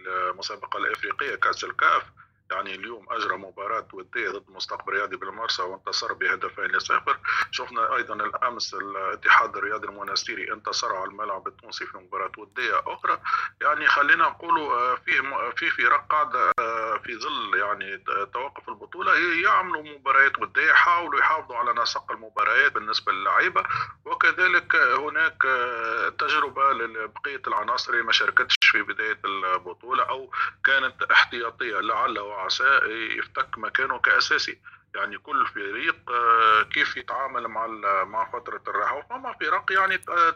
المسابقة 0.08 0.78
الإفريقية 0.78 1.36
كأس 1.36 1.64
الكاف 1.64 2.04
يعني 2.52 2.76
اليوم 2.76 3.06
أجرى 3.10 3.38
مباراة 3.38 3.88
ودية 3.94 4.30
ضد 4.30 4.44
مستقبل 4.50 4.94
رياضي 4.94 5.16
بالمرسى 5.16 5.62
وانتصر 5.62 6.14
بهدفين 6.14 6.66
لصفر. 6.66 7.18
شفنا 7.52 7.96
أيضا 7.96 8.14
الأمس 8.16 8.74
الاتحاد 8.74 9.58
الرياضي 9.58 9.88
المنستيري 9.88 10.54
انتصر 10.54 10.96
على 10.96 11.06
الملعب 11.10 11.48
التونسي 11.48 11.86
في 11.86 11.98
مباراة 11.98 12.32
ودية 12.38 12.82
أخرى. 12.88 13.22
يعني 13.62 13.88
خلينا 13.88 14.24
نقولوا 14.30 14.74
آه، 14.74 14.96
فيه 15.06 15.22
م- 15.22 15.52
في 15.52 15.70
فرق 15.70 16.08
قاعدة 16.10 16.52
آه، 16.60 16.98
في 16.98 17.20
ظل 17.20 17.58
يعني 17.58 17.98
توقف 18.34 18.70
البطولة 18.70 19.14
يعملوا 19.44 19.84
مباريات 19.84 20.40
ودية 20.40 20.70
يحاولوا 20.72 21.20
يحافظوا 21.20 21.58
على 21.58 21.74
نسق 21.74 22.12
المباريات 22.12 22.72
بالنسبة 22.72 23.12
للعيبة. 23.12 23.64
وكذلك 24.06 24.76
هناك 24.76 25.46
آه، 25.46 26.10
تجربة 26.10 26.72
لبقية 26.74 27.42
العناصر 27.48 27.94
اللي 27.94 28.04
ما 28.04 28.12
شاركتش 28.12 28.56
في 28.70 28.82
بداية 28.82 29.20
البطولة 29.26 30.04
أو 30.04 30.32
كانت 30.64 31.04
احتياطية 31.04 31.80
لعل 31.80 32.20
وعسى 32.20 32.80
يفتك 33.18 33.58
مكانه 33.58 34.00
كأساسي. 34.00 34.60
يعني 34.96 35.18
كل 35.18 35.48
فريق 35.48 36.12
آه، 36.12 36.64
كيف 36.64 36.98
يتعامل 36.98 37.48
مع 37.48 37.68
مع 38.04 38.32
فترة 38.32 38.62
الراحة. 38.68 38.96
وفما 38.96 39.34
فرق 39.34 39.72
يعني 39.72 39.96
آه، 40.10 40.36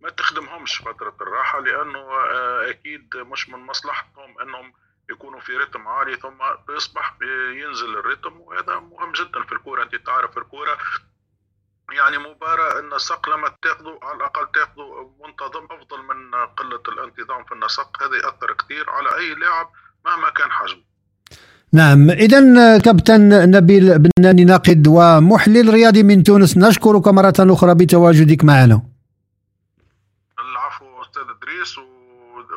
ما 0.00 0.10
تخدمهمش 0.10 0.78
فترة 0.78 1.16
الراحة 1.20 1.60
لأنه 1.60 1.98
آه، 1.98 2.70
أكيد 2.70 3.16
مش 3.16 3.48
من 3.48 3.58
مصلحتهم 3.58 4.40
إنهم 4.40 4.72
يكونوا 5.10 5.40
في 5.40 5.56
رتم 5.56 5.88
عالي 5.88 6.16
ثم 6.16 6.38
بيصبح 6.68 7.14
ينزل 7.52 7.98
الرتم 7.98 8.40
وهذا 8.40 8.78
مهم 8.78 9.12
جدا 9.12 9.42
في 9.42 9.52
الكورة. 9.52 9.82
أنت 9.82 9.96
تعرف 9.96 10.38
الكورة 10.38 10.78
يعني 11.92 12.18
مباراة 12.18 12.80
النسق 12.80 13.28
لما 13.28 13.48
تاخذوا 13.62 13.98
على 14.02 14.16
الأقل 14.16 14.46
تاخذوا 14.54 15.10
منتظم 15.24 15.64
أفضل 15.64 16.02
من 16.02 16.34
قلة 16.34 16.82
الانتظام 16.88 17.44
في 17.44 17.52
النسق 17.52 18.02
هذا 18.02 18.16
يأثر 18.16 18.52
كثير 18.52 18.90
على 18.90 19.16
أي 19.16 19.34
لاعب 19.34 19.68
مهما 20.06 20.30
كان 20.30 20.50
حجمه. 20.52 20.82
نعم. 21.72 22.10
إذا 22.10 22.78
كابتن 22.78 23.50
نبيل 23.50 23.98
بناني 23.98 24.44
ناقد 24.44 24.86
ومحلل 24.88 25.74
رياضي 25.74 26.02
من 26.02 26.22
تونس 26.22 26.56
نشكرك 26.56 27.08
مرة 27.08 27.34
أخرى 27.40 27.74
بتواجدك 27.74 28.44
معنا. 28.44 28.82
العفو 30.38 31.02
أستاذ 31.02 31.22
إدريس 31.22 31.78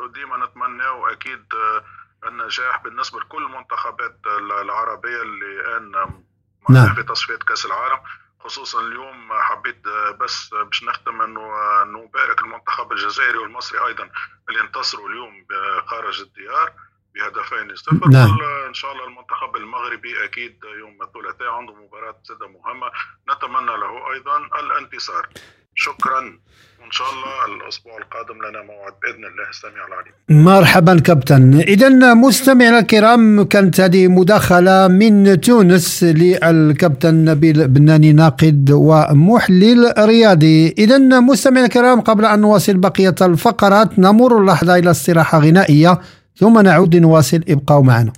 وديما 0.02 0.46
نتمناو 0.46 1.06
أكيد 1.06 1.44
آه، 1.52 2.28
النجاح 2.28 2.82
بالنسبة 2.84 3.20
لكل 3.20 3.42
المنتخبات 3.42 4.18
العربية 4.62 5.22
اللي 5.22 5.76
الآن 5.76 6.22
نعم. 6.70 6.94
في 6.94 7.02
تصفية 7.02 7.36
كأس 7.36 7.66
العالم. 7.66 7.98
خصوصا 8.40 8.80
اليوم 8.80 9.32
حبيت 9.32 9.82
بس 10.20 10.54
باش 10.54 10.84
نختم 10.84 11.22
إنه 11.22 11.50
نبارك 11.84 12.42
المنتخب 12.42 12.92
الجزائري 12.92 13.38
والمصري 13.38 13.86
أيضا 13.86 14.10
اللي 14.48 14.60
انتصروا 14.60 15.08
اليوم 15.08 15.46
خارج 15.86 16.20
الديار 16.20 16.72
بهدفين 17.14 17.76
صفر. 17.76 18.08
نعم. 18.08 18.38
إن 18.68 18.74
شاء 18.74 18.92
الله 18.92 19.04
المنتخب 19.04 19.56
المغربي 19.56 20.24
أكيد 20.24 20.64
يوم 20.64 21.02
الثلاثاء 21.02 21.48
عنده 21.48 21.74
مباراة 21.74 22.20
سده 22.22 22.48
مهمة 22.48 22.90
نتمنى 23.30 23.76
له 23.76 24.12
أيضا 24.12 24.36
الانتصار. 24.36 25.28
شكرا. 25.74 26.40
وان 26.88 26.96
شاء 26.96 27.06
الله 27.14 27.38
الأسبوع 27.56 27.92
القادم 27.98 28.38
لنا 28.44 28.60
موعد 28.70 28.92
بإذن 29.02 29.24
الله. 29.30 29.46
السميع 29.54 29.82
العليم. 29.88 30.44
مرحبا 30.44 31.00
كابتن. 31.00 31.60
اذا 31.60 32.14
مستمعينا 32.14 32.78
الكرام 32.78 33.42
كانت 33.42 33.80
هذه 33.80 34.08
مداخلة 34.08 34.88
من 34.88 35.40
تونس 35.40 36.04
للكابتن 36.04 37.14
نبيل 37.24 37.68
بناني 37.68 38.12
ناقد 38.12 38.70
ومحلل 38.72 39.94
رياضي. 39.98 40.74
اذا 40.78 40.98
مستمعينا 41.20 41.66
الكرام 41.66 42.00
قبل 42.00 42.24
أن 42.24 42.40
نواصل 42.40 42.76
بقية 42.76 43.14
الفقرات 43.22 43.98
نمر 43.98 44.38
اللحظة 44.40 44.76
إلى 44.76 44.90
استراحة 44.90 45.38
غنائية 45.38 46.00
ثم 46.36 46.60
نعود 46.60 46.96
لنواصل 46.96 47.40
ابقوا 47.48 47.84
معنا. 47.84 48.12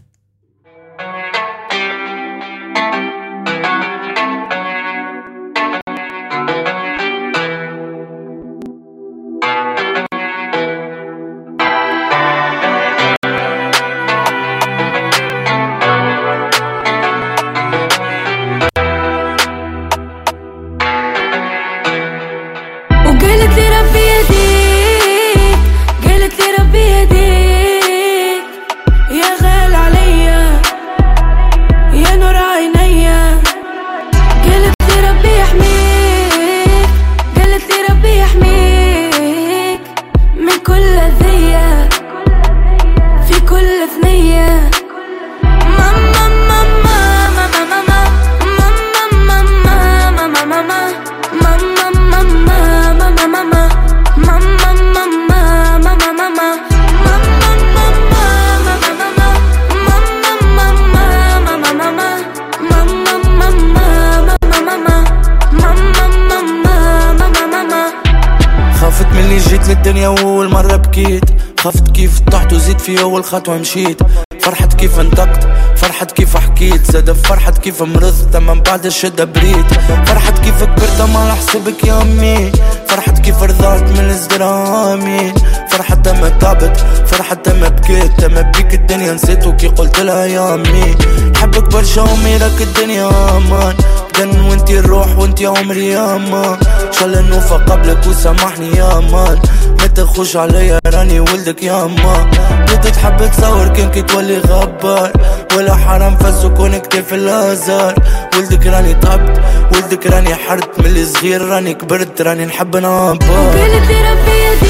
خطوة 73.31 73.59
مشيت. 73.59 74.01
فرحت 74.41 74.74
كيف 74.74 75.01
انطقت. 75.01 75.49
فرحت 75.76 76.11
كيف 76.12 76.37
حكيت. 76.37 76.91
زاد 76.93 77.12
فرحت 77.12 77.59
كيف 77.59 77.83
مرضت. 77.83 78.37
من 78.37 78.61
بعد 78.61 78.87
الشدة 78.87 79.24
بريت. 79.24 79.74
فرحت 80.07 80.39
كيف 80.39 80.64
كبرت 80.64 81.01
ما 81.01 81.35
حسبك 81.35 81.85
يا 81.85 82.03
امي 82.03 82.53
فرحت 82.89 83.18
كيف 83.18 83.43
رضعت 83.43 83.83
من 83.83 84.11
الزرامي 84.11 85.33
فرحت 85.70 86.08
ما 86.08 86.28
تعبت 86.28 86.76
فرحت 87.06 87.48
ما 87.48 87.68
بكيت. 87.68 88.24
ما 88.24 88.40
بيك 88.40 88.74
الدنيا 88.74 89.12
نسيت 89.12 89.48
كي 89.48 89.68
قلت 89.68 90.00
لها 90.00 90.24
يا 90.26 90.54
أمي. 90.54 90.96
حبك 91.36 91.72
برشا 91.72 92.02
وميرك 92.02 92.58
الدنيا 92.60 93.08
أمان. 93.36 93.74
كان 94.14 94.40
وانتي 94.40 94.78
الروح 94.78 95.18
وانتي 95.18 95.46
عمري 95.46 95.88
يا 95.88 96.16
مان 96.16 96.56
شاء 96.92 97.04
الله 97.08 97.20
نوفى 97.20 97.54
قبلك 97.54 98.06
وسامحني 98.06 98.76
يا 98.76 99.00
مان 99.12 99.38
ما 99.80 99.86
تخش 99.86 100.36
عليا 100.36 100.78
راني 100.86 101.20
ولدك 101.20 101.62
يا 101.62 101.84
مان 101.86 102.30
بدك 102.68 102.90
تحب 102.90 103.30
تصور 103.30 103.68
كان 103.68 103.90
كي 103.90 104.02
تولي 104.02 104.38
غبار. 104.38 105.12
ولا 105.56 105.74
حرام 105.74 106.16
فسكون 106.16 106.78
كتاف 106.78 107.14
الازار 107.14 107.94
ولدك 108.36 108.66
راني 108.66 108.94
تعبت 108.94 109.40
ولدك 109.74 110.06
راني 110.06 110.34
حرت. 110.34 110.70
من 110.80 110.96
الصغير 110.96 111.48
راني 111.48 111.74
كبرت 111.74 112.22
راني 112.22 112.44
نحب 112.46 112.76
نعبر 112.76 113.54
لي 113.54 113.98
ربي 114.10 114.69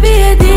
be 0.00 0.08
a 0.08 0.36
deal. 0.36 0.55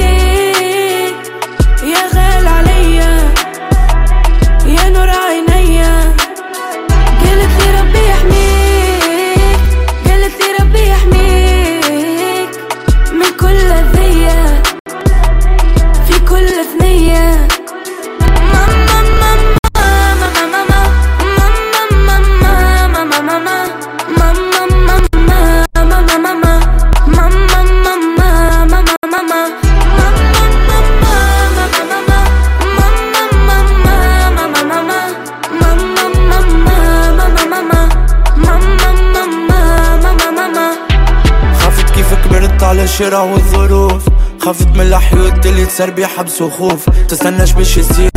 الشارع 42.99 43.21
والظروف. 43.21 44.03
خافت 44.39 44.67
من 44.67 44.81
الحيوت 44.81 45.45
اللي 45.45 45.65
تصير 45.65 45.89
بيه 45.89 46.05
حبس 46.05 46.41
وخوف. 46.41 46.89
تستناش 47.07 47.51
باش 47.51 47.77
يصير. 47.77 48.09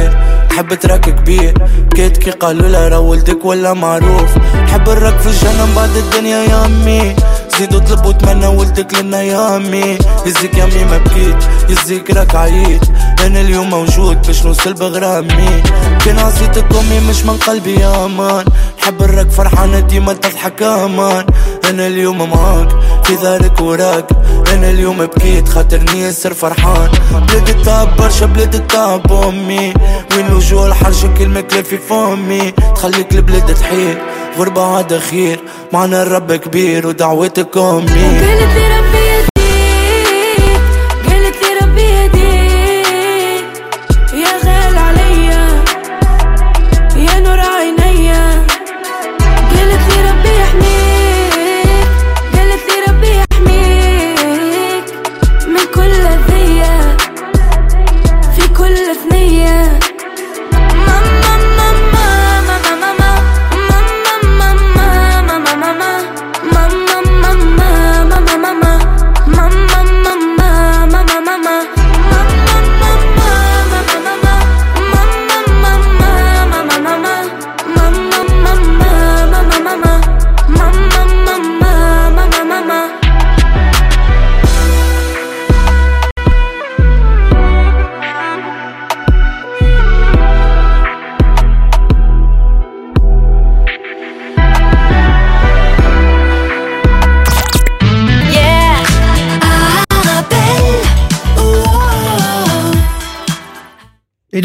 تحب 0.51 0.75
تراك 0.75 1.01
كبير. 1.01 1.55
بكيت 1.91 2.17
كي 2.17 2.31
قالوا 2.31 2.69
لها 2.69 2.89
را 2.89 2.97
ولدك 2.97 3.45
ولا 3.45 3.73
معروف. 3.73 4.31
تحب 4.67 4.89
الراك 4.89 5.19
في 5.19 5.27
الجنة 5.27 5.67
من 5.67 5.75
بعد 5.77 5.97
الدنيا 5.97 6.39
يا 6.39 6.67
أمي. 6.67 7.17
زيد 7.59 7.75
اطلب 7.75 8.07
وتمنى 8.07 8.47
ولدك 8.47 8.95
لنا 8.95 9.23
يا 9.23 9.57
أمي. 9.57 9.99
يزيك 10.27 10.59
يا 10.59 10.65
أمي 10.65 10.85
ما 10.85 10.99
بكيت. 10.99 11.45
يزيك 11.69 12.11
راك 12.11 12.35
عييت. 12.35 12.83
أنا 13.27 13.41
اليوم 13.41 13.71
موجود 13.71 14.27
باش 14.27 14.47
نوصل 14.47 14.73
بغرامي. 14.75 15.63
كان 16.05 16.19
عصيتك 16.19 16.67
امي 16.77 17.01
مش 17.11 17.25
من 17.25 17.37
قلبي 17.37 17.75
يا 17.81 18.07
مان 18.07 18.45
حب 18.79 19.03
الراك 19.03 19.31
فرحانة 19.31 19.81
ديما 19.81 20.13
تضحك 20.13 20.63
أمان. 20.63 21.27
أنا 21.71 21.87
اليوم 21.87 22.31
معاك. 22.31 22.69
في 23.05 23.15
دارك 23.17 23.61
وراك. 23.61 24.07
أنا 24.53 24.71
اليوم 24.71 24.99
بكيت 24.99 25.49
خاطرني 25.49 26.01
ياسر 26.01 26.35
فرحان. 26.35 26.89
بلاد 27.13 27.49
التعب 27.49 27.97
برشا 27.97 28.27
بلاد 28.27 28.55
التعب 28.55 29.13
أمي. 29.13 29.75
وين 30.17 30.27
الوجوه 30.27 30.67
الحرشة 30.67 31.15
كلمة 31.19 31.41
كلافي 31.41 31.79
فمي. 31.79 32.51
تخليك 32.75 33.13
البلاد 33.13 33.55
تحير. 33.55 34.03
غربة 34.39 34.77
عاد 34.77 34.99
خير 34.99 35.41
معنا 35.73 36.03
الرب 36.03 36.33
كبير 36.33 36.87
ودعوتك 36.87 37.57
أمي. 37.57 39.32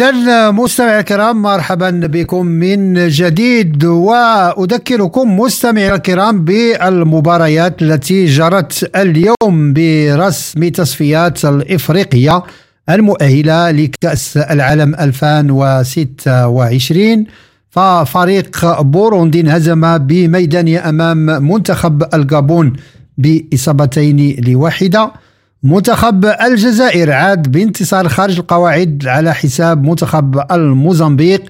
إذا 0.08 0.52
مستمعي 0.52 1.00
الكرام 1.00 1.42
مرحبا 1.42 1.90
بكم 1.90 2.46
من 2.46 3.08
جديد 3.08 3.86
وأذكركم 3.86 5.40
مستمعي 5.40 5.94
الكرام 5.96 6.46
بالمباريات 6.46 7.82
التي 7.82 8.26
جرت 8.26 8.90
اليوم 8.96 9.74
برسم 9.74 10.68
تصفيات 10.70 11.46
الإفريقية 11.46 12.44
المؤهلة 12.90 13.72
لكأس 13.72 14.38
العالم 14.38 14.96
2026 14.96 17.26
ففريق 17.70 18.82
بوروندي 18.82 19.42
انهزم 19.42 19.98
بميدانية 19.98 20.90
أمام 20.90 21.18
منتخب 21.52 22.04
الجابون 22.14 22.74
بإصابتين 23.18 24.36
لواحدة. 24.48 25.12
منتخب 25.64 26.26
الجزائر 26.26 27.12
عاد 27.12 27.52
بانتصار 27.52 28.08
خارج 28.10 28.38
القواعد 28.38 29.08
على 29.08 29.34
حساب 29.34 29.84
منتخب 29.84 30.42
الموزمبيق. 30.52 31.44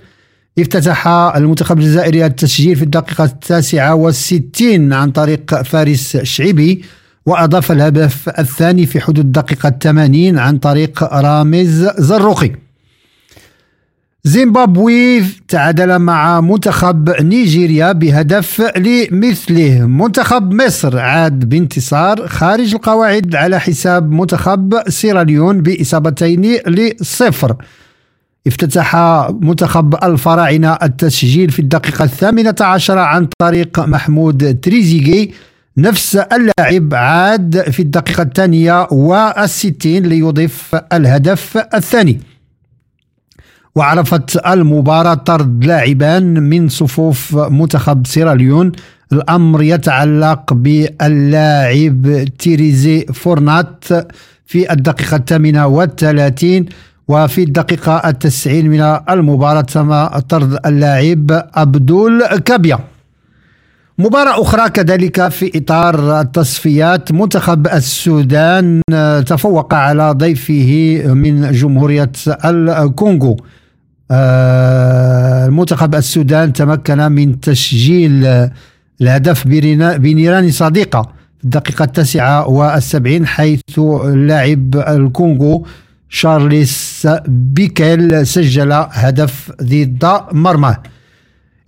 افتتح 0.59 1.07
المنتخب 1.07 1.79
الجزائري 1.79 2.25
التسجيل 2.25 2.75
في 2.75 2.83
الدقيقة 2.83 3.23
التاسعة 3.23 3.95
والستين 3.95 4.93
عن 4.93 5.11
طريق 5.11 5.61
فارس 5.61 6.17
شعيبي 6.17 6.83
وأضاف 7.25 7.71
الهدف 7.71 8.29
الثاني 8.39 8.85
في 8.85 8.99
حدود 8.99 9.25
الدقيقة 9.25 9.69
الثمانين 9.69 10.37
عن 10.39 10.57
طريق 10.57 11.03
رامز 11.13 11.87
زروقي. 11.97 12.66
زيمبابوي 14.27 15.23
تعادل 15.47 15.99
مع 15.99 16.41
منتخب 16.41 17.09
نيجيريا 17.21 17.91
بهدف 17.91 18.61
لمثله. 18.77 19.85
منتخب 19.85 20.53
مصر 20.53 20.99
عاد 20.99 21.49
بانتصار 21.49 22.27
خارج 22.27 22.73
القواعد 22.73 23.35
على 23.35 23.59
حساب 23.59 24.11
منتخب 24.11 24.81
سيراليون 24.87 25.61
بإصابتين 25.61 26.57
لصفر. 26.67 27.55
افتتح 28.47 28.95
منتخب 29.41 29.95
الفراعنة 30.03 30.77
التسجيل 30.83 31.51
في 31.51 31.59
الدقيقة 31.59 32.05
الثامنة 32.05 32.55
عشرة 32.61 33.01
عن 33.01 33.27
طريق 33.39 33.79
محمود 33.79 34.59
تريزيجي 34.59 35.33
نفس 35.77 36.15
اللاعب 36.15 36.93
عاد 36.93 37.61
في 37.71 37.79
الدقيقة 37.79 38.23
الثانية 38.23 38.87
والستين 38.91 40.05
ليضيف 40.05 40.75
الهدف 40.93 41.57
الثاني. 41.73 42.36
وعرفت 43.77 44.47
المباراة 44.47 45.13
طرد 45.13 45.65
لاعبان 45.65 46.43
من 46.43 46.69
صفوف 46.69 47.35
منتخب 47.35 48.07
سيراليون 48.07 48.71
الأمر 49.13 49.63
يتعلق 49.63 50.53
باللاعب 50.53 52.25
تيريزي 52.39 53.05
فورنات 53.05 53.85
في 54.45 54.71
الدقيقة 54.71 55.15
الثامنة 55.15 55.67
والثلاثين 55.67 56.65
وفي 57.07 57.43
الدقيقة 57.43 58.09
التسعين 58.09 58.69
من 58.69 58.81
المباراة 59.09 59.61
تم 59.61 60.05
طرد 60.05 60.57
اللاعب 60.65 61.49
أبدول 61.55 62.25
كابيا. 62.25 62.79
مباراة 63.99 64.41
أخرى 64.41 64.69
كذلك 64.69 65.27
في 65.27 65.57
إطار 65.57 66.21
التصفيات 66.21 67.11
منتخب 67.11 67.67
السودان 67.67 68.81
تفوق 69.25 69.73
على 69.73 70.11
ضيفه 70.11 71.01
من 71.13 71.51
جمهورية 71.51 72.11
الكونغو. 72.45 73.37
المنتخب 74.11 75.95
السودان 75.95 76.53
تمكن 76.53 76.97
من 77.11 77.39
تسجيل 77.39 78.27
الهدف 79.01 79.47
بنيران 79.97 80.51
صديقة 80.51 81.01
في 81.37 81.43
الدقيقة 81.43 81.83
التاسعة 81.83 82.47
والسبعين 82.49 83.27
حيث 83.27 83.61
اللاعب 83.79 84.75
الكونغو 84.75 85.65
شارليس 86.09 87.07
بيكيل 87.27 88.27
سجل 88.27 88.71
هدف 88.91 89.51
ضد 89.63 90.21
مرماه 90.31 90.77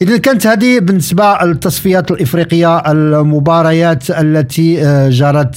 إذا 0.02 0.18
كانت 0.18 0.48
هذه 0.48 0.80
بالنسبة 0.80 1.38
للتصفيات 1.44 2.12
الإفريقية 2.12 2.78
المباريات 2.78 4.12
التي 4.12 4.76
جرت 5.10 5.56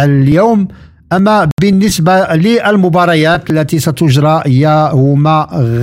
اليوم. 0.00 0.68
أما 1.12 1.48
بالنسبة 1.60 2.26
للمباريات 2.34 3.50
التي 3.50 3.78
ستجرى 3.78 4.42
يوم 4.46 5.28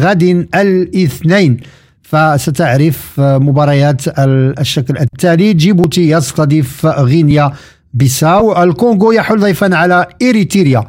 غد 0.03 0.23
الاثنين 0.55 1.57
فستعرف 2.01 3.13
مباريات 3.19 4.01
الشكل 4.19 4.97
التالي. 4.97 5.53
جيبوتي 5.53 6.09
يستضيف 6.09 6.85
غينيا 6.85 7.53
بيساو. 7.93 8.63
الكونغو 8.63 9.11
يحل 9.11 9.39
ضيفا 9.39 9.75
على 9.75 10.07
إريتريا 10.21 10.83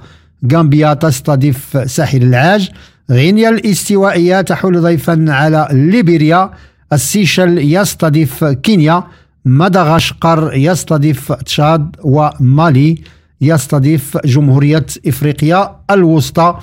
غامبيا 0.52 0.94
تستضيف 0.94 1.90
ساحل 1.90 2.22
العاج. 2.22 2.70
غينيا 3.10 3.48
الاستوائية 3.48 4.40
تحل 4.40 4.80
ضيفا 4.80 5.24
على 5.28 5.68
ليبيريا. 5.72 6.50
السيشل 6.92 7.58
يستضيف 7.58 8.44
كينيا. 8.44 9.04
مدغشقر 9.44 10.54
يستضيف 10.54 11.32
تشاد 11.32 11.96
ومالي. 12.02 12.98
يستضيف 13.44 14.18
جمهورية 14.24 14.86
إفريقيا 15.06 15.76
الوسطى 15.90 16.58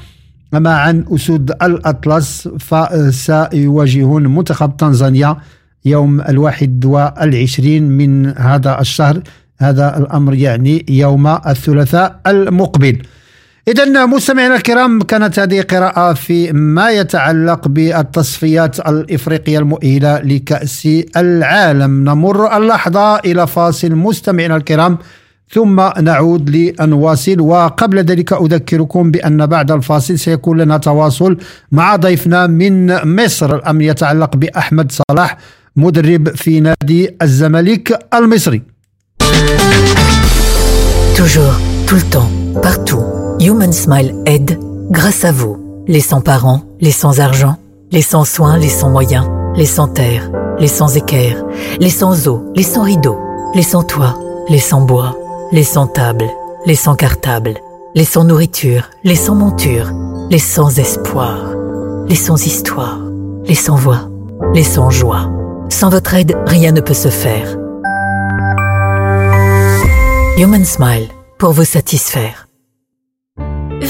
عن 0.53 1.05
أسود 1.15 1.51
الأطلس 1.51 2.47
فسيواجهون 2.59 4.27
منتخب 4.27 4.77
تنزانيا 4.77 5.37
يوم 5.85 6.21
الواحد 6.21 6.85
والعشرين 6.85 7.83
من 7.83 8.37
هذا 8.37 8.81
الشهر. 8.81 9.21
هذا 9.59 9.97
الأمر 9.97 10.33
يعني 10.33 10.85
يوم 10.89 11.27
الثلاثاء 11.27 12.19
المقبل. 12.27 13.01
إذا 13.67 14.05
مستمعينا 14.05 14.55
الكرام 14.55 15.01
كانت 15.01 15.39
هذه 15.39 15.61
قراءة 15.61 16.13
في 16.13 16.51
ما 16.51 16.91
يتعلق 16.91 17.67
بالتصفيات 17.67 18.79
الإفريقية 18.79 19.59
المؤهلة 19.59 20.19
لكأس 20.19 20.87
العالم. 21.17 22.09
نمر 22.09 22.57
اللحظة 22.57 23.15
إلى 23.19 23.47
فاصل. 23.47 23.95
مستمعينا 23.95 24.55
الكرام 24.55 24.97
ثم 25.50 25.80
نعود 26.00 26.50
لنواصل 26.50 27.40
وقبل 27.40 27.98
ذلك 27.98 28.32
أذكركم 28.32 29.10
بأن 29.10 29.46
بعد 29.46 29.70
الفاصل 29.70 30.18
سيكون 30.18 30.58
لنا 30.58 30.76
تواصل 30.78 31.36
مع 31.72 31.96
ضيفنا 31.96 32.46
من 32.46 32.86
مصر 33.16 33.54
الأمر 33.54 33.82
يتعلق 33.82 34.36
بأحمد 34.36 34.92
صلاح 34.92 35.36
مدرب 35.76 36.28
في 36.28 36.60
نادي 36.60 37.16
الزمالك 37.22 37.98
المصري 38.14 38.62
Toujours, 41.16 41.58
tout 41.86 41.94
le 41.96 42.02
temps, 42.02 42.30
partout. 42.62 43.02
Human 43.40 43.72
Smile 43.72 44.14
aide 44.26 44.58
grâce 44.90 45.24
à 45.24 45.32
vous. 45.32 45.56
Les 45.88 46.00
sans-parents, 46.00 46.62
les 46.80 46.90
sans-argent, 46.90 47.56
les 47.90 48.02
sans-soins, 48.02 48.58
les 48.58 48.68
sans-moyens, 48.68 49.26
les 49.56 49.64
sans-terre, 49.64 50.30
les 50.58 50.68
sans-équerre, 50.68 51.42
les 51.80 51.90
sans-eau, 51.90 52.52
les 52.54 52.62
sans-rideaux, 52.62 53.18
les 53.54 53.62
sans-toit, 53.62 54.14
les 54.50 54.58
sans-bois, 54.58 55.16
les 55.51 55.63
sans 55.65 55.85
table, 55.85 56.29
les 56.65 56.75
sans 56.75 56.95
cartable, 56.95 57.55
les 57.93 58.05
sans 58.05 58.23
nourriture, 58.23 58.89
les 59.03 59.15
sans 59.15 59.35
monture, 59.35 59.91
les 60.29 60.39
sans 60.39 60.79
espoir, 60.79 61.53
les 62.07 62.15
sans 62.15 62.45
histoire, 62.45 62.99
les 63.45 63.55
sans 63.55 63.75
voix, 63.75 64.09
les 64.53 64.63
sans 64.63 64.89
joie. 64.89 65.29
Sans 65.69 65.89
votre 65.89 66.13
aide, 66.13 66.37
rien 66.45 66.71
ne 66.71 66.79
peut 66.79 66.93
se 66.93 67.09
faire. 67.09 67.57
Human 70.37 70.63
Smile, 70.63 71.09
pour 71.37 71.51
vous 71.51 71.65
satisfaire. 71.65 72.40